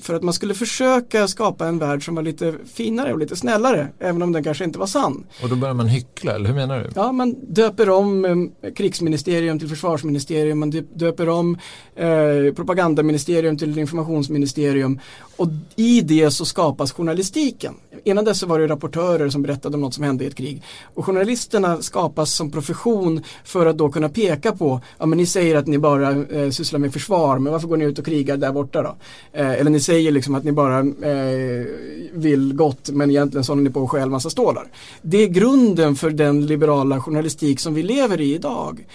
för 0.00 0.14
att 0.14 0.22
man 0.22 0.34
skulle 0.34 0.54
försöka 0.54 1.28
skapa 1.28 1.66
en 1.66 1.78
värld 1.78 2.04
som 2.04 2.14
var 2.14 2.22
lite 2.22 2.54
finare 2.72 3.12
och 3.12 3.18
lite 3.18 3.36
snällare 3.36 3.88
även 3.98 4.22
om 4.22 4.32
den 4.32 4.44
kanske 4.44 4.64
inte 4.64 4.78
var 4.78 4.86
sann. 4.86 5.26
Och 5.42 5.48
då 5.48 5.56
börjar 5.56 5.74
man 5.74 5.86
hyckla, 5.86 6.34
eller 6.34 6.48
hur 6.48 6.54
menar 6.54 6.78
du? 6.80 6.90
Ja, 6.94 7.12
man 7.12 7.36
döper 7.48 7.90
om 7.90 8.24
eh, 8.24 8.72
krigsministerium 8.72 9.58
till 9.58 9.68
försvarsministerium, 9.68 10.58
man 10.58 10.70
döper 10.94 11.28
om 11.28 11.58
eh, 11.96 12.54
propagandaministerium 12.56 13.58
till 13.58 13.78
informationsministerium 13.78 15.00
och 15.36 15.48
i 15.76 16.00
det 16.00 16.30
så 16.30 16.44
skapas 16.44 16.92
journalistiken. 16.92 17.74
Innan 18.04 18.24
dess 18.24 18.38
så 18.38 18.46
var 18.46 18.58
det 18.58 18.66
rapportörer 18.66 19.28
som 19.28 19.42
berättade 19.42 19.74
om 19.74 19.80
något 19.80 19.94
som 19.94 20.04
hände 20.04 20.24
i 20.24 20.26
ett 20.26 20.34
krig. 20.34 20.62
Och 20.94 21.04
journalisterna 21.04 21.82
skapas 21.82 22.34
som 22.34 22.50
profession 22.50 23.22
för 23.44 23.66
att 23.66 23.78
då 23.78 23.90
kunna 23.90 24.08
peka 24.08 24.52
på, 24.52 24.80
ja 24.98 25.06
men 25.06 25.18
ni 25.18 25.26
säger 25.26 25.56
att 25.56 25.66
ni 25.66 25.78
bara 25.78 26.10
eh, 26.10 26.50
sysslar 26.50 26.80
med 26.80 26.92
försvar, 26.92 27.38
men 27.38 27.52
varför 27.52 27.68
går 27.68 27.76
ni 27.76 27.84
ut 27.84 27.98
och 27.98 28.04
krigar 28.04 28.36
där 28.36 28.52
borta 28.52 28.82
då? 28.82 28.96
Eh, 29.32 29.52
eller 29.52 29.70
ni 29.70 29.80
säger 29.80 30.12
liksom 30.12 30.34
att 30.34 30.44
ni 30.44 30.52
bara 30.52 30.78
eh, 30.78 31.66
vill 32.12 32.52
gott 32.54 32.90
men 32.90 33.10
egentligen 33.10 33.44
så 33.44 33.52
håller 33.52 33.62
ni 33.62 33.70
på 33.70 33.84
att 33.84 33.90
stjäl 33.90 34.10
massa 34.10 34.30
stålar. 34.30 34.68
Det 35.02 35.22
är 35.22 35.28
grunden 35.28 35.96
för 35.96 36.10
den 36.10 36.46
liberala 36.46 37.00
journalistik 37.00 37.60
som 37.60 37.74
vi 37.74 37.82
lever 37.82 38.20
i 38.20 38.34
idag. 38.34 38.86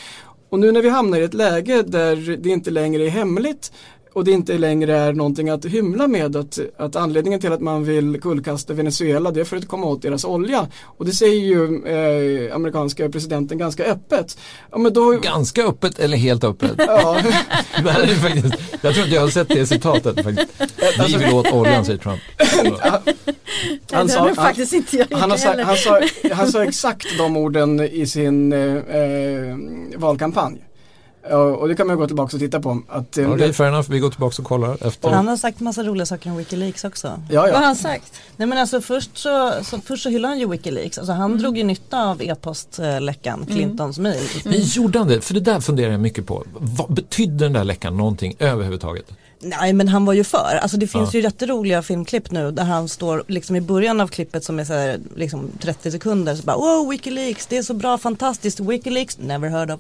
Och 0.50 0.60
nu 0.60 0.72
när 0.72 0.82
vi 0.82 0.90
hamnar 0.90 1.20
i 1.20 1.24
ett 1.24 1.34
läge 1.34 1.82
där 1.82 2.38
det 2.38 2.50
inte 2.50 2.72
längre 2.72 3.06
är 3.06 3.10
hemligt 3.10 3.72
och 4.14 4.24
det 4.24 4.32
inte 4.32 4.58
längre 4.58 4.98
är 4.98 5.14
någonting 5.14 5.50
att 5.50 5.66
hymla 5.66 6.08
med 6.08 6.36
att, 6.36 6.60
att 6.78 6.96
anledningen 6.96 7.40
till 7.40 7.54
att 7.54 7.62
man 7.62 7.84
vill 7.84 8.22
kullkasta 8.22 8.74
Venezuela 8.74 9.32
det 9.32 9.40
är 9.40 9.44
för 9.44 9.58
att 9.58 9.68
komma 9.68 9.88
åt 9.88 10.02
deras 10.02 10.26
olja. 10.26 10.68
Och 10.84 11.06
det 11.06 11.12
säger 11.12 11.42
ju 11.42 11.86
eh, 11.86 12.56
amerikanska 12.56 13.10
presidenten 13.10 13.58
ganska 13.58 13.84
öppet. 13.84 14.38
Ja, 14.72 14.78
men 14.78 14.94
då... 14.94 15.12
Ganska 15.12 15.64
öppet 15.64 16.00
eller 16.00 16.18
helt 16.18 16.44
öppet? 16.44 16.74
Ja. 16.78 17.18
jag 18.82 18.94
tror 18.94 19.06
inte 19.06 19.16
jag 19.16 19.22
har 19.22 19.30
sett 19.30 19.50
det 19.50 19.68
citatet. 19.68 20.24
Faktiskt. 20.24 20.50
Vi 20.58 21.02
alltså- 21.02 21.18
vill 21.18 21.34
åt 21.34 21.52
oljan 21.54 21.86
säger 21.86 22.00
Trump. 22.00 22.22
han, 23.92 24.10
sa, 24.10 24.20
han, 24.20 24.36
faktiskt 24.36 24.74
inte 24.74 24.98
jag 24.98 25.18
han, 25.18 25.38
sa, 25.38 25.56
han, 25.64 25.78
sa, 25.78 26.02
han 26.32 26.52
sa 26.52 26.64
exakt 26.64 27.18
de 27.18 27.38
orden 27.38 27.80
i 27.80 28.08
sin 28.08 28.54
eh, 28.54 28.76
eh 28.76 29.58
valkampanj. 29.96 30.62
Och 31.32 31.68
det 31.68 31.76
kan 31.76 31.88
man 31.88 31.98
gå 31.98 32.08
tillbaka 32.08 32.36
och 32.36 32.40
titta 32.40 32.60
på. 32.60 32.82
Att, 32.88 33.18
eh, 33.18 33.26
Okej, 33.26 33.36
okay, 33.36 33.54
fair 33.54 33.68
enough. 33.68 33.90
Vi 33.90 34.00
går 34.00 34.10
tillbaka 34.10 34.42
och 34.42 34.48
kollar 34.48 34.88
efter. 34.88 35.10
Han 35.10 35.28
har 35.28 35.38
sagt 35.38 35.60
massa 35.60 35.84
roliga 35.84 36.06
saker 36.06 36.30
om 36.30 36.38
Wikileaks 36.38 36.84
också. 36.84 37.08
Ja, 37.08 37.18
ja. 37.30 37.42
Vad 37.42 37.54
har 37.54 37.66
han 37.66 37.76
sagt? 37.76 38.14
Nej 38.38 38.48
men 38.48 38.58
alltså 38.58 38.82
först 38.82 39.18
så, 39.18 39.52
så, 39.64 39.82
först 39.82 40.04
så 40.04 40.10
hyllade 40.10 40.32
han 40.32 40.40
ju 40.40 40.50
Wikileaks. 40.50 40.98
Alltså 40.98 41.12
han 41.14 41.26
mm. 41.26 41.38
drog 41.38 41.58
ju 41.58 41.64
nytta 41.64 42.04
av 42.04 42.22
e-postläckan, 42.22 43.42
mm. 43.42 43.56
Clintons 43.56 43.98
mm. 43.98 44.12
mail. 44.12 44.30
Men 44.44 44.62
gjorde 44.62 45.00
han 45.00 45.08
det? 45.08 45.22
För 45.22 45.34
det 45.34 45.40
där 45.40 45.60
funderar 45.60 45.92
jag 45.92 46.00
mycket 46.00 46.28
på. 46.28 46.44
Vad 46.54 46.94
betydde 46.94 47.46
den 47.46 47.54
där 47.54 47.64
läckan 47.64 47.98
någonting 47.98 48.36
överhuvudtaget? 48.40 49.06
Nej 49.44 49.74
men 49.74 49.88
han 49.88 50.06
var 50.06 50.14
ju 50.14 50.24
för. 50.24 50.60
Alltså 50.62 50.78
det 50.78 50.88
finns 50.88 51.14
ja. 51.14 51.18
ju 51.18 51.24
jätteroliga 51.24 51.82
filmklipp 51.82 52.32
nu 52.32 52.52
där 52.52 52.64
han 52.64 52.90
står 52.90 53.24
liksom 53.28 53.56
i 53.56 53.62
början 53.62 54.02
av 54.02 54.08
klippet 54.08 54.44
som 54.44 54.60
är 54.60 54.66
så 54.66 54.74
här, 54.74 55.00
liksom 55.16 55.50
30 55.60 55.92
sekunder 55.92 56.36
så 56.36 56.44
bara 56.44 56.58
wow 56.58 56.90
Wikileaks 56.90 57.46
det 57.46 57.58
är 57.58 57.64
så 57.64 57.74
bra 57.74 57.98
fantastiskt 57.98 58.60
Wikileaks 58.60 59.18
never 59.18 59.50
heard 59.50 59.72
of 59.72 59.80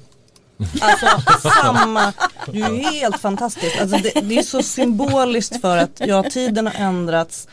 Alltså 0.82 1.50
samma, 1.50 2.14
du 2.52 2.64
är 2.64 2.92
helt 2.92 3.18
fantastisk. 3.18 3.82
Alltså, 3.82 3.98
det, 3.98 4.22
det, 4.22 4.38
är 4.38 4.44
så 4.44 4.64
symboliskt 4.64 5.62
för 5.62 5.78
att 5.78 6.02
ja, 6.06 6.24
tiden 6.24 6.68
har 6.68 6.74
ändrats 6.74 7.48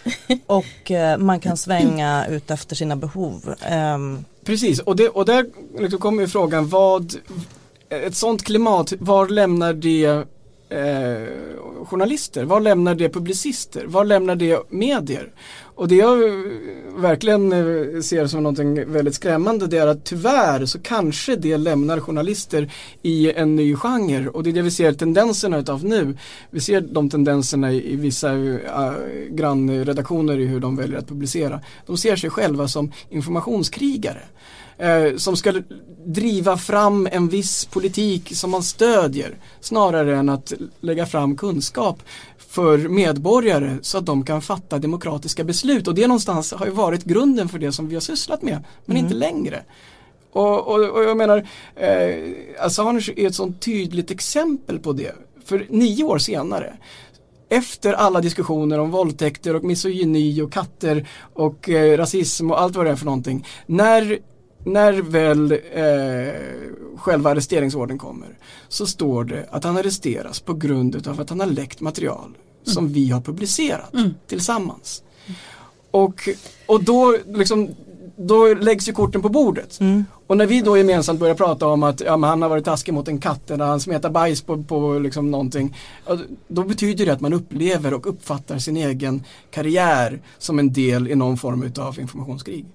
och 0.46 0.90
eh, 0.90 1.18
man 1.18 1.40
kan 1.40 1.56
svänga 1.56 2.26
ut 2.26 2.50
efter 2.50 2.76
sina 2.76 2.96
behov. 2.96 3.54
Um, 3.94 4.24
Precis, 4.44 4.78
och, 4.78 4.96
det, 4.96 5.08
och 5.08 5.24
där 5.24 5.46
liksom 5.78 6.00
kommer 6.00 6.22
ju 6.22 6.28
frågan 6.28 6.68
vad, 6.68 7.14
ett 7.88 8.16
sånt 8.16 8.44
klimat, 8.44 8.92
var 8.98 9.28
lämnar 9.28 9.72
det 9.72 10.24
eh, 10.70 11.84
journalister? 11.84 12.44
Var 12.44 12.60
lämnar 12.60 12.94
det 12.94 13.08
publicister? 13.08 13.86
Var 13.86 14.04
lämnar 14.04 14.36
det 14.36 14.62
medier? 14.70 15.32
Och 15.80 15.88
det 15.88 15.94
jag 15.94 16.28
eh, 16.28 16.34
verkligen 16.96 17.52
eh, 17.52 18.00
ser 18.00 18.26
som 18.26 18.42
någonting 18.42 18.92
väldigt 18.92 19.14
skrämmande 19.14 19.66
det 19.66 19.78
är 19.78 19.86
att 19.86 20.04
tyvärr 20.04 20.66
så 20.66 20.78
kanske 20.78 21.36
det 21.36 21.56
lämnar 21.56 22.00
journalister 22.00 22.72
i 23.02 23.32
en 23.32 23.56
ny 23.56 23.76
genre 23.76 24.28
och 24.28 24.42
det 24.42 24.50
är 24.50 24.54
det 24.54 24.62
vi 24.62 24.70
ser 24.70 24.92
tendenserna 24.92 25.58
utav 25.58 25.84
nu. 25.84 26.16
Vi 26.50 26.60
ser 26.60 26.80
de 26.80 27.10
tendenserna 27.10 27.72
i, 27.72 27.96
vissa 27.96 28.32
äh, 28.32 28.92
grannredaktioner 29.30 30.38
i 30.38 30.46
hur 30.46 30.60
de 30.60 30.76
väljer 30.76 30.98
att 30.98 31.08
publicera. 31.08 31.60
De 31.86 31.96
ser 31.96 32.16
sig 32.16 32.30
själva 32.30 32.68
som 32.68 32.92
informationskrigare 33.10 34.22
eh, 34.80 35.16
som 35.16 35.36
ska 35.36 35.52
driva 36.06 36.56
fram 36.56 37.08
en 37.12 37.28
viss 37.28 37.64
politik 37.64 38.36
som 38.36 38.50
man 38.50 38.62
stödjer 38.62 39.34
snarare 39.60 40.16
än 40.16 40.28
att 40.28 40.52
lägga 40.80 41.06
fram 41.06 41.36
kunskap 41.36 42.02
för 42.38 42.78
medborgare 42.78 43.78
så 43.82 43.98
att 43.98 44.06
de 44.06 44.24
kan 44.24 44.42
fatta 44.42 44.78
demokratiska 44.78 45.44
beslut 45.44 45.88
och 45.88 45.94
det 45.94 46.06
någonstans 46.06 46.52
har 46.52 46.66
ju 46.66 46.72
varit 46.72 47.04
grunden 47.04 47.48
för 47.48 47.58
det 47.58 47.72
som 47.72 47.88
vi 47.88 47.94
har 47.94 48.00
sysslat 48.00 48.42
med 48.42 48.64
men 48.84 48.96
mm. 48.96 49.06
inte 49.06 49.18
längre. 49.18 49.62
Och, 50.32 50.68
och, 50.68 50.90
och 50.90 51.02
jag 51.02 51.16
menar, 51.16 51.46
eh, 51.76 52.16
Assange 52.58 53.12
är 53.16 53.26
ett 53.26 53.34
sånt 53.34 53.62
tydligt 53.62 54.10
exempel 54.10 54.78
på 54.78 54.92
det. 54.92 55.12
För 55.44 55.66
nio 55.68 56.04
år 56.04 56.18
senare 56.18 56.76
efter 57.48 57.92
alla 57.92 58.20
diskussioner 58.20 58.78
om 58.78 58.90
våldtäkter 58.90 59.56
och 59.56 59.64
misogyni 59.64 60.42
och 60.42 60.52
katter 60.52 61.08
och 61.34 61.68
eh, 61.68 61.96
rasism 61.96 62.50
och 62.50 62.60
allt 62.60 62.76
vad 62.76 62.86
det 62.86 62.90
är 62.90 62.96
för 62.96 63.04
någonting. 63.04 63.46
När 63.66 64.18
när 64.64 64.92
väl 64.92 65.52
eh, 65.52 66.34
själva 66.96 67.30
arresteringsorden 67.30 67.98
kommer 67.98 68.38
så 68.68 68.86
står 68.86 69.24
det 69.24 69.46
att 69.50 69.64
han 69.64 69.76
arresteras 69.76 70.40
på 70.40 70.54
grund 70.54 71.08
av 71.08 71.20
att 71.20 71.30
han 71.30 71.40
har 71.40 71.46
läckt 71.46 71.80
material 71.80 72.24
mm. 72.24 72.36
som 72.64 72.88
vi 72.88 73.10
har 73.10 73.20
publicerat 73.20 73.94
mm. 73.94 74.14
tillsammans. 74.26 75.02
Och, 75.90 76.28
och 76.66 76.84
då, 76.84 77.16
liksom, 77.26 77.68
då 78.16 78.54
läggs 78.54 78.88
ju 78.88 78.92
korten 78.92 79.22
på 79.22 79.28
bordet. 79.28 79.80
Mm. 79.80 80.04
Och 80.26 80.36
när 80.36 80.46
vi 80.46 80.60
då 80.60 80.76
gemensamt 80.76 81.20
börjar 81.20 81.34
prata 81.34 81.66
om 81.66 81.82
att 81.82 82.00
ja, 82.00 82.26
han 82.26 82.42
har 82.42 82.48
varit 82.48 82.64
taskig 82.64 82.94
mot 82.94 83.08
en 83.08 83.18
katt 83.18 83.50
eller 83.50 83.64
han 83.64 83.80
smetar 83.80 84.10
bajs 84.10 84.42
på, 84.42 84.62
på 84.62 84.98
liksom 84.98 85.30
någonting. 85.30 85.76
Då 86.48 86.62
betyder 86.62 87.06
det 87.06 87.12
att 87.12 87.20
man 87.20 87.32
upplever 87.32 87.94
och 87.94 88.06
uppfattar 88.06 88.58
sin 88.58 88.76
egen 88.76 89.24
karriär 89.50 90.20
som 90.38 90.58
en 90.58 90.72
del 90.72 91.08
i 91.08 91.14
någon 91.14 91.36
form 91.36 91.72
av 91.78 92.00
informationskrig. 92.00 92.66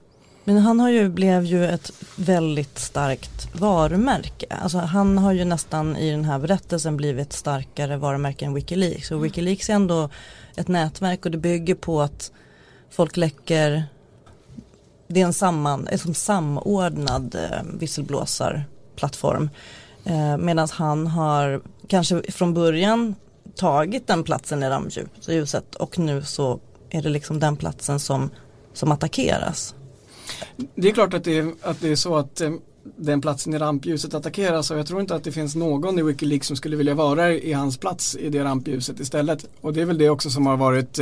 Men 0.47 0.57
han 0.57 0.79
har 0.79 0.89
ju, 0.89 1.09
blev 1.09 1.45
ju 1.45 1.65
ett 1.65 1.91
väldigt 2.15 2.79
starkt 2.79 3.55
varumärke. 3.55 4.45
Alltså 4.49 4.77
han 4.77 5.17
har 5.17 5.33
ju 5.33 5.45
nästan 5.45 5.97
i 5.97 6.11
den 6.11 6.25
här 6.25 6.39
berättelsen 6.39 6.97
blivit 6.97 7.33
starkare 7.33 7.97
varumärke 7.97 8.45
än 8.45 8.53
Wikileaks. 8.53 9.11
Och 9.11 9.25
Wikileaks 9.25 9.69
är 9.69 9.73
ändå 9.73 10.09
ett 10.55 10.67
nätverk 10.67 11.25
och 11.25 11.31
det 11.31 11.37
bygger 11.37 11.75
på 11.75 12.01
att 12.01 12.31
folk 12.89 13.17
läcker 13.17 13.83
det 15.07 15.21
är 15.21 15.25
en 15.25 15.33
samman, 15.33 15.87
en 15.87 16.13
samordnad 16.13 17.35
eh, 17.35 17.63
visselblåsarplattform. 17.79 19.49
Eh, 20.05 20.37
Medan 20.37 20.67
han 20.71 21.07
har 21.07 21.61
kanske 21.87 22.31
från 22.31 22.53
början 22.53 23.15
tagit 23.55 24.07
den 24.07 24.23
platsen 24.23 24.63
i 24.63 24.69
rampljuset 24.69 25.75
och 25.75 25.99
nu 25.99 26.23
så 26.23 26.59
är 26.89 27.01
det 27.01 27.09
liksom 27.09 27.39
den 27.39 27.57
platsen 27.57 27.99
som, 27.99 28.29
som 28.73 28.91
attackeras. 28.91 29.75
Det 30.75 30.89
är 30.89 30.93
klart 30.93 31.13
att 31.13 31.23
det 31.23 31.37
är, 31.37 31.51
att 31.61 31.81
det 31.81 31.89
är 31.89 31.95
så 31.95 32.15
att 32.15 32.41
eh, 32.41 32.51
den 32.95 33.21
platsen 33.21 33.53
i 33.53 33.57
rampljuset 33.57 34.13
attackeras 34.13 34.71
och 34.71 34.77
jag 34.79 34.87
tror 34.87 35.01
inte 35.01 35.15
att 35.15 35.23
det 35.23 35.31
finns 35.31 35.55
någon 35.55 35.99
i 35.99 36.01
Wikileaks 36.01 36.47
som 36.47 36.55
skulle 36.55 36.75
vilja 36.75 36.93
vara 36.93 37.33
i 37.33 37.53
hans 37.53 37.77
plats 37.77 38.15
i 38.15 38.29
det 38.29 38.43
rampljuset 38.43 38.99
istället. 38.99 39.45
Och 39.61 39.73
det 39.73 39.81
är 39.81 39.85
väl 39.85 39.97
det 39.97 40.09
också 40.09 40.29
som 40.29 40.45
har 40.45 40.57
varit 40.57 40.99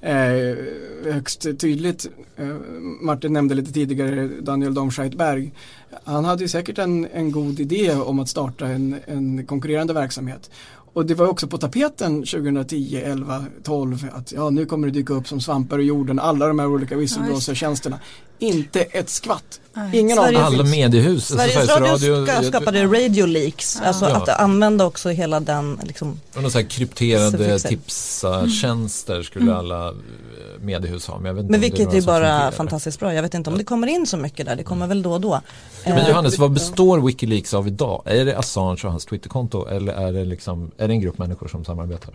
eh, 0.00 1.12
högst 1.12 1.42
tydligt. 1.58 2.10
Eh, 2.36 2.46
Martin 3.00 3.32
nämnde 3.32 3.54
lite 3.54 3.72
tidigare 3.72 4.26
Daniel 4.26 4.74
Domscheitberg. 4.74 5.52
Han 6.04 6.24
hade 6.24 6.42
ju 6.42 6.48
säkert 6.48 6.78
en, 6.78 7.06
en 7.12 7.32
god 7.32 7.60
idé 7.60 7.94
om 7.94 8.18
att 8.18 8.28
starta 8.28 8.66
en, 8.66 8.96
en 9.06 9.46
konkurrerande 9.46 9.92
verksamhet. 9.92 10.50
Och 10.92 11.06
det 11.06 11.14
var 11.14 11.26
också 11.26 11.46
på 11.46 11.58
tapeten 11.58 12.24
2010, 12.24 13.02
11, 13.04 13.44
12 13.62 14.06
att 14.12 14.32
ja 14.32 14.50
nu 14.50 14.66
kommer 14.66 14.86
det 14.86 14.92
dyka 14.92 15.14
upp 15.14 15.28
som 15.28 15.40
svampar 15.40 15.78
ur 15.78 15.82
jorden 15.82 16.18
alla 16.18 16.46
de 16.46 16.58
här 16.58 16.66
olika 16.66 16.96
whistleblower-tjänsterna. 16.96 17.98
Inte 18.38 18.80
ett 18.80 19.10
skvatt. 19.10 19.60
Ingen 19.92 20.18
av 20.18 20.32
dem. 20.32 20.44
Alla 20.44 20.64
mediehus. 20.64 21.28
Sveriges, 21.28 21.56
alltså 21.56 21.78
Radio, 21.78 22.26
Radio 22.26 22.48
skapade 22.48 22.84
Radio 22.84 23.26
Leaks. 23.26 23.78
Ja. 23.80 23.88
Alltså 23.88 24.08
ja. 24.08 24.16
att 24.16 24.28
använda 24.28 24.86
också 24.86 25.08
hela 25.08 25.40
den 25.40 25.78
liksom. 25.82 26.20
Och 26.30 26.36
några 26.36 26.50
så 26.50 26.58
här 26.58 26.66
krypterade 26.66 27.58
tipstjänster 27.58 29.22
skulle 29.22 29.44
mm. 29.44 29.56
alla 29.56 29.94
mediehus 30.60 31.06
ha. 31.06 31.18
Men, 31.18 31.46
men 31.46 31.60
vilket 31.60 31.94
är 31.94 32.02
bara 32.02 32.50
fantastiskt 32.50 33.00
bra. 33.00 33.14
Jag 33.14 33.22
vet 33.22 33.34
inte 33.34 33.50
om 33.50 33.58
det 33.58 33.64
kommer 33.64 33.86
in 33.86 34.06
så 34.06 34.16
mycket 34.16 34.46
där. 34.46 34.56
Det 34.56 34.62
kommer 34.62 34.86
väl 34.86 35.02
då 35.02 35.12
och 35.12 35.20
då. 35.20 35.40
Men 35.84 35.98
eh, 35.98 36.08
Johannes, 36.08 36.38
vad 36.38 36.52
består 36.52 37.00
Wikileaks 37.00 37.54
av 37.54 37.68
idag? 37.68 38.02
Är 38.04 38.24
det 38.24 38.38
Assange 38.38 38.80
och 38.84 38.90
hans 38.90 39.06
Twitterkonto 39.06 39.66
eller 39.66 39.92
är 39.92 40.12
det, 40.12 40.24
liksom, 40.24 40.70
är 40.78 40.88
det 40.88 40.94
en 40.94 41.00
grupp 41.00 41.18
människor 41.18 41.48
som 41.48 41.64
samarbetar? 41.64 42.14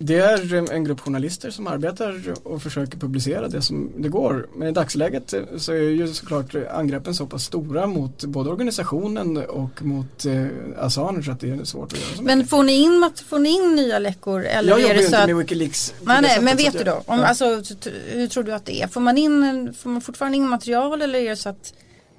Det 0.00 0.18
är 0.18 0.72
en 0.72 0.84
grupp 0.84 1.00
journalister 1.00 1.50
som 1.50 1.66
arbetar 1.66 2.34
och 2.42 2.62
försöker 2.62 2.98
publicera 2.98 3.48
det 3.48 3.62
som 3.62 3.92
det 3.96 4.08
går. 4.08 4.46
Men 4.56 4.68
i 4.68 4.72
dagsläget 4.72 5.34
så 5.56 5.72
är 5.72 5.76
ju 5.76 6.08
såklart 6.08 6.54
angreppen 6.70 7.14
så 7.14 7.26
pass 7.26 7.44
stora 7.44 7.86
mot 7.86 8.24
både 8.24 8.50
organisationen 8.50 9.36
och 9.36 9.82
mot 9.82 10.24
eh, 10.24 10.46
Assange 10.76 11.32
att 11.32 11.40
det 11.40 11.50
är 11.50 11.64
svårt 11.64 11.92
att 11.92 11.98
göra 11.98 12.16
så 12.16 12.22
Men 12.22 12.46
får 12.46 12.62
ni 12.62 12.72
in, 12.72 13.10
får 13.28 13.38
ni 13.38 13.48
in 13.48 13.74
nya 13.74 13.98
läckor? 13.98 14.44
Eller 14.44 14.70
jag 14.70 14.80
jobbar 14.80 14.94
ju 14.94 15.04
inte 15.04 15.26
med 15.26 15.36
Wikileaks. 15.36 15.94
Nej, 16.02 16.22
nej 16.22 16.42
men 16.42 16.56
vet 16.56 16.78
du 16.78 16.84
då? 16.84 17.02
Om, 17.06 17.18
ja. 17.18 17.26
alltså, 17.26 17.62
hur 18.06 18.26
tror 18.26 18.44
du 18.44 18.52
att 18.52 18.66
det 18.66 18.82
är? 18.82 18.86
Får 18.86 19.00
man, 19.00 19.18
in, 19.18 19.74
får 19.78 19.90
man 19.90 20.00
fortfarande 20.00 20.36
in 20.36 20.48
material 20.48 21.02
eller 21.02 21.18
är 21.18 21.30
det 21.30 21.36
så 21.36 21.48
att, 21.48 21.74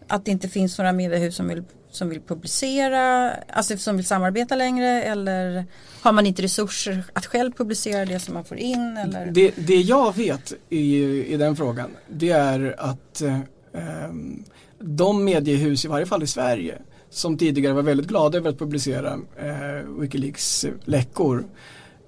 att 0.08 0.26
det 0.26 0.32
inte 0.32 0.50
finns 0.50 0.78
några 0.78 0.92
mediehus 0.92 1.36
som 1.36 1.48
vill 1.48 1.64
som 1.92 2.10
vill 2.10 2.22
publicera, 2.22 3.32
alltså 3.32 3.78
som 3.78 3.96
vill 3.96 4.06
samarbeta 4.06 4.56
längre 4.56 5.04
eller 5.04 5.66
har 6.02 6.12
man 6.12 6.26
inte 6.26 6.42
resurser 6.42 7.04
att 7.14 7.26
själv 7.26 7.52
publicera 7.52 8.06
det 8.06 8.20
som 8.20 8.34
man 8.34 8.46
får 8.46 8.58
in? 8.58 8.98
Eller? 8.98 9.26
Det, 9.26 9.54
det 9.58 9.76
jag 9.76 10.16
vet 10.16 10.54
i, 10.70 11.04
i 11.34 11.38
den 11.38 11.56
frågan 11.56 11.90
det 12.08 12.30
är 12.30 12.76
att 12.78 13.22
eh, 13.22 13.40
ehm, 13.74 14.44
de 14.80 15.24
mediehus, 15.24 15.86
i 15.86 15.88
varje 15.88 16.06
fall 16.06 16.24
i 16.24 16.28
Sverige, 16.28 16.78
som 17.10 17.38
tidigare 17.38 17.74
var 17.74 17.82
väldigt 17.82 18.08
glada 18.08 18.38
över 18.38 18.50
att 18.50 18.60
publicera 18.60 19.20
eh, 19.38 20.00
Wikileaks 20.00 20.66
läckor 20.86 21.46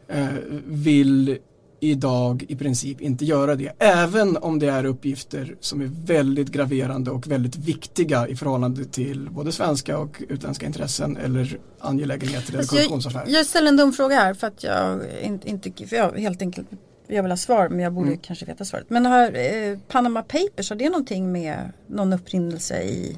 eh, 0.07 0.27
vill 0.65 1.37
idag 1.83 2.45
i 2.47 2.55
princip 2.55 3.01
inte 3.01 3.25
göra 3.25 3.55
det. 3.55 3.71
Även 3.79 4.37
om 4.37 4.59
det 4.59 4.69
är 4.69 4.85
uppgifter 4.85 5.55
som 5.59 5.81
är 5.81 5.89
väldigt 6.05 6.49
graverande 6.49 7.11
och 7.11 7.27
väldigt 7.27 7.55
viktiga 7.55 8.27
i 8.27 8.35
förhållande 8.35 8.85
till 8.85 9.29
både 9.31 9.51
svenska 9.51 9.97
och 9.97 10.23
utländska 10.29 10.65
intressen 10.65 11.17
eller 11.17 11.59
angelägenheter 11.79 12.53
eller 12.53 12.63
korruptionsaffärer. 12.63 13.23
Jag, 13.27 13.39
jag 13.39 13.45
ställer 13.45 13.67
en 13.67 13.77
dum 13.77 13.93
fråga 13.93 14.15
här 14.15 14.33
för 14.33 14.47
att 14.47 14.63
jag 14.63 14.99
inte, 15.43 15.87
för 15.87 15.95
jag 15.95 16.11
helt 16.11 16.41
enkelt 16.41 16.67
jag 17.07 17.23
vill 17.23 17.31
ha 17.31 17.37
svar 17.37 17.69
men 17.69 17.79
jag 17.79 17.93
borde 17.93 18.07
mm. 18.07 18.19
kanske 18.19 18.45
veta 18.45 18.65
svaret. 18.65 18.85
Men 18.89 19.05
har 19.05 19.23
eh, 19.23 19.77
Panama 19.87 20.21
Papers, 20.21 20.69
har 20.69 20.75
det 20.75 20.89
någonting 20.89 21.31
med 21.31 21.71
någon 21.87 22.13
upprinnelse 22.13 22.81
i 22.81 23.17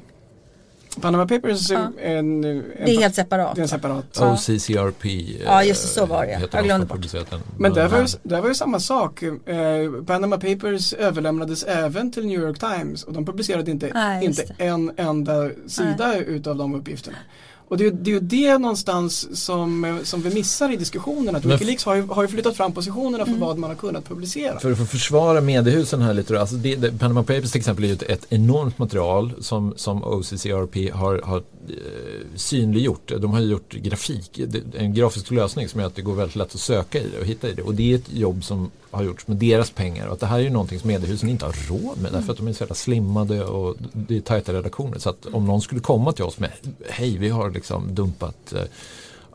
Panama 1.02 1.28
Papers 1.28 1.70
ja. 1.70 1.92
en, 2.02 2.44
en, 2.44 2.64
Det 2.86 2.96
är 2.96 3.00
helt 3.00 3.16
separat. 3.16 3.56
Det 3.56 3.62
är 3.62 3.64
en 3.64 3.68
separat. 3.68 4.06
Ja. 4.20 4.34
OCCRP. 4.34 5.06
Ja 5.46 5.64
just 5.64 5.82
det, 5.82 5.88
så 5.88 6.06
var 6.06 6.26
det. 6.26 6.48
Jag 6.52 6.64
glömde 6.64 6.86
bort. 6.86 7.14
Men 7.58 7.74
det 7.74 7.88
var, 7.88 8.00
ju, 8.00 8.08
det 8.24 8.42
var 8.42 8.48
ju 8.48 8.56
samma 8.56 8.80
sak. 8.80 9.24
Eh, 9.24 9.32
Panama 10.06 10.38
Papers 10.38 10.94
överlämnade 10.94 11.56
även 11.68 12.12
till 12.12 12.26
New 12.26 12.40
York 12.40 12.60
Times 12.60 13.04
och 13.04 13.14
de 13.14 13.26
publicerade 13.26 13.72
inte, 13.72 13.92
Nej, 13.94 14.26
inte 14.26 14.56
en 14.58 14.92
enda 14.98 15.50
sida 15.68 16.08
Nej. 16.08 16.24
utav 16.28 16.58
de 16.58 16.76
uppgifterna. 16.76 17.18
Och 17.68 17.78
det 17.78 17.86
är, 17.86 17.92
det 17.92 18.10
är 18.10 18.14
ju 18.14 18.20
det 18.20 18.58
någonstans 18.58 19.44
som, 19.44 20.00
som 20.04 20.22
vi 20.22 20.34
missar 20.34 20.74
i 20.74 20.76
diskussionen. 20.76 21.36
Att 21.36 21.46
Wikileaks 21.46 21.86
har 21.86 21.96
ju, 21.96 22.08
har 22.08 22.22
ju 22.22 22.28
flyttat 22.28 22.58
fram 22.58 22.72
positionerna 22.72 23.26
för 23.26 23.32
mm. 23.32 23.42
vad 23.42 23.58
man 23.58 23.70
har 23.70 23.78
kunnat 23.78 24.08
publicera. 24.08 24.60
För 24.60 24.72
att 24.72 24.90
försvara 24.90 25.42
mediehusen 25.42 26.02
här 26.02 26.14
lite, 26.14 26.40
alltså 26.40 26.56
det, 26.56 26.76
det, 26.76 27.00
Panama 27.00 27.24
Papers 27.24 27.52
till 27.52 27.60
exempel 27.60 27.84
är 27.84 27.88
ju 27.88 27.94
ett, 27.94 28.04
ett 28.04 28.26
enormt 28.30 28.78
material 28.78 29.34
som, 29.40 29.74
som 29.78 30.04
OCCRP 30.04 30.92
har, 30.94 31.22
har 31.24 31.38
eh, 31.38 31.74
synliggjort. 32.36 33.12
De 33.18 33.32
har 33.32 33.40
gjort 33.40 33.74
grafik, 33.74 34.40
en 34.78 34.94
grafisk 34.94 35.32
lösning 35.32 35.70
som 35.70 35.80
gör 35.80 35.88
att 35.88 35.96
det 35.96 36.02
går 36.02 36.16
väldigt 36.16 36.36
lätt 36.36 36.56
att 36.56 36.62
söka 36.62 37.00
i 37.00 37.08
det 37.14 37.20
och 37.20 37.26
hitta 37.26 37.50
i 37.50 37.54
det. 37.54 37.62
Och 37.62 37.76
det 37.76 37.92
är 37.92 37.96
ett 37.96 38.14
jobb 38.14 38.44
som 38.44 38.72
har 38.94 39.04
gjorts 39.04 39.28
med 39.28 39.38
deras 39.38 39.72
pengar 39.72 40.08
och 40.08 40.14
att 40.14 40.20
det 40.20 40.26
här 40.26 40.40
är 40.40 40.44
ju 40.44 40.50
någonting 40.50 40.80
som 40.80 40.88
mediehusen 40.88 41.30
inte 41.30 41.46
har 41.46 41.70
råd 41.70 42.02
med 42.02 42.12
därför 42.12 42.32
att 42.32 42.38
de 42.38 42.48
är 42.48 42.54
så 42.54 42.64
jävla 42.64 42.76
slimmade 42.76 43.46
och 43.46 43.76
det 43.94 44.18
är 44.18 44.22
tajta 44.22 44.54
redaktioner. 44.54 45.00
Så 45.00 45.10
att 45.10 45.26
om 45.26 45.46
någon 45.46 45.62
skulle 45.62 45.82
komma 45.82 46.12
till 46.12 46.24
oss 46.24 46.40
med 46.40 46.52
hej 46.90 47.18
vi 47.18 47.30
har 47.30 47.52
liksom 47.52 47.96
dumpat 47.96 48.54
eh, 48.54 48.62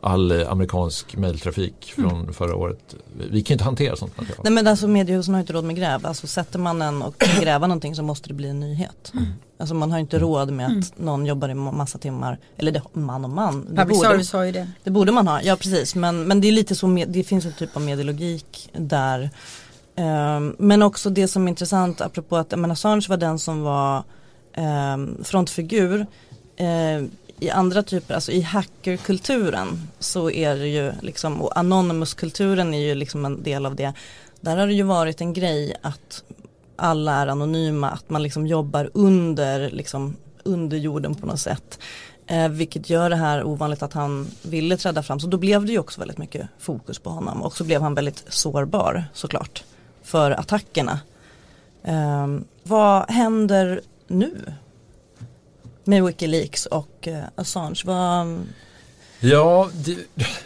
all 0.01 0.45
amerikansk 0.45 1.15
mejltrafik 1.15 1.93
från 1.95 2.21
mm. 2.21 2.33
förra 2.33 2.55
året. 2.55 2.95
Vi 3.31 3.43
kan 3.43 3.53
inte 3.53 3.63
hantera 3.63 3.95
sånt 3.95 4.17
material. 4.17 4.41
Nej 4.43 4.53
men 4.53 4.67
alltså 4.67 4.87
mediehusen 4.87 5.33
har 5.33 5.41
inte 5.41 5.53
råd 5.53 5.63
med 5.63 5.75
gräv. 5.75 6.05
Alltså 6.05 6.27
sätter 6.27 6.59
man 6.59 6.81
en 6.81 7.01
och 7.01 7.15
gräva 7.41 7.67
någonting 7.67 7.95
så 7.95 8.03
måste 8.03 8.27
det 8.27 8.33
bli 8.33 8.49
en 8.49 8.59
nyhet. 8.59 9.11
Mm. 9.13 9.25
Alltså 9.57 9.75
man 9.75 9.91
har 9.91 9.99
inte 9.99 10.17
mm. 10.17 10.29
råd 10.29 10.51
med 10.51 10.65
att 10.65 10.71
mm. 10.71 10.83
någon 10.95 11.25
jobbar 11.25 11.49
i 11.49 11.53
massa 11.53 11.97
timmar. 11.97 12.37
Eller 12.57 12.71
det, 12.71 12.81
man 12.93 13.23
och 13.23 13.29
man. 13.29 13.65
Det 13.69 13.75
Public 13.75 13.97
borde, 13.97 14.09
service 14.09 14.33
har 14.33 14.43
ju 14.43 14.51
det. 14.51 14.67
Det 14.83 14.91
borde 14.91 15.11
man 15.11 15.27
ha, 15.27 15.41
ja 15.41 15.55
precis. 15.55 15.95
Men, 15.95 16.23
men 16.23 16.41
det 16.41 16.47
är 16.47 16.51
lite 16.51 16.75
så, 16.75 16.87
med, 16.87 17.09
det 17.09 17.23
finns 17.23 17.45
en 17.45 17.53
typ 17.53 17.75
av 17.75 17.81
medielogik 17.81 18.69
där. 18.73 19.29
Um, 19.95 20.55
men 20.59 20.81
också 20.81 21.09
det 21.09 21.27
som 21.27 21.43
är 21.43 21.49
intressant 21.49 22.01
apropå 22.01 22.37
att 22.37 22.59
men 22.59 22.71
Assange 22.71 23.05
var 23.09 23.17
den 23.17 23.39
som 23.39 23.61
var 23.61 24.03
um, 24.57 25.23
frontfigur. 25.23 26.05
I 27.39 27.49
andra 27.49 27.83
typer, 27.83 28.13
alltså 28.15 28.31
i 28.31 28.41
hackerkulturen 28.41 29.87
så 29.99 30.31
är 30.31 30.55
det 30.55 30.67
ju 30.67 30.91
liksom, 31.01 31.41
och 31.41 31.57
anonymous-kulturen 31.57 32.73
är 32.73 32.79
ju 32.79 32.95
liksom 32.95 33.25
en 33.25 33.43
del 33.43 33.65
av 33.65 33.75
det. 33.75 33.93
Där 34.41 34.57
har 34.57 34.67
det 34.67 34.73
ju 34.73 34.83
varit 34.83 35.21
en 35.21 35.33
grej 35.33 35.75
att 35.81 36.23
alla 36.75 37.13
är 37.13 37.27
anonyma, 37.27 37.89
att 37.89 38.09
man 38.09 38.23
liksom 38.23 38.47
jobbar 38.47 38.89
under, 38.93 39.69
liksom, 39.69 40.15
under 40.43 40.77
jorden 40.77 41.15
på 41.15 41.25
något 41.25 41.39
sätt. 41.39 41.79
Eh, 42.27 42.49
vilket 42.49 42.89
gör 42.89 43.09
det 43.09 43.15
här 43.15 43.43
ovanligt 43.43 43.83
att 43.83 43.93
han 43.93 44.27
ville 44.41 44.77
träda 44.77 45.03
fram. 45.03 45.19
Så 45.19 45.27
då 45.27 45.37
blev 45.37 45.65
det 45.65 45.71
ju 45.71 45.79
också 45.79 45.99
väldigt 45.99 46.17
mycket 46.17 46.47
fokus 46.59 46.99
på 46.99 47.09
honom. 47.09 47.41
Och 47.41 47.57
så 47.57 47.63
blev 47.63 47.81
han 47.81 47.93
väldigt 47.93 48.23
sårbar 48.27 49.05
såklart 49.13 49.63
för 50.03 50.31
attackerna. 50.31 50.99
Eh, 51.83 52.27
vad 52.63 53.11
händer 53.11 53.81
nu 54.07 54.53
med 55.89 56.03
Wikileaks 56.03 56.65
och 56.65 57.07
eh, 57.07 57.23
Assange? 57.35 57.81
Vad, 57.85 58.21
mm, 58.21 58.47
Ja, 59.21 59.69
det, 59.85 59.97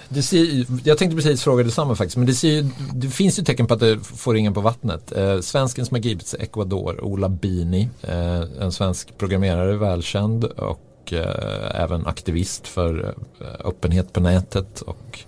det 0.09 0.21
ser, 0.21 0.65
jag 0.83 0.97
tänkte 0.97 1.15
precis 1.15 1.43
fråga 1.43 1.63
detsamma 1.63 1.95
faktiskt. 1.95 2.17
Men 2.17 2.25
det, 2.25 2.33
ser, 2.33 2.69
det 2.93 3.07
finns 3.07 3.39
ju 3.39 3.43
tecken 3.43 3.67
på 3.67 3.73
att 3.73 3.79
det 3.79 3.99
får 3.99 4.33
ringen 4.33 4.53
på 4.53 4.61
vattnet. 4.61 5.11
Eh, 5.11 5.39
svensken 5.39 5.85
som 5.85 5.95
har 5.95 6.01
gripits 6.01 6.33
i 6.33 6.37
Ecuador, 6.37 7.03
Ola 7.03 7.29
Bini, 7.29 7.89
eh, 8.01 8.41
en 8.59 8.71
svensk 8.71 9.17
programmerare, 9.17 9.77
välkänd 9.77 10.43
och 10.43 11.13
eh, 11.13 11.81
även 11.81 12.07
aktivist 12.07 12.67
för 12.67 13.15
eh, 13.39 13.67
öppenhet 13.67 14.13
på 14.13 14.19
nätet 14.19 14.81
och 14.81 15.19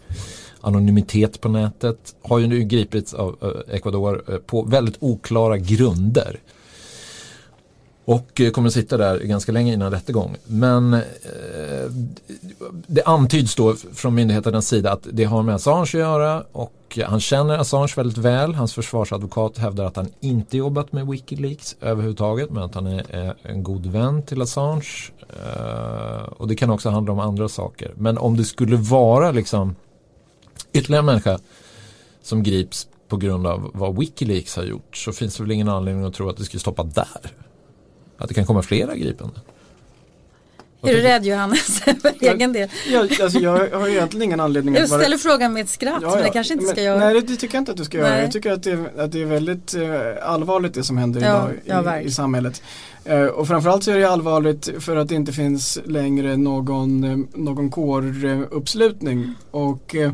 anonymitet 0.62 1.42
på 1.42 1.50
nätet. 1.50 2.16
Har 2.22 2.40
ju 2.40 2.48
nu 2.48 2.64
gripits 2.64 3.14
av 3.14 3.36
eh, 3.42 3.76
Ecuador 3.76 4.24
eh, 4.28 4.38
på 4.38 4.62
väldigt 4.62 4.98
oklara 5.00 5.58
grunder. 5.58 6.40
Och 8.06 8.42
eh, 8.42 8.52
kommer 8.52 8.68
att 8.68 8.74
sitta 8.74 8.98
där 8.98 9.20
ganska 9.20 9.52
länge 9.52 9.74
innan 9.74 9.92
rättegång. 9.92 10.36
Men 10.46 10.94
eh, 10.94 11.02
det 12.88 13.04
antyds 13.04 13.56
då 13.56 13.76
från 13.76 14.16
myndigheternas 14.16 14.68
sida 14.68 14.92
att 14.92 15.08
det 15.12 15.24
har 15.24 15.44
med 15.44 15.56
Assange 15.56 15.82
att 15.82 15.94
göra 15.94 16.44
och 16.52 17.00
han 17.06 17.20
känner 17.20 17.58
Assange 17.58 17.94
väldigt 17.96 18.18
väl. 18.18 18.56
Hans 18.56 18.74
försvarsadvokat 18.74 19.58
hävdar 19.58 19.86
att 19.86 19.96
han 19.96 20.08
inte 20.20 20.58
jobbat 20.58 20.92
med 20.92 21.08
Wikileaks 21.08 21.76
överhuvudtaget 21.82 22.50
men 22.50 22.64
att 22.64 22.76
han 22.76 22.88
är, 22.88 23.16
är 23.16 23.36
en 23.44 23.64
god 23.64 23.86
vän 23.86 24.24
till 24.24 24.42
Assange. 24.42 25.12
Eh, 25.30 26.24
och 26.38 26.48
det 26.48 26.56
kan 26.56 26.70
också 26.70 26.90
handla 26.90 27.14
om 27.14 27.20
andra 27.20 27.50
saker. 27.50 27.94
Men 27.96 28.18
om 28.18 28.38
det 28.38 28.44
skulle 28.44 28.76
vara 28.76 29.32
liksom 29.32 29.76
ytterligare 30.74 31.00
en 31.00 31.06
människa 31.06 31.40
som 32.22 32.44
grips 32.44 32.88
på 33.08 33.18
grund 33.18 33.48
av 33.48 33.72
vad 33.74 33.98
Wikileaks 34.00 34.56
har 34.56 34.64
gjort 34.64 34.98
så 34.98 35.14
finns 35.14 35.38
det 35.38 35.44
väl 35.44 35.52
ingen 35.52 35.70
anledning 35.70 36.06
att 36.06 36.14
tro 36.14 36.30
att 36.30 36.38
det 36.38 36.44
skulle 36.44 36.62
stoppa 36.62 36.84
där. 36.84 37.45
Att 38.18 38.28
det 38.28 38.34
kan 38.34 38.46
komma 38.46 38.62
flera 38.62 38.96
gripanden. 38.96 39.40
Är 40.82 40.94
du 40.96 41.02
rädd 41.02 41.26
Johannes 41.26 41.80
för 41.84 41.96
egen 42.22 42.54
del? 42.54 42.70
Jag, 42.92 43.22
alltså, 43.22 43.40
jag 43.40 43.70
har 43.80 43.88
egentligen 43.88 44.24
ingen 44.24 44.40
anledning 44.40 44.76
Jag 44.76 44.84
att 44.84 44.90
vara 44.90 45.02
ställer 45.02 45.18
frågan 45.18 45.54
med 45.54 45.64
ett 45.64 45.70
skratt 45.70 46.00
Ja, 46.02 46.10
men 46.10 46.18
det 46.20 46.26
ja. 46.28 46.34
kanske 46.34 46.54
inte 46.54 46.66
Men- 46.66 46.76
ska 46.76 46.84
göra. 46.84 47.00
Nej 47.00 47.22
det 47.22 47.36
tycker 47.36 47.56
jag 47.56 47.62
inte 47.62 47.72
att 47.72 47.78
du 47.78 47.86
ska 47.86 47.98
göra. 47.98 48.10
Nej. 48.10 48.22
Jag 48.22 48.32
tycker 48.32 48.52
att 48.52 48.64
det, 48.64 48.86
att 48.98 49.12
det 49.12 49.22
är 49.22 49.26
väldigt 49.26 49.74
eh, 49.74 49.90
allvarligt 50.30 50.74
det 50.74 50.84
som 50.84 50.98
händer 50.98 51.22
Ja, 51.22 51.50
idag 51.66 51.84
ja, 51.86 52.00
i, 52.00 52.06
i 52.06 52.12
samhället. 52.12 52.62
Eh, 53.06 53.22
och 53.26 53.48
framförallt 53.48 53.84
så 53.84 53.92
är 53.92 53.98
det 54.00 54.10
allvarligt 54.10 54.70
för 54.80 54.96
att 54.96 55.08
det 55.10 55.16
inte 55.16 55.32
finns 55.34 55.80
längre 55.86 56.38
någon, 56.38 57.04
eh, 57.04 57.18
någon 57.34 57.70
kåruppslutning. 57.72 59.34
Och 59.52 59.96
eh, 59.96 60.12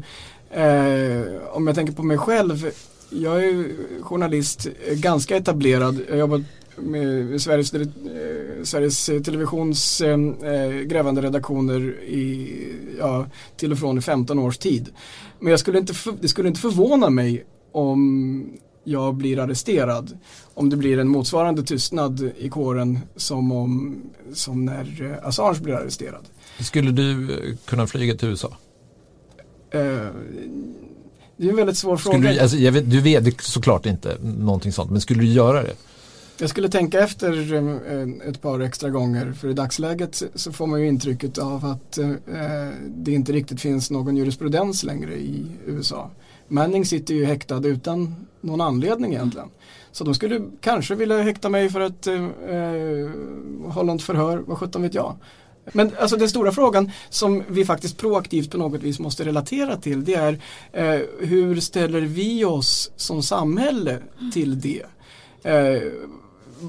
om 1.52 1.68
jag 1.68 1.76
tänker 1.76 1.94
på 1.94 2.04
mig 2.04 2.18
själv, 2.18 2.72
jag 3.10 3.36
är 3.38 3.46
ju 3.46 3.78
journalist, 4.02 4.68
ganska 4.92 5.36
etablerad. 5.36 6.00
Jag 6.08 6.14
har 6.14 6.20
jobbat 6.20 6.42
med 6.78 7.42
Sveriges, 7.42 7.74
eh, 7.74 7.88
Sveriges 8.64 9.06
Televisions 9.06 10.02
eh, 10.02 10.20
eh, 10.44 10.70
grävande 10.70 11.22
redaktioner 11.22 12.04
i, 12.04 12.58
ja, 13.00 13.26
till 13.58 13.72
och 13.72 13.80
från 13.80 13.98
i 13.98 14.02
15 14.02 14.40
års 14.40 14.58
tid. 14.58 14.90
Men 15.40 15.52
jag 15.52 15.60
skulle 15.60 15.78
inte, 15.78 15.94
det 16.22 16.28
skulle 16.28 16.48
inte 16.48 16.62
förvåna 16.62 17.10
mig 17.10 17.46
om 17.72 18.58
jag 18.84 19.16
blir 19.16 19.40
arresterad. 19.40 20.18
Om 20.54 20.70
det 20.70 20.78
blir 20.78 21.00
en 21.00 21.08
motsvarande 21.08 21.64
tystnad 21.64 22.32
i 22.38 22.50
kåren 22.50 23.00
som, 23.16 23.52
om, 23.52 24.02
som 24.34 24.66
när 24.66 25.18
eh, 25.22 25.28
Assange 25.28 25.60
blir 25.60 25.74
arresterad. 25.74 26.26
Skulle 26.60 26.92
du 26.92 27.32
eh, 27.32 27.56
kunna 27.66 27.88
flyga 27.88 28.16
till 28.16 28.28
USA? 28.28 28.58
Eh, 29.72 29.80
det 31.38 31.48
är 31.48 31.50
en 31.50 31.56
väldigt 31.56 31.78
svår 31.78 31.98
Skulle 31.98 32.14
fråga. 32.14 32.34
du, 32.34 32.40
alltså, 32.40 32.58
vet, 32.58 32.92
du 32.92 33.02
vet 33.02 33.42
såklart 33.42 33.86
inte 33.86 34.18
någonting 34.22 34.72
sånt, 34.72 34.92
men 34.92 35.02
skulle 35.02 35.20
du 35.20 35.28
göra 35.28 35.64
det? 35.64 35.76
Jag 36.38 36.50
skulle 36.50 36.70
tänka 36.70 37.00
efter 37.00 37.54
eh, 37.54 38.30
ett 38.30 38.42
par 38.42 38.60
extra 38.60 38.90
gånger 38.90 39.34
för 39.34 39.48
i 39.48 39.54
dagsläget 39.54 40.24
så 40.36 40.52
får 40.52 40.68
man 40.68 40.82
ju 40.82 40.88
intrycket 40.88 41.38
av 41.38 41.66
att 41.66 41.98
eh, 41.98 42.10
det 42.88 43.12
inte 43.12 43.32
riktigt 43.32 43.62
finns 43.62 43.92
någon 43.92 44.18
jurisprudens 44.18 44.84
längre 44.84 45.14
i 45.14 45.46
USA. 45.66 46.12
Manning 46.48 46.86
sitter 46.86 47.14
ju 47.14 47.26
häktad 47.26 47.68
utan 47.68 48.16
någon 48.42 48.62
anledning 48.62 49.14
egentligen. 49.14 49.50
Så 49.92 50.04
de 50.04 50.16
skulle 50.16 50.42
kanske 50.62 50.96
vilja 50.96 51.22
häkta 51.22 51.50
mig 51.50 51.70
för 51.70 51.80
att 51.80 52.08
eh, 52.08 52.26
eh 52.26 53.10
hålla 53.68 53.96
ett 53.96 54.02
förhör, 54.02 54.38
vad 54.38 54.58
sjutton 54.58 54.82
vet 54.82 54.94
jag. 54.94 55.16
Men 55.74 55.92
alltså 56.00 56.18
den 56.18 56.30
stora 56.30 56.52
frågan 56.52 56.92
som 57.10 57.44
vi 57.48 57.66
faktiskt 57.66 57.98
proaktivt 57.98 58.52
på 58.52 58.58
något 58.58 58.84
vis 58.84 59.00
måste 59.00 59.26
relatera 59.26 59.78
till 59.78 60.06
det 60.06 60.14
är 60.14 60.40
eh, 60.72 61.02
hur 61.20 61.60
ställer 61.60 62.02
vi 62.02 62.46
oss 62.46 62.92
som 62.96 63.24
samhälle 63.24 63.98
till 64.34 64.60
det? 64.60 64.86
Eh, 65.44 65.82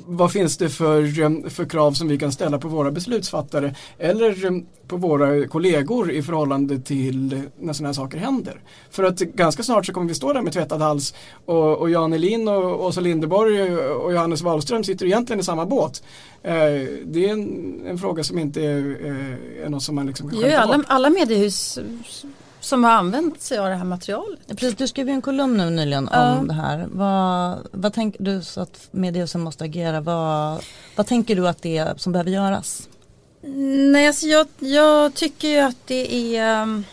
vad 0.07 0.33
finns 0.33 0.57
det 0.57 0.68
för, 0.68 1.20
eh, 1.20 1.49
för 1.49 1.64
krav 1.64 1.93
som 1.93 2.09
vi 2.09 2.18
kan 2.18 2.33
ställa 2.33 2.59
på 2.59 2.68
våra 2.68 2.91
beslutsfattare 2.91 3.75
eller 3.99 4.45
eh, 4.45 4.62
på 4.89 4.97
våra 4.97 5.47
kollegor 5.47 6.11
i 6.11 6.23
förhållande 6.23 6.79
till 6.79 7.43
när 7.59 7.73
sådana 7.73 7.89
här 7.89 7.95
saker 7.95 8.18
händer. 8.18 8.61
För 8.91 9.05
att 9.05 9.18
ganska 9.18 9.62
snart 9.62 9.87
så 9.87 9.93
kommer 9.93 10.09
vi 10.09 10.14
stå 10.14 10.33
där 10.33 10.43
med 10.43 10.53
tvättad 10.53 10.83
hals 10.83 11.14
och, 11.45 11.79
och 11.79 11.91
Jan 11.91 12.12
Elin 12.12 12.49
och 12.49 12.85
Åsa 12.85 13.01
Linderborg 13.01 13.77
och 13.77 14.12
Johannes 14.12 14.43
Wahlström 14.43 14.85
sitter 14.85 15.07
egentligen 15.07 15.41
i 15.41 15.45
samma 15.45 15.66
båt. 15.66 16.03
Eh, 16.43 16.53
det 17.05 17.25
är 17.25 17.29
en, 17.29 17.83
en 17.87 17.99
fråga 17.99 18.25
som 18.25 18.39
inte 18.39 18.62
är, 18.62 19.07
eh, 19.07 19.64
är 19.64 19.68
något 19.68 19.83
som 19.83 19.95
man 19.95 20.07
liksom 20.07 20.31
kan 20.31 20.41
skämta 20.41 20.59
alla, 20.59 20.85
alla 20.87 21.11
mediehus 21.11 21.79
som 22.63 22.85
har 22.85 22.91
använt 22.91 23.41
sig 23.41 23.59
av 23.59 23.69
det 23.69 23.75
här 23.75 23.85
materialet. 23.85 24.47
Precis, 24.49 24.75
du 24.75 24.89
skrev 24.89 25.09
ju 25.09 25.15
en 25.15 25.23
kolumn 25.23 25.57
nu 25.57 25.71
nyligen 25.71 26.09
Ja. 26.13 26.39
om 26.39 26.49
det 26.49 26.55
här. 26.55 26.87
Vad, 26.93 27.59
vad 27.73 27.93
tänker 27.93 28.25
du 28.25 28.43
så 28.43 28.61
att 28.61 28.89
mediehusen 28.91 29.41
måste 29.41 29.65
agera? 29.65 30.01
Vad, 30.01 30.65
vad 30.97 31.07
tänker 31.07 31.37
du 31.37 31.49
att 31.49 31.63
det 31.63 31.79
är 31.79 31.95
som 31.97 32.13
behöver 32.13 32.31
göras? 32.31 32.89
Nej, 33.93 34.07
alltså 34.07 34.27
jag, 34.27 34.47
jag 34.59 35.15
tycker 35.15 35.49
ju 35.49 35.59
att 35.59 35.77
det 35.87 36.37
är 36.37 36.63
um, 36.63 36.85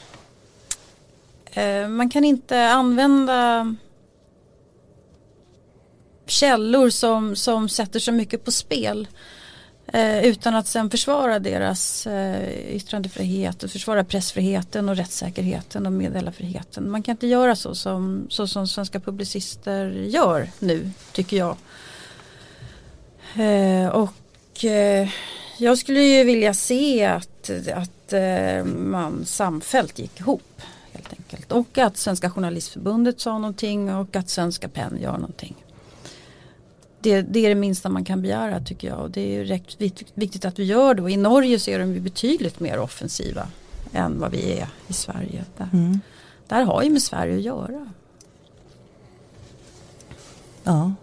eh, 1.52 1.88
Man 1.88 2.10
kan 2.10 2.24
inte 2.24 2.70
använda 2.70 3.76
källor 6.28 6.90
som, 6.90 7.36
som 7.36 7.70
sätter 7.70 8.00
så 8.00 8.12
mycket 8.12 8.46
på 8.46 8.52
spel 8.52 9.08
eh, 9.94 10.26
utan 10.26 10.56
att 10.56 10.68
sen 10.68 10.90
försvara 10.90 11.40
deras 11.40 12.08
eh, 12.08 12.76
yttrandefrihet 12.76 13.64
och 13.64 13.72
försvara 13.72 14.04
pressfriheten 14.04 14.90
och 14.90 14.96
rättssäkerheten 14.96 15.86
och 15.86 15.92
meddelarfriheten. 15.92 16.92
Man 16.92 17.04
kan 17.04 17.12
inte 17.12 17.28
göra 17.28 17.56
så 17.56 17.76
som, 17.76 18.28
så 18.30 18.48
som 18.48 18.68
svenska 18.68 19.00
publicister 19.00 19.90
gör 19.90 20.50
nu, 20.60 20.92
tycker 21.12 21.38
jag. 21.38 21.58
Eh, 23.36 23.90
och 23.90 24.66
eh, 24.66 25.10
jag 25.58 25.78
skulle 25.78 26.02
ju 26.02 26.24
vilja 26.24 26.54
se 26.54 27.06
att, 27.06 27.50
att 27.74 28.14
eh, 28.14 28.64
man 28.66 29.26
samfällt 29.26 30.00
gick 30.00 30.20
ihop 30.20 30.62
helt 30.94 31.14
enkelt. 31.14 31.52
Och 31.52 31.78
att 31.78 31.98
Svenska 31.98 32.30
Journalistförbundet 32.30 33.20
sa 33.20 33.38
någonting 33.38 33.96
och 33.96 34.16
att 34.16 34.30
Svenska 34.30 34.68
PEN 34.68 34.98
gör 35.02 35.18
någonting. 35.18 35.56
Det, 37.02 37.22
det 37.22 37.46
är 37.46 37.50
det 37.50 37.56
minsta 37.56 37.90
man 37.90 38.06
kan 38.06 38.22
begära 38.22 38.60
tycker 38.60 38.88
jag. 38.88 39.00
Och 39.00 39.12
det 39.12 39.36
är 39.38 39.46
rätt 39.46 39.78
vik- 39.82 40.12
viktigt 40.14 40.46
att 40.46 40.60
vi 40.60 40.64
gör 40.64 40.94
det. 40.94 41.02
Och 41.02 41.10
I 41.12 41.18
Norge 41.18 41.60
så 41.60 41.72
är 41.72 41.80
de 41.80 41.94
ju 41.94 42.00
betydligt 42.00 42.60
mer 42.60 42.80
offensiva 42.80 43.48
än 43.94 44.20
vad 44.20 44.32
vi 44.32 44.54
är 44.60 44.68
i 44.88 44.94
Sverige. 44.94 45.46
Där, 45.58 45.70
Mm. 45.74 46.00
där 46.48 46.64
har 46.64 46.84
ju 46.84 46.90
med 46.90 47.02
Sverige 47.02 47.36
att 47.38 47.42
göra. 47.44 47.90
Ja. 50.64 50.94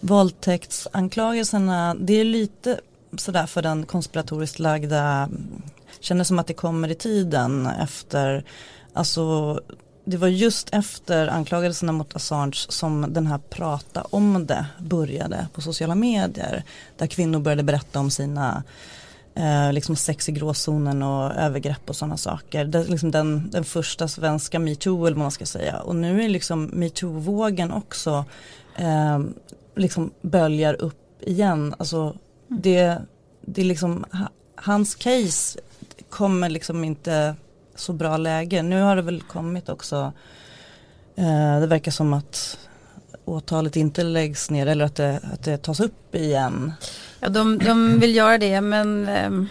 Våldtäktsanklagelserna, 0.00 1.94
det 1.94 2.12
är 2.20 2.24
lite 2.24 2.80
sådär 3.16 3.46
för 3.46 3.62
den 3.62 3.86
konspiratoriskt 3.86 4.58
lagda, 4.58 5.28
känner 6.00 6.24
som 6.24 6.38
att 6.38 6.46
det 6.46 6.54
kommer 6.54 6.88
i 6.90 6.94
tiden 6.94 7.66
efter, 7.66 8.44
alltså 8.92 9.60
det 10.04 10.16
var 10.16 10.28
just 10.28 10.68
efter 10.72 11.28
anklagelserna 11.28 11.92
mot 11.92 12.16
Assange 12.16 12.66
som 12.68 13.12
den 13.12 13.26
här 13.26 13.38
prata 13.38 14.06
om 14.10 14.46
det 14.46 14.66
började 14.78 15.46
på 15.52 15.60
sociala 15.60 15.94
medier. 15.94 16.64
Där 16.96 17.06
kvinnor 17.06 17.40
började 17.40 17.62
berätta 17.62 18.00
om 18.00 18.10
sina 18.10 18.62
eh, 19.34 19.72
liksom 19.72 19.96
sex 19.96 20.28
i 20.28 20.32
gråzonen 20.32 21.02
och 21.02 21.32
övergrepp 21.34 21.90
och 21.90 21.96
sådana 21.96 22.16
saker. 22.16 22.64
Det 22.64 22.78
är 22.78 22.84
liksom 22.84 23.10
den, 23.10 23.50
den 23.50 23.64
första 23.64 24.08
svenska 24.08 24.58
metoo 24.58 25.06
eller 25.06 25.16
vad 25.16 25.24
man 25.24 25.30
ska 25.30 25.46
säga. 25.46 25.80
Och 25.80 25.96
nu 25.96 26.24
är 26.24 26.28
liksom 26.28 26.66
metoo-vågen 26.66 27.72
också 27.72 28.24
eh, 28.76 29.20
liksom 29.76 30.10
böljar 30.22 30.82
upp 30.82 31.22
igen. 31.22 31.74
Alltså 31.78 32.16
det, 32.48 32.98
det 33.40 33.60
är 33.60 33.64
liksom, 33.64 34.04
ha- 34.12 34.30
hans 34.54 34.94
case 34.94 35.58
kommer 36.10 36.48
liksom 36.48 36.84
inte 36.84 37.36
så 37.82 37.92
bra 37.92 38.16
läge. 38.16 38.62
Nu 38.62 38.80
har 38.82 38.96
det 38.96 39.02
väl 39.02 39.20
kommit 39.20 39.68
också, 39.68 40.12
eh, 41.16 41.60
det 41.60 41.66
verkar 41.66 41.92
som 41.92 42.12
att 42.12 42.58
åtalet 43.24 43.76
inte 43.76 44.02
läggs 44.02 44.50
ner 44.50 44.66
eller 44.66 44.84
att 44.84 44.94
det, 44.94 45.20
att 45.32 45.42
det 45.44 45.56
tas 45.56 45.80
upp 45.80 46.14
igen. 46.14 46.72
Ja, 47.20 47.28
de, 47.28 47.58
de 47.58 47.98
vill 48.00 48.16
göra 48.16 48.38
det 48.38 48.60
men 48.60 49.08
ehm, 49.08 49.48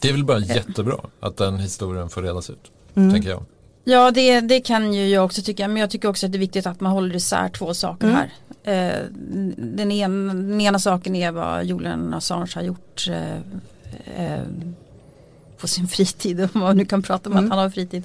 Det 0.00 0.08
är 0.08 0.12
väl 0.12 0.24
bara 0.24 0.38
jättebra 0.38 0.96
att 1.20 1.36
den 1.36 1.58
historien 1.58 2.08
får 2.08 2.22
redas 2.22 2.50
ut, 2.50 2.70
Mm. 2.94 3.12
tänker 3.12 3.28
jag. 3.30 3.42
Ja 3.84 4.10
det, 4.10 4.40
det 4.40 4.60
kan 4.60 4.92
ju 4.94 5.08
jag 5.08 5.24
också 5.24 5.42
tycka 5.42 5.68
men 5.68 5.76
jag 5.76 5.90
tycker 5.90 6.08
också 6.08 6.26
att 6.26 6.32
det 6.32 6.38
är 6.38 6.40
viktigt 6.40 6.66
att 6.66 6.80
man 6.80 6.92
håller 6.92 7.16
isär 7.16 7.48
två 7.48 7.74
saker 7.74 8.06
Mm. 8.06 8.16
här. 8.16 8.30
Eh, 8.62 9.00
den, 9.56 9.92
ena, 9.92 10.34
den 10.34 10.60
ena 10.60 10.78
saken 10.78 11.16
är 11.16 11.30
vad 11.32 11.64
Julian 11.64 12.14
Assange 12.14 12.52
har 12.54 12.62
gjort 12.62 13.08
eh, 13.10 13.36
eh, 14.26 14.42
på 15.58 15.68
sin 15.68 15.88
fritid 15.88 16.40
om 16.54 16.60
man 16.60 16.76
nu 16.76 16.84
kan 16.84 17.02
prata 17.02 17.30
om 17.30 17.32
Mm. 17.36 17.44
att 17.44 17.50
han 17.50 17.58
har 17.58 17.70
fritid. 17.70 18.04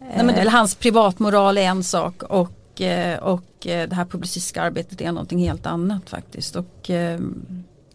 Eh, 0.00 0.06
men 0.16 0.26
det- 0.26 0.32
Eller 0.32 0.50
hans 0.50 0.74
privatmoral 0.74 1.58
är 1.58 1.62
en 1.62 1.84
sak 1.84 2.22
och, 2.22 2.80
eh, 2.80 3.18
och 3.18 3.66
eh, 3.66 3.88
det 3.88 3.94
här 3.94 4.04
publicistiska 4.04 4.62
arbetet 4.62 5.00
är 5.00 5.12
någonting 5.12 5.38
helt 5.38 5.66
annat 5.66 6.10
faktiskt. 6.10 6.56
Och, 6.56 6.90
eh, 6.90 7.18
Men 7.18 7.44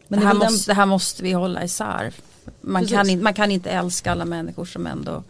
det, 0.07 0.15
det 0.15 0.15
är 0.15 0.19
här 0.19 0.33
den- 0.33 0.37
måste, 0.51 0.71
det 0.71 0.75
här 0.75 0.85
måste 0.85 1.23
vi 1.23 1.31
hålla 1.31 1.63
isär. 1.63 2.13
Man 2.61 2.81
Precis. 2.81 2.97
kan, 2.97 3.09
inte, 3.09 3.23
man 3.23 3.33
kan 3.33 3.51
inte 3.51 3.69
älska 3.69 4.11
alla 4.11 4.25
människor 4.25 4.65
som 4.65 4.87
ändå, 4.87 5.23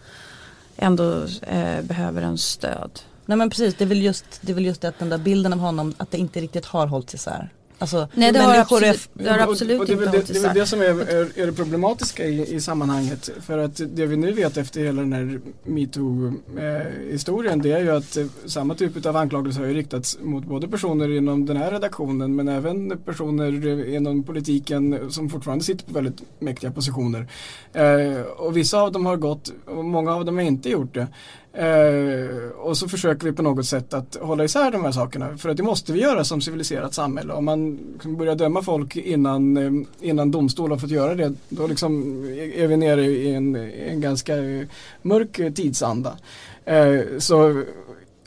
ändå 0.77 1.23
eh, 1.41 1.81
behöver 1.81 2.21
en 2.21 2.37
stöd. 2.37 2.99
Nej 3.25 3.37
men 3.37 3.49
precis, 3.49 3.75
det 3.77 3.83
är 3.83 3.87
väl 3.87 4.01
just, 4.01 4.25
det 4.41 4.51
är 4.51 4.55
väl 4.55 4.65
just 4.65 4.83
att 4.83 4.99
den 4.99 5.09
där 5.09 5.17
bilden 5.17 5.53
av 5.53 5.59
honom, 5.59 5.93
att 5.97 6.11
det 6.11 6.17
inte 6.17 6.41
riktigt 6.41 6.65
har 6.65 6.87
hållits 6.87 7.13
isär. 7.13 7.49
Alltså, 7.81 8.07
Nej 8.13 8.31
det 8.31 8.39
har 8.39 8.55
absolut, 8.57 9.09
det 9.13 9.29
har 9.29 9.37
Och- 9.37 9.43
och 9.45 9.51
absolut 9.51 9.87
det 9.87 9.93
inte 9.93 10.05
det, 10.05 10.09
hållit 10.11 10.27
det 10.33 10.45
är 10.49 10.53
det 10.53 10.65
som 10.65 10.81
är, 10.81 10.85
är, 10.85 11.39
är 11.41 11.45
det 11.45 11.53
problematiska 11.53 12.25
i, 12.25 12.55
i 12.55 12.61
sammanhanget. 12.61 13.29
För 13.41 13.57
att 13.57 13.81
det 13.95 14.05
vi 14.05 14.17
nu 14.17 14.31
vet 14.31 14.57
efter 14.57 14.81
hela 14.81 15.01
den 15.01 15.13
här 15.13 15.39
metoo-historien 15.63 17.61
det 17.61 17.71
är 17.71 17.79
ju 17.79 17.91
att 17.91 18.17
eh, 18.17 18.25
samma 18.45 18.75
typ 18.75 19.05
av 19.05 19.15
anklagelser 19.17 19.59
har 19.61 19.67
ju 19.67 19.73
riktats 19.73 20.17
mot 20.21 20.45
både 20.45 20.67
personer 20.67 21.11
inom 21.17 21.45
den 21.45 21.57
här 21.57 21.71
redaktionen 21.71 22.35
men 22.35 22.47
även 22.47 22.97
personer 23.05 23.87
inom 23.95 24.23
politiken 24.23 24.99
som 25.11 25.29
fortfarande 25.29 25.63
sitter 25.63 25.85
på 25.85 25.93
väldigt 25.93 26.21
mäktiga 26.39 26.71
positioner. 26.71 27.27
Eh, 27.73 28.21
och 28.21 28.57
vissa 28.57 28.81
av 28.81 28.91
dem 28.91 29.05
har 29.05 29.17
gått 29.17 29.53
och 29.65 29.85
många 29.85 30.15
av 30.15 30.25
dem 30.25 30.35
har 30.35 30.43
inte 30.43 30.69
gjort 30.69 30.93
det. 30.93 31.07
Eh, 31.53 32.49
och 32.57 32.77
så 32.77 32.87
försöker 32.87 33.25
vi 33.25 33.31
på 33.31 33.41
något 33.43 33.65
sätt 33.65 33.93
att 33.93 34.17
hålla 34.21 34.43
isär 34.43 34.71
de 34.71 34.83
här 34.83 34.91
sakerna. 34.91 35.37
För 35.37 35.49
att 35.49 35.57
det 35.57 35.63
måste 35.63 35.93
vi 35.93 36.01
göra 36.01 36.23
som 36.23 36.41
civiliserat 36.41 36.93
samhälle. 36.93 37.33
Om 37.33 37.45
man 37.45 37.79
börjar 38.17 38.35
döma 38.35 38.61
folk 38.61 38.95
innan, 38.95 39.57
eh, 39.57 39.71
innan 40.01 40.31
domstol 40.31 40.71
har 40.71 40.77
fått 40.77 40.89
göra 40.89 41.15
det. 41.15 41.33
Då 41.49 41.67
liksom 41.67 42.23
är 42.55 42.67
vi 42.67 42.77
nere 42.77 43.05
i 43.05 43.33
en, 43.33 43.55
en 43.55 44.01
ganska 44.01 44.37
eh, 44.37 44.67
mörk 45.01 45.55
tidsanda. 45.55 46.17
Eh, 46.65 46.99
så 47.19 47.63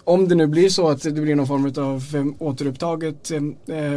om 0.04 0.28
det 0.28 0.34
nu 0.34 0.46
blir 0.46 0.68
så 0.68 0.88
att 0.88 1.02
det 1.02 1.12
blir 1.12 1.34
någon 1.34 1.46
form 1.46 1.84
av 1.84 2.16
eh, 2.16 2.46
återupptaget 2.48 3.30
eh, 3.30 3.40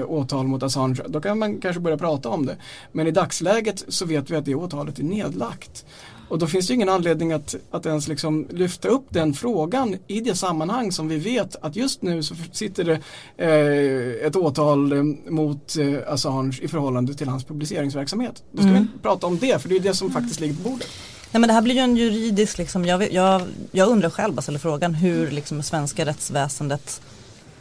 åtal 0.07 0.47
mot 0.47 0.63
Assange, 0.63 1.03
då 1.07 1.21
kan 1.21 1.39
man 1.39 1.61
kanske 1.61 1.80
börja 1.80 1.97
prata 1.97 2.30
om 2.30 2.45
det. 2.45 2.57
Men 2.91 3.07
i 3.07 3.11
dagsläget 3.11 3.86
så 3.88 4.05
vet 4.05 4.30
vi 4.30 4.36
att 4.36 4.45
det 4.45 4.55
åtalet 4.55 4.99
är 4.99 5.03
nedlagt. 5.03 5.86
Och 6.30 6.39
då 6.39 6.47
finns 6.47 6.67
det 6.67 6.73
ingen 6.73 6.89
anledning 6.89 7.34
att, 7.34 7.55
att 7.71 7.86
ens 7.86 8.07
liksom 8.07 8.47
lyfta 8.49 8.88
upp 8.88 9.05
den 9.09 9.34
frågan 9.34 9.95
i 10.07 10.21
det 10.21 10.36
sammanhang 10.36 10.91
som 10.91 11.07
vi 11.07 11.17
vet 11.17 11.55
att 11.61 11.75
just 11.75 12.01
nu 12.01 12.23
så 12.23 12.36
sitter 12.51 12.84
det 12.84 12.99
eh, 13.38 14.28
ett 14.28 14.36
åtal 14.36 14.91
eh, 14.91 15.03
mot 15.30 15.78
eh, 15.78 16.13
Assange 16.13 16.59
i 16.61 16.67
förhållande 16.67 17.13
till 17.13 17.28
hans 17.28 17.43
publiceringsverksamhet. 17.43 18.43
Då 18.51 18.61
ska 18.61 18.69
mm. 18.69 18.88
vi 18.93 18.99
prata 19.01 19.28
om 19.28 19.39
det, 19.39 19.61
för 19.61 19.69
det 19.69 19.75
är 19.75 19.80
det 19.80 19.93
som 19.93 20.11
faktiskt 20.11 20.39
ligger 20.39 20.55
på 20.55 20.69
bordet. 20.69 20.88
Nej 21.32 21.39
men 21.41 21.47
det 21.47 21.53
här 21.53 21.61
blir 21.61 21.75
ju 21.75 21.82
en 21.82 21.95
juridisk, 21.95 22.57
liksom, 22.57 22.86
jag, 22.86 23.13
jag, 23.13 23.41
jag 23.71 23.89
undrar 23.89 24.09
själv, 24.09 24.34
bara 24.34 24.41
ställer 24.41 24.59
frågan 24.59 24.93
hur 24.93 25.32
liksom 25.32 25.63
svenska 25.63 26.05
rättsväsendet, 26.05 27.01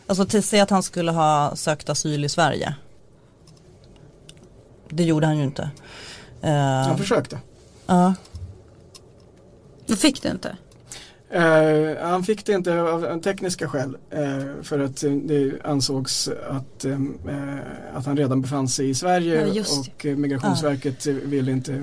alltså 0.06 0.26
till 0.26 0.42
säg 0.42 0.60
att 0.60 0.70
han 0.70 0.82
skulle 0.82 1.12
ha 1.12 1.56
sökt 1.56 1.88
asyl 1.88 2.24
i 2.24 2.28
Sverige. 2.28 2.74
Det 4.88 5.02
gjorde 5.02 5.26
han 5.26 5.38
ju 5.38 5.44
inte. 5.44 5.70
Uh, 6.44 6.50
han 6.50 6.98
försökte. 6.98 7.38
Ja. 7.86 8.14
Du 9.87 9.97
fick 9.97 10.22
det 10.22 10.30
inte? 10.30 10.57
Uh, 11.34 12.03
han 12.03 12.24
fick 12.24 12.47
det 12.47 12.53
inte 12.53 12.80
av 12.80 13.20
tekniska 13.22 13.68
skäl 13.68 13.97
uh, 14.14 14.62
för 14.62 14.78
att 14.78 15.05
uh, 15.05 15.16
det 15.16 15.53
ansågs 15.64 16.28
att, 16.28 16.84
att 17.95 18.07
han 18.07 18.16
redan 18.16 18.41
befann 18.43 18.68
sig 18.68 18.91
i 18.91 18.95
Sverige 18.95 19.47
ja, 19.47 19.64
och 19.78 20.05
Migrationsverket 20.05 21.07
ville 21.07 21.53
inte 21.53 21.82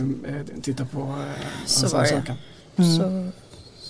titta 0.62 0.86
på 0.86 1.16
hans 1.60 1.94
ansökan. 1.94 2.36
Mm. 2.76 2.92
Så, 2.98 3.32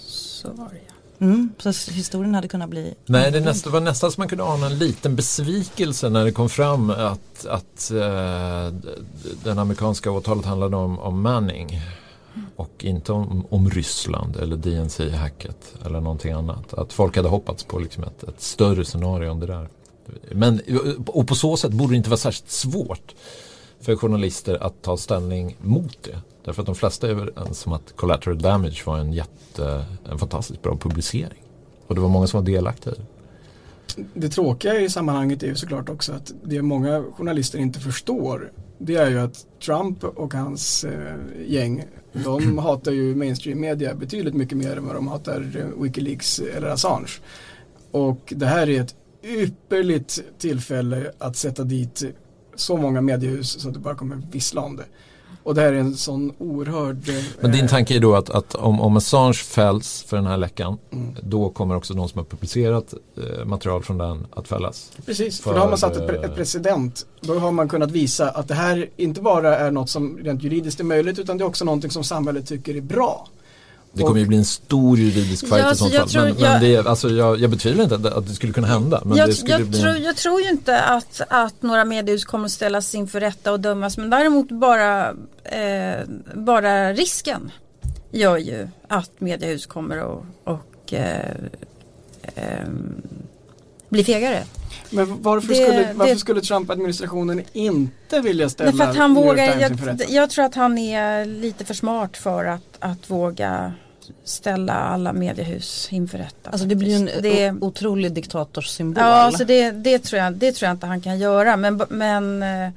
så 0.02 0.48
var 0.48 0.70
det 0.70 0.80
ja. 0.88 0.94
Mm, 1.26 1.50
så 1.58 1.92
historien 1.92 2.36
hade 2.36 2.48
kunnat 2.48 2.70
bli 2.70 2.94
Nej, 3.06 3.32
det 3.32 3.40
nästa, 3.40 3.70
var 3.70 3.80
nästan 3.80 4.12
som 4.12 4.22
man 4.22 4.30
kunde 4.30 4.44
ana 4.44 4.66
en 4.66 4.78
liten 4.78 5.16
besvikelse 5.16 6.10
när 6.10 6.26
det 6.26 6.32
kom 6.32 6.50
fram 6.50 6.90
att, 6.90 7.46
att 7.46 7.92
uh, 7.94 8.74
den 9.44 9.60
amerikanska 9.60 10.12
åtalet 10.12 10.46
handlade 10.46 10.76
om, 10.76 11.00
om 11.00 11.22
Manning 11.22 11.82
och 12.56 12.86
inte 12.86 13.12
om, 13.12 13.46
om 13.50 13.70
Ryssland 13.70 14.36
eller 14.36 14.56
DNC-hacket 14.56 15.76
eller 15.86 16.02
någonting 16.02 16.32
annat. 16.32 16.74
Att 16.74 16.94
folk 16.94 17.16
hade 17.16 17.30
hoppats 17.30 17.64
på 17.64 17.80
liksom 17.80 18.04
ett, 18.04 18.24
ett 18.24 18.42
större 18.42 18.86
scenario 18.86 19.32
än 19.32 19.40
det 19.40 19.48
där. 19.48 19.68
Men, 20.32 20.62
och 21.08 21.28
på 21.28 21.36
så 21.36 21.58
sätt 21.58 21.72
borde 21.72 21.94
det 21.94 21.98
inte 21.98 22.10
vara 22.10 22.18
särskilt 22.18 22.50
svårt 22.50 23.16
för 23.80 23.96
journalister 23.96 24.64
att 24.64 24.82
ta 24.82 24.98
ställning 24.98 25.58
mot 25.62 26.04
det. 26.04 26.18
Därför 26.46 26.62
att 26.62 26.66
de 26.66 26.76
flesta 26.76 27.08
är 27.08 27.12
överens 27.12 27.66
om 27.66 27.74
att 27.74 27.96
Collateral 27.96 28.38
Damage 28.38 28.84
var 28.86 28.98
en 28.98 29.14
jätte, 29.14 29.86
en 30.10 30.20
fantastiskt 30.20 30.62
bra 30.62 30.78
publicering. 30.78 31.44
Och 31.88 31.96
det 31.96 32.02
var 32.02 32.10
många 32.10 32.28
som 32.28 32.40
var 32.40 32.46
delaktiga 32.46 32.94
i 32.94 32.98
det. 32.98 33.06
Det 34.14 34.30
tråkiga 34.30 34.80
i 34.80 34.90
sammanhanget 34.90 35.44
är 35.44 35.48
ju 35.48 35.56
såklart 35.56 35.90
också 35.90 36.14
att 36.14 36.32
det 36.44 36.62
många 36.62 37.04
journalister 37.18 37.60
inte 37.60 37.80
förstår 37.80 38.52
det 38.86 38.96
är 38.96 39.10
ju 39.10 39.20
att 39.20 39.46
Trump 39.66 40.04
och 40.04 40.34
hans 40.34 40.84
eh, 40.84 41.16
gäng 41.48 41.84
de 42.14 42.58
hatar 42.58 42.92
ju 42.92 43.16
mainstream 43.16 43.60
media 43.60 43.96
betydligt 43.96 44.34
mycket 44.34 44.58
mer 44.58 44.78
än 44.78 44.86
vad 44.86 44.96
de 44.96 45.08
hatar 45.08 45.52
eh, 45.58 45.82
Wikileaks 45.84 46.40
eller 46.40 46.68
Assange. 46.68 47.08
Och 47.92 48.34
det 48.36 48.46
här 48.46 48.70
är 48.70 48.82
ett 48.82 48.96
ypperligt 49.24 50.24
tillfälle 50.38 51.12
att 51.18 51.36
sätta 51.36 51.64
dit 51.64 52.04
så 52.56 52.78
många 52.78 53.02
mediehus 53.02 53.62
så 53.62 53.68
att 53.68 53.74
det 53.74 53.80
bara 53.80 53.96
kommer 53.96 54.22
vissla 54.32 54.62
om 54.62 54.76
det. 54.76 54.86
Och 55.44 55.56
det 55.56 55.62
här 55.62 55.74
är 55.74 55.78
en 55.78 55.96
sån 55.96 56.34
oerhörd... 56.38 57.10
Eh, 57.10 57.16
Men 57.42 57.52
din 57.52 57.68
tanke 57.68 57.96
är 57.96 58.00
då 58.00 58.16
att, 58.16 58.30
att 58.30 58.56
om, 58.56 58.82
om 58.82 58.98
Assange 58.98 59.34
fälls 59.34 60.04
för 60.04 60.18
den 60.18 60.26
här 60.26 60.38
läckan 60.38 60.78
mm. 60.92 61.16
då 61.22 61.50
kommer 61.50 61.76
också 61.76 61.94
de 61.94 62.10
som 62.10 62.18
har 62.20 62.26
publicerat 62.26 62.94
eh, 63.18 63.46
material 63.46 63.84
från 63.84 63.98
den 63.98 64.28
att 64.32 64.48
fällas? 64.48 64.92
Precis, 65.06 65.40
för, 65.40 65.50
för 65.50 65.54
då 65.54 65.60
har 65.60 65.70
man 65.70 65.78
satt 65.78 65.96
ett, 65.96 66.08
pre 66.08 66.18
ett 66.18 66.36
precedent. 66.36 67.06
Då 67.22 67.40
har 67.40 67.52
man 67.52 67.70
kunnat 67.70 67.92
visa 67.92 68.30
att 68.30 68.48
det 68.48 68.54
här 68.54 68.90
inte 68.96 69.22
bara 69.22 69.58
är 69.58 69.72
något 69.72 69.90
som 69.90 70.18
rent 70.18 70.44
juridiskt 70.44 70.80
är 70.80 70.84
möjligt 70.84 71.20
utan 71.20 71.38
det 71.38 71.44
är 71.44 71.48
också 71.48 71.66
någonting 71.66 71.92
som 71.92 72.04
samhället 72.04 72.48
tycker 72.48 72.76
är 72.76 72.82
bra. 72.82 73.28
Det 73.96 74.04
kommer 74.04 74.20
ju 74.20 74.26
bli 74.26 74.38
en 74.38 74.46
stor 74.46 74.98
juridisk 74.98 75.48
fight 75.48 75.62
ja, 75.62 75.72
i 75.72 75.76
sånt 75.76 75.94
fall. 75.94 76.10
Tror, 76.10 76.24
men, 76.24 76.36
men 76.36 76.62
det, 76.62 76.78
alltså, 76.88 77.10
jag, 77.10 77.40
jag 77.40 77.50
betvivlar 77.50 77.84
inte 77.84 77.96
att 77.96 78.28
det 78.28 78.34
skulle 78.34 78.54
kunna 78.54 78.68
hända. 78.68 79.02
Men 79.06 79.18
jag, 79.18 79.30
det 79.30 79.34
skulle 79.34 79.54
jag, 79.54 79.68
bli 79.68 79.82
tror, 79.82 79.98
jag 79.98 80.16
tror 80.16 80.42
ju 80.42 80.50
inte 80.50 80.82
att, 80.82 81.22
att 81.28 81.62
några 81.62 81.86
mediehus 81.86 82.26
kommer 82.26 82.46
att 82.46 82.52
ställas 82.52 82.96
inför 82.96 83.20
rätta 83.20 83.52
och 83.52 83.60
dömas. 83.60 83.98
Men 83.98 84.10
däremot 84.10 84.50
bara, 84.50 85.10
eh, 85.44 86.00
bara 86.34 86.94
risken 86.94 87.52
gör 88.12 88.38
ju 88.38 88.68
att 88.88 89.12
mediehus 89.22 89.66
kommer 89.66 89.98
att 89.98 90.24
och, 90.44 90.94
eh, 90.94 91.36
eh, 92.36 92.68
bli 93.90 94.04
fegare. 94.04 94.44
Men 94.90 95.22
varför, 95.22 95.48
det, 95.48 95.56
skulle, 95.56 95.94
varför 95.94 96.14
det, 96.14 96.20
skulle 96.20 96.42
Trump-administrationen 96.42 97.44
inte 97.54 98.22
vilja 98.22 98.50
ställa 98.50 98.72
för 98.72 98.84
att 98.84 98.96
han 98.96 99.14
vågar, 99.14 99.60
jag, 99.60 100.02
jag, 100.10 100.30
tror 100.30 100.46
att 100.46 100.56
han 100.56 100.78
är 100.78 101.26
lite 101.26 101.66
för 101.66 101.74
smart 101.74 102.18
för 102.18 102.46
att, 102.46 102.78
att 102.80 103.10
våga 103.10 103.74
ställa 104.24 104.74
alla 104.74 105.14
mediehus 105.14 105.88
inför 105.92 106.18
rätta. 106.18 106.50
Alltså 106.50 106.68
det 106.68 106.76
blir 106.76 106.90
ju 106.90 106.96
en 106.96 107.22
det, 107.22 107.52
otrolig 107.52 108.12
diktatorsymbol. 108.12 109.04
Ja, 109.04 109.10
alltså 109.10 109.46
det, 109.46 109.72
det, 109.72 110.00
tror 110.00 110.22
jag, 110.22 110.34
det 110.34 110.52
tror 110.52 110.68
jag 110.68 110.76
inte 110.76 110.86
han 110.88 111.02
kan 111.02 111.20
göra. 111.20 111.58
Men, 111.58 111.82
men, 111.90 112.44
eh, 112.44 112.72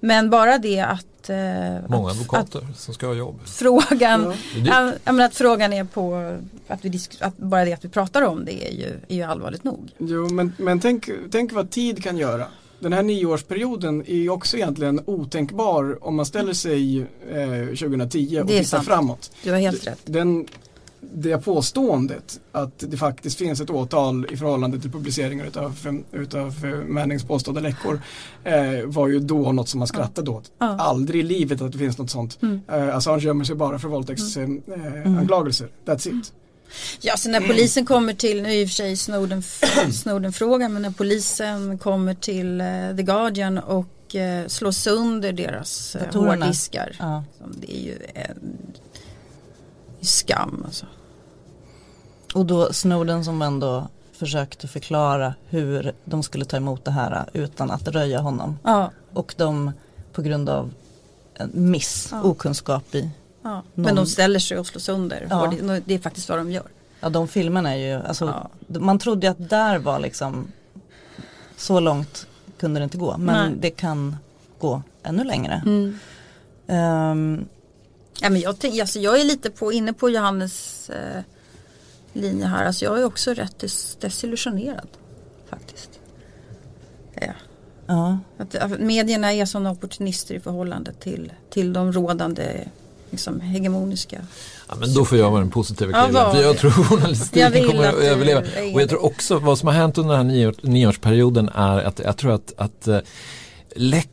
men 0.00 0.30
bara 0.30 0.58
det 0.58 0.80
att 0.80 1.30
eh, 1.30 1.36
Många 1.88 2.10
advokater 2.10 2.66
att, 2.70 2.78
som 2.78 2.94
ska 2.94 3.06
ha 3.06 3.14
jobb. 3.14 3.40
Frågan, 3.44 4.34
ja. 4.64 4.92
jag 5.04 5.14
menar 5.14 5.26
att 5.26 5.36
frågan 5.36 5.72
är 5.72 5.84
på 5.84 6.36
att, 6.68 6.84
vi 6.84 7.00
att 7.20 7.36
bara 7.36 7.64
det 7.64 7.72
att 7.72 7.84
vi 7.84 7.88
pratar 7.88 8.22
om 8.22 8.44
det 8.44 8.68
är 8.68 8.72
ju, 8.72 8.98
är 9.08 9.16
ju 9.16 9.22
allvarligt 9.22 9.64
nog. 9.64 9.90
Jo 9.98 10.28
men, 10.28 10.52
men 10.56 10.80
tänk, 10.80 11.10
tänk 11.30 11.52
vad 11.52 11.70
tid 11.70 12.02
kan 12.02 12.16
göra 12.18 12.46
den 12.82 12.92
här 12.92 13.02
nioårsperioden 13.02 14.04
är 14.06 14.30
också 14.30 14.56
egentligen 14.56 15.00
otänkbar 15.06 15.98
om 16.00 16.14
man 16.14 16.26
ställer 16.26 16.52
sig 16.52 17.00
eh, 17.30 17.66
2010 17.66 18.40
och 18.42 18.48
tittar 18.48 18.62
sant. 18.62 18.86
framåt. 18.86 19.30
Du 19.42 19.50
har 19.50 19.58
helt 19.58 19.86
rätt. 19.86 20.00
Den, 20.04 20.46
det 21.00 21.38
påståendet 21.38 22.40
att 22.52 22.78
det 22.78 22.96
faktiskt 22.96 23.38
finns 23.38 23.60
ett 23.60 23.70
åtal 23.70 24.26
i 24.30 24.36
förhållande 24.36 24.80
till 24.80 24.90
publiceringar 24.90 25.46
utav, 25.46 26.02
utav 26.12 26.64
eh, 26.64 26.88
Mannings 26.88 27.24
påstådda 27.24 27.60
läckor 27.60 28.00
eh, 28.44 28.86
var 28.86 29.08
ju 29.08 29.18
då 29.18 29.52
något 29.52 29.68
som 29.68 29.78
man 29.78 29.88
skrattade 29.88 30.30
ja. 30.30 30.36
åt. 30.36 30.52
Ja. 30.58 30.66
Aldrig 30.66 31.20
i 31.20 31.22
livet 31.22 31.62
att 31.62 31.72
det 31.72 31.78
finns 31.78 31.98
något 31.98 32.10
sånt. 32.10 32.38
Mm. 32.42 32.60
Eh, 32.68 32.96
Assange 32.96 33.22
gömmer 33.22 33.44
sig 33.44 33.56
bara 33.56 33.78
för 33.78 33.88
våldtäktsanklagelser. 33.88 35.64
Mm. 35.64 35.78
Eh, 35.86 35.94
That's 35.94 36.08
it. 36.08 36.32
Ja, 37.00 37.16
så 37.16 37.30
när 37.30 37.40
polisen 37.40 37.86
kommer 37.86 38.14
till, 38.14 38.42
nu 38.42 38.48
är 38.48 38.52
i 38.52 38.64
och 38.64 38.68
för 38.68 38.74
sig 38.74 38.96
Snowden, 38.96 39.42
Snowden 39.92 40.32
frågan, 40.32 40.72
men 40.72 40.82
när 40.82 40.90
polisen 40.90 41.78
kommer 41.78 42.14
till 42.14 42.60
uh, 42.60 42.96
The 42.96 43.02
Guardian 43.02 43.58
och 43.58 44.14
uh, 44.14 44.48
slår 44.48 44.70
sönder 44.70 45.32
deras 45.32 45.96
uh, 45.96 46.20
hårddiskar. 46.20 46.96
Ja. 46.98 47.24
Det 47.60 47.76
är 47.76 47.80
ju 47.80 47.98
en 48.14 48.56
skam 50.00 50.62
alltså. 50.66 50.86
Och 52.34 52.46
då 52.46 52.72
Snowden 52.72 53.24
som 53.24 53.42
ändå 53.42 53.88
försökte 54.12 54.68
förklara 54.68 55.34
hur 55.48 55.92
de 56.04 56.22
skulle 56.22 56.44
ta 56.44 56.56
emot 56.56 56.84
det 56.84 56.90
här 56.90 57.24
utan 57.32 57.70
att 57.70 57.88
röja 57.88 58.20
honom. 58.20 58.58
Ja. 58.64 58.90
Och 59.12 59.34
de 59.36 59.72
på 60.12 60.22
grund 60.22 60.48
av 60.48 60.72
en 61.34 61.50
miss, 61.54 62.08
ja. 62.10 62.22
okunskap 62.22 62.94
i 62.94 63.10
Ja, 63.42 63.50
någon... 63.50 63.64
Men 63.74 63.94
de 63.94 64.06
ställer 64.06 64.38
sig 64.38 64.58
och 64.58 64.66
slår 64.66 64.80
sönder. 64.80 65.26
Ja. 65.30 65.52
Det, 65.60 65.82
det, 65.86 65.94
är 65.94 65.98
faktiskt 65.98 66.28
vad 66.28 66.38
de 66.38 66.50
gör. 66.50 66.66
Ja 67.00 67.08
de 67.08 67.28
filmerna 67.28 67.74
är 67.74 67.76
ju, 67.76 68.06
alltså, 68.06 68.50
ja. 68.68 68.78
man 68.80 68.98
trodde 68.98 69.30
att 69.30 69.48
där 69.48 69.78
var 69.78 69.98
liksom 69.98 70.52
så 71.56 71.80
långt 71.80 72.26
kunde 72.58 72.80
det 72.80 72.84
inte 72.84 72.98
gå. 72.98 73.16
Men 73.16 73.50
Nej. 73.50 73.58
det 73.60 73.70
kan 73.70 74.16
gå 74.58 74.82
ännu 75.02 75.24
längre. 75.24 75.62
Mm. 75.66 75.98
Um, 76.66 77.44
ja, 78.20 78.30
men 78.30 78.40
jag, 78.40 78.80
alltså, 78.80 78.98
jag 78.98 79.20
är 79.20 79.24
lite 79.24 79.50
på, 79.50 79.72
inne 79.72 79.92
på 79.92 80.10
Johannes 80.10 80.90
eh, 80.90 81.22
linje 82.12 82.46
här. 82.46 82.64
Alltså, 82.64 82.84
jag 82.84 82.98
är 82.98 83.04
också 83.04 83.34
rätt 83.34 83.58
des 83.58 83.96
desillusionerad 84.00 84.88
faktiskt. 85.48 86.00
Ja. 87.14 87.32
Ja. 87.86 88.18
Att, 88.38 88.54
att 88.54 88.80
medierna 88.80 89.32
är 89.32 89.46
sådana 89.46 89.70
opportunister 89.70 90.34
i 90.34 90.40
förhållande 90.40 90.92
till, 90.92 91.32
till 91.50 91.72
de 91.72 91.92
rådande 91.92 92.68
liksom, 93.12 93.40
hegemoniska. 93.40 94.20
Ja, 94.68 94.74
men 94.80 94.94
då 94.94 95.04
får 95.04 95.18
jag 95.18 95.30
vara 95.30 95.40
den 95.40 95.50
positiva 95.50 95.92
killen. 95.92 96.22
Ja, 96.22 96.32
för 96.32 96.42
jag 96.42 96.58
tror 96.58 96.70
journalistiken 96.70 97.66
kommer 97.66 97.88
att 97.88 97.94
överleva. 97.94 98.40
Och 98.74 98.80
jag 98.80 98.88
tror 98.88 99.04
också 99.04 99.38
vad 99.38 99.58
som 99.58 99.66
har 99.66 99.74
hänt 99.74 99.98
under 99.98 100.16
den 100.16 100.30
här 100.30 100.54
nioårsperioden 100.62 101.48
är 101.48 101.78
att 101.78 101.98
jag 101.98 102.16
tror 102.16 102.32
att, 102.32 102.52
att 102.56 102.88
uh, 102.88 102.98
läck 103.76 104.08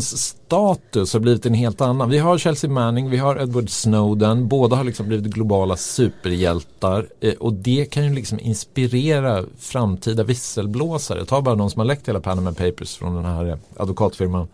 status 0.00 1.12
har 1.12 1.20
blivit 1.20 1.46
en 1.46 1.54
helt 1.54 1.80
annan. 1.80 2.10
Vi 2.10 2.18
har 2.18 2.38
Chelsea 2.38 2.70
Manning, 2.70 3.10
vi 3.10 3.16
har 3.16 3.42
Edward 3.42 3.70
Snowden. 3.70 4.48
Båda 4.48 4.76
har 4.76 4.84
liksom 4.84 5.08
blivit 5.08 5.26
globala 5.26 5.76
superhjältar. 5.76 7.08
Eh, 7.20 7.34
och 7.34 7.52
det 7.52 7.84
kan 7.90 8.04
ju 8.04 8.14
liksom 8.14 8.40
inspirera 8.40 9.44
framtida 9.58 10.22
visselblåsare. 10.22 11.24
Ta 11.24 11.42
bara 11.42 11.54
de 11.54 11.70
som 11.70 11.78
har 11.78 11.86
läckt 11.86 12.08
hela 12.08 12.20
Panama 12.20 12.52
Papers 12.52 12.96
från 12.96 13.14
den 13.14 13.24
här 13.24 13.58
advokatfirman. 13.76 14.48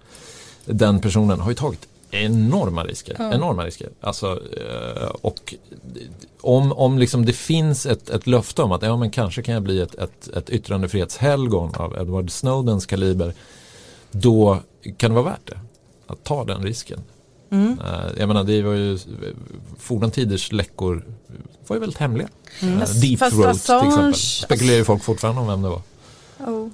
Den 0.65 1.01
personen 1.01 1.41
har 1.41 1.51
ju 1.51 1.55
tagit 1.55 1.89
enorma 2.11 2.85
risker. 2.85 3.17
Ja. 3.19 3.33
Enorma 3.35 3.65
risker. 3.65 3.89
Alltså, 4.01 4.27
eh, 4.57 5.09
och 5.21 5.55
om, 6.41 6.73
om 6.73 6.99
liksom 6.99 7.27
det 7.27 7.33
finns 7.33 7.87
ett, 7.87 8.11
ett 8.11 8.27
löfte 8.27 8.63
om 8.63 8.73
att 8.73 8.83
ja, 8.83 8.97
men 8.97 9.11
kanske 9.11 9.43
kan 9.43 9.55
jag 9.55 9.63
bli 9.63 9.81
ett, 9.81 9.95
ett, 9.95 10.29
ett 10.29 10.51
yttrandefrihetshelgon 10.51 11.75
av 11.75 11.97
Edward 12.01 12.31
Snowdens 12.31 12.87
kaliber. 12.87 13.35
Då 14.11 14.59
kan 14.97 15.11
det 15.11 15.15
vara 15.15 15.31
värt 15.31 15.47
det. 15.47 15.61
Att 16.07 16.25
ta 16.25 16.45
den 16.45 16.63
risken. 16.63 17.01
Mm. 17.51 17.79
Eh, 17.81 18.19
jag 18.19 18.29
menar 18.29 18.45
det 18.45 18.63
var 18.63 18.75
ju 18.75 18.99
forna 19.79 20.11
tiders 20.11 20.53
läckor 20.53 21.05
var 21.67 21.77
ju 21.77 21.81
väldigt 21.81 21.99
hemliga. 21.99 22.29
Mm. 22.61 22.79
Deep 22.79 23.19
Throat 23.19 23.65
till 23.65 23.89
exempel. 23.89 24.15
Spekulerar 24.15 24.77
ju 24.77 24.85
folk 24.85 25.03
fortfarande 25.03 25.41
om 25.41 25.47
vem 25.47 25.63
det 25.63 25.69
var. 25.69 25.83
Oh. 26.39 26.69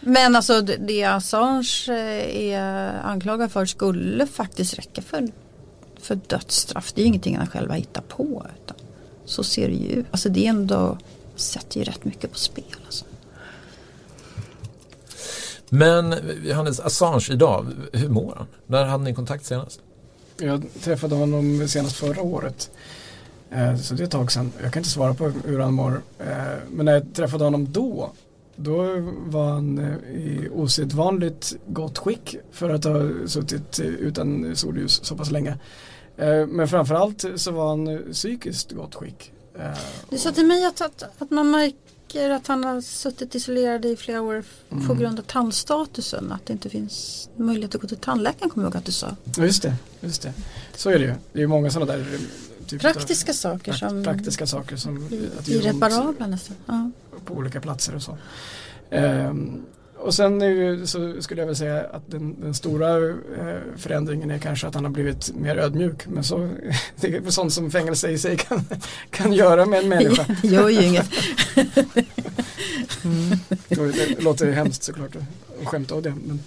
Men 0.00 0.36
alltså 0.36 0.62
det 0.62 1.04
Assange 1.04 1.86
eh, 1.88 2.52
är 2.52 3.00
anklagad 3.02 3.52
för 3.52 3.66
skulle 3.66 4.26
faktiskt 4.26 4.78
räcka 4.78 5.02
för, 5.02 5.28
för 6.00 6.18
dödsstraff. 6.26 6.92
Det 6.92 7.00
är 7.00 7.02
ju 7.02 7.08
ingenting 7.08 7.36
han 7.36 7.46
själv 7.46 7.70
har 7.70 7.76
hittat 7.76 8.08
på. 8.08 8.46
Utan 8.64 8.76
så 9.24 9.44
ser 9.44 9.68
det 9.68 9.74
ju 9.74 9.88
ut. 9.88 10.06
Alltså 10.10 10.28
det 10.28 10.46
är 10.46 10.50
ändå, 10.50 10.98
sätter 11.36 11.78
ju 11.78 11.84
rätt 11.84 12.04
mycket 12.04 12.32
på 12.32 12.38
spel. 12.38 12.76
Alltså. 12.86 13.04
Men 15.68 16.14
Johannes 16.44 16.80
Assange 16.80 17.28
idag, 17.30 17.66
hur 17.92 18.08
mår 18.08 18.34
han? 18.36 18.46
När 18.66 18.84
hade 18.84 19.04
ni 19.04 19.14
kontakt 19.14 19.46
senast? 19.46 19.80
Jag 20.36 20.64
träffade 20.82 21.14
honom 21.14 21.68
senast 21.68 21.96
förra 21.96 22.22
året. 22.22 22.70
Eh, 23.50 23.76
så 23.76 23.94
det 23.94 24.02
är 24.02 24.04
ett 24.04 24.10
tag 24.10 24.32
sedan. 24.32 24.52
Jag 24.62 24.72
kan 24.72 24.80
inte 24.80 24.90
svara 24.90 25.14
på 25.14 25.32
hur 25.44 25.58
han 25.58 25.74
mår. 25.74 26.02
Eh, 26.18 26.26
men 26.70 26.86
när 26.86 26.92
jag 26.92 27.14
träffade 27.14 27.44
honom 27.44 27.72
då 27.72 28.10
då 28.62 29.00
var 29.26 29.50
han 29.50 29.78
eh, 29.78 30.10
i 30.10 30.48
osedvanligt 30.52 31.56
gott 31.66 31.98
skick 31.98 32.36
för 32.52 32.70
att 32.70 32.84
ha 32.84 33.00
suttit 33.26 33.80
utan 33.80 34.56
solljus 34.56 35.04
så 35.04 35.16
pass 35.16 35.30
länge. 35.30 35.58
Eh, 36.16 36.46
men 36.46 36.68
framförallt 36.68 37.24
så 37.36 37.50
var 37.50 37.68
han 37.68 38.02
psykiskt 38.12 38.72
gott 38.72 38.94
skick. 38.94 39.32
Eh, 39.58 39.78
du 40.10 40.18
sa 40.18 40.32
till 40.32 40.46
mig 40.46 40.64
att, 40.64 40.80
att, 40.80 41.02
att 41.18 41.30
man 41.30 41.50
märker 41.50 42.30
att 42.30 42.46
han 42.46 42.64
har 42.64 42.80
suttit 42.80 43.34
isolerad 43.34 43.84
i 43.84 43.96
flera 43.96 44.22
år 44.22 44.44
mm. 44.70 44.86
på 44.86 44.94
grund 44.94 45.18
av 45.18 45.22
tandstatusen. 45.22 46.32
Att 46.32 46.46
det 46.46 46.52
inte 46.52 46.68
finns 46.68 47.28
möjlighet 47.36 47.74
att 47.74 47.80
gå 47.80 47.88
till 47.88 47.96
tandläkaren 47.96 48.50
kommer 48.50 48.66
jag 48.66 48.70
ihåg 48.70 48.76
att 48.76 48.84
du 48.84 48.92
sa. 48.92 49.16
Just 49.38 49.62
det, 49.62 49.74
just 50.00 50.22
det. 50.22 50.32
Så 50.74 50.90
är 50.90 50.98
det 50.98 51.04
ju. 51.04 51.14
Det 51.32 51.42
är 51.42 51.46
många 51.46 51.70
sådana 51.70 51.92
där 51.92 52.06
typ 52.70 52.80
praktiska 52.80 53.32
saker 53.32 53.72
som 53.72 54.04
praktiska 54.04 54.46
saker 54.46 54.76
som 54.76 55.08
irreparabla 55.46 56.26
nästan. 56.26 56.56
Ja. 56.66 56.90
På 57.24 57.34
olika 57.34 57.60
platser 57.60 57.94
och 57.94 58.02
så. 58.02 58.18
Um, 58.90 59.66
och 60.02 60.14
sen 60.14 60.38
nu 60.38 60.86
så 60.86 61.22
skulle 61.22 61.40
jag 61.40 61.46
väl 61.46 61.56
säga 61.56 61.80
att 61.92 62.10
den, 62.10 62.40
den 62.40 62.54
stora 62.54 63.08
eh, 63.08 63.56
förändringen 63.76 64.30
är 64.30 64.38
kanske 64.38 64.66
att 64.66 64.74
han 64.74 64.84
har 64.84 64.92
blivit 64.92 65.34
mer 65.34 65.56
ödmjuk. 65.56 66.06
Men 66.06 66.24
så, 66.24 66.50
det 66.96 67.16
är 67.16 67.30
sånt 67.30 67.52
som 67.52 67.70
fängelse 67.70 68.10
i 68.10 68.18
sig 68.18 68.36
kan, 68.36 68.64
kan 69.10 69.32
göra 69.32 69.66
med 69.66 69.80
en 69.80 69.88
människa. 69.88 70.26
Det 70.42 70.48
gör 70.48 70.68
ju 70.68 70.82
inget. 70.82 71.10
mm. 73.04 73.38
Det 73.68 74.20
låter 74.20 74.52
hemskt 74.52 74.82
såklart 74.82 75.16
att 75.16 75.68
skämta 75.68 75.94
av 75.94 76.02
det. 76.02 76.14
Men, 76.26 76.40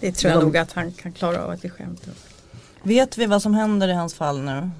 det 0.00 0.12
tror 0.12 0.32
jag 0.32 0.40
de, 0.40 0.44
nog 0.44 0.56
att 0.56 0.72
han 0.72 0.92
kan 0.92 1.12
klara 1.12 1.44
av 1.44 1.50
att 1.50 1.64
vi 1.64 1.70
skämtar. 1.70 2.14
Vet 2.82 3.18
vi 3.18 3.26
vad 3.26 3.42
som 3.42 3.54
händer 3.54 3.88
i 3.88 3.92
hans 3.92 4.14
fall 4.14 4.40
nu? 4.40 4.70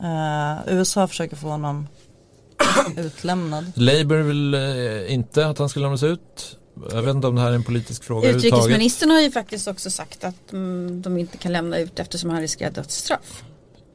Uh, 0.00 0.74
USA 0.78 1.08
försöker 1.08 1.36
få 1.36 1.48
honom 1.48 1.88
utlämnad. 2.96 3.72
Labour 3.74 4.22
vill 4.22 4.54
uh, 4.54 5.12
inte 5.12 5.46
att 5.46 5.58
han 5.58 5.68
ska 5.68 5.80
lämnas 5.80 6.02
ut. 6.02 6.58
Jag 6.90 7.02
vet 7.02 7.14
inte 7.14 7.26
om 7.26 7.34
det 7.34 7.40
här 7.40 7.50
är 7.50 7.54
en 7.54 7.64
politisk 7.64 8.04
fråga 8.04 8.30
Utrikesministern 8.30 9.10
har 9.10 9.20
ju 9.20 9.30
faktiskt 9.30 9.68
också 9.68 9.90
sagt 9.90 10.24
att 10.24 10.52
mm, 10.52 11.02
de 11.02 11.18
inte 11.18 11.38
kan 11.38 11.52
lämna 11.52 11.78
ut 11.78 11.98
eftersom 11.98 12.30
han 12.30 12.40
riskerar 12.40 12.70
dödsstraff. 12.70 13.44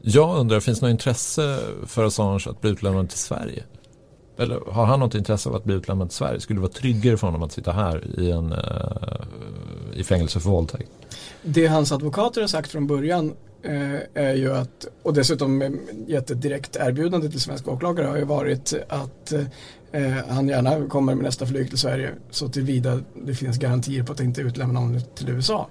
Jag 0.01 0.37
undrar, 0.37 0.59
finns 0.59 0.79
det 0.79 0.85
något 0.85 0.91
intresse 0.91 1.59
för 1.85 2.03
Assange 2.03 2.43
att 2.45 2.61
bli 2.61 2.71
utlämnad 2.71 3.09
till 3.09 3.19
Sverige? 3.19 3.63
Eller 4.37 4.59
har 4.71 4.85
han 4.85 4.99
något 4.99 5.15
intresse 5.15 5.49
av 5.49 5.55
att 5.55 5.63
bli 5.63 5.75
utlämnad 5.75 6.09
till 6.09 6.17
Sverige? 6.17 6.39
Skulle 6.39 6.57
det 6.57 6.61
vara 6.61 6.71
tryggare 6.71 7.17
för 7.17 7.27
honom 7.27 7.43
att 7.43 7.51
sitta 7.51 7.71
här 7.71 8.19
i, 8.19 8.31
en, 8.31 8.53
uh, 8.53 8.59
i 9.95 10.03
fängelse 10.03 10.39
för 10.39 10.49
våldtäkt? 10.49 10.91
Det 11.43 11.67
hans 11.67 11.91
advokater 11.91 12.41
har 12.41 12.47
sagt 12.47 12.71
från 12.71 12.87
början 12.87 13.33
är 14.13 14.33
ju 14.33 14.53
att, 14.53 14.87
och 15.03 15.13
dessutom 15.13 15.79
gett 16.07 16.31
ett 16.31 16.41
direkt 16.41 16.75
erbjudande 16.75 17.29
till 17.29 17.41
svenska 17.41 17.71
åklagare 17.71 18.07
har 18.07 18.17
ju 18.17 18.25
varit 18.25 18.73
att 18.89 19.33
eh, 19.91 20.11
han 20.27 20.47
gärna 20.47 20.87
kommer 20.87 21.15
med 21.15 21.23
nästa 21.23 21.45
flyg 21.45 21.69
till 21.69 21.77
Sverige 21.77 22.11
så 22.29 22.49
tillvida 22.49 22.99
det 23.25 23.33
finns 23.33 23.57
garantier 23.57 24.03
på 24.03 24.13
att 24.13 24.19
inte 24.19 24.41
utlämna 24.41 24.79
honom 24.79 25.01
till 25.15 25.29
USA. 25.29 25.69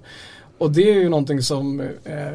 Och 0.58 0.70
det 0.70 0.90
är 0.90 0.94
ju 0.94 1.08
någonting 1.08 1.42
som 1.42 1.80
eh, 1.80 2.32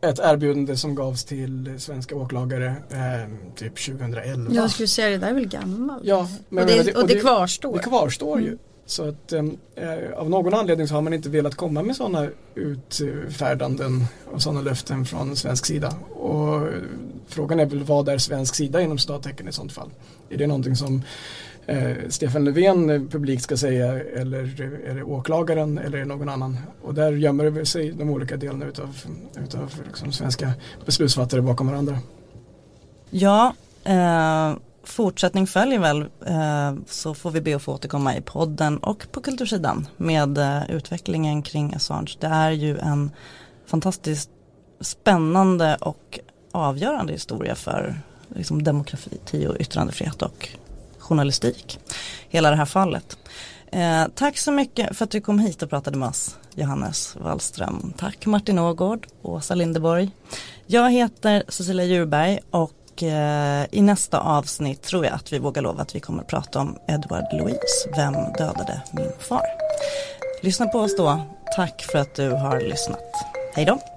ett, 0.00 0.18
erbjudande 0.18 0.76
som 0.76 0.94
gavs 0.94 1.24
till 1.24 1.74
svenska 1.78 2.16
åklagare 2.16 2.66
eh, 2.90 3.54
typ 3.56 3.86
2011. 3.86 4.54
Jag 4.54 4.70
skulle 4.70 4.88
säga 4.88 5.10
det 5.10 5.18
där 5.18 5.28
är 5.28 5.34
väl 5.34 5.48
gammalt. 5.48 6.02
Ja, 6.04 6.28
men, 6.48 6.64
och, 6.64 6.70
det, 6.70 6.78
och, 6.78 6.84
det, 6.84 6.94
och 6.94 7.08
det 7.08 7.14
kvarstår. 7.14 7.72
Det 7.72 7.82
kvarstår 7.82 8.40
ju. 8.40 8.58
Så 8.86 9.08
att 9.08 9.32
ehm, 9.32 9.56
eh, 9.74 10.18
av 10.18 10.30
någon 10.30 10.54
anledning 10.54 10.88
så 10.88 10.94
har 10.94 11.02
man 11.02 11.14
inte 11.14 11.28
velat 11.28 11.54
komma 11.54 11.82
med 11.82 11.96
sådana 11.96 12.28
utfärdanden 12.54 14.04
och 14.32 14.42
sådana 14.42 14.60
löften 14.60 15.04
från 15.04 15.36
svensk 15.36 15.66
sida. 15.66 15.94
Och 16.12 16.68
frågan 17.28 17.60
är 17.60 17.66
väl 17.66 17.84
vad 17.84 18.08
är 18.08 18.18
svensk 18.18 18.54
sida 18.54 18.80
inom 18.80 18.98
stattecken 18.98 19.48
i 19.48 19.52
sådant 19.52 19.72
fall? 19.72 19.90
Är 20.28 20.38
det 20.38 20.46
någonting 20.46 20.76
som 20.76 21.02
eh, 21.66 21.92
Stefan 22.08 22.44
Löfven 22.44 23.08
publikt 23.08 23.42
ska 23.42 23.56
säga 23.56 24.00
eller 24.02 24.60
är 24.86 24.94
det 24.94 25.02
åklagaren 25.02 25.78
eller 25.78 25.98
är 25.98 26.02
det 26.02 26.08
någon 26.08 26.28
annan? 26.28 26.58
Och 26.82 26.94
där 26.94 27.12
gömmer 27.12 27.50
det 27.50 27.66
sig 27.66 27.92
de 27.92 28.10
olika 28.10 28.36
delarna 28.36 28.66
utav, 28.66 28.96
utav 29.44 29.72
liksom 29.86 30.12
svenska 30.12 30.52
beslutsfattare 30.86 31.42
bakom 31.42 31.66
varandra. 31.66 31.98
Ja, 33.10 33.54
eh 33.84 34.56
fortsättning 34.88 35.46
följer 35.46 35.78
väl 35.78 36.00
eh, 36.26 36.74
så 36.86 37.14
får 37.14 37.30
vi 37.30 37.40
be 37.40 37.56
att 37.56 37.62
få 37.62 37.72
återkomma 37.72 38.16
i 38.16 38.20
podden 38.20 38.78
och 38.78 39.06
på 39.12 39.20
kultursidan 39.20 39.86
med 39.96 40.38
eh, 40.38 40.70
utvecklingen 40.70 41.42
kring 41.42 41.74
Assange. 41.74 42.16
Det 42.20 42.26
är 42.26 42.50
ju 42.50 42.78
en 42.78 43.10
fantastiskt 43.66 44.30
spännande 44.80 45.76
och 45.80 46.18
avgörande 46.52 47.12
historia 47.12 47.54
för 47.54 48.00
liksom, 48.28 48.62
demokrati 48.62 49.46
och 49.46 49.56
yttrandefrihet 49.60 50.22
och 50.22 50.48
journalistik. 50.98 51.78
Hela 52.28 52.50
det 52.50 52.56
här 52.56 52.64
fallet. 52.64 53.18
Eh, 53.72 54.06
tack 54.14 54.38
så 54.38 54.52
mycket 54.52 54.96
för 54.96 55.04
att 55.04 55.10
du 55.10 55.20
kom 55.20 55.38
hit 55.38 55.62
och 55.62 55.70
pratade 55.70 55.98
med 55.98 56.08
oss, 56.08 56.36
Johannes 56.54 57.16
Wallström. 57.16 57.92
Tack 57.96 58.26
Martin 58.26 58.58
Ågård 58.58 59.06
Åsa 59.22 59.54
Lindeborg. 59.54 60.10
Jag 60.66 60.90
heter 60.90 61.42
Cecilia 61.48 61.84
Djurberg 61.84 62.40
och 62.50 62.72
och 62.94 63.02
eh, 63.02 63.66
i 63.70 63.82
nästa 63.82 64.20
avsnitt 64.20 64.82
tror 64.82 65.04
jag 65.04 65.14
att 65.14 65.32
vi 65.32 65.38
vågar 65.38 65.62
lova 65.62 65.82
att 65.82 65.94
vi 65.94 66.00
kommer 66.00 66.22
att 66.22 66.28
prata 66.28 66.60
om 66.60 66.78
Edward 66.88 67.24
Louise. 67.32 67.88
Vem 67.96 68.12
dödade 68.12 68.82
min 68.92 69.12
far? 69.18 69.46
Lyssna 70.42 70.66
på 70.66 70.78
oss 70.78 70.96
då. 70.96 71.20
Tack 71.56 71.82
för 71.82 71.98
att 71.98 72.14
du 72.14 72.30
har 72.30 72.60
lyssnat. 72.60 73.12
Hej 73.54 73.64
då! 73.64 73.93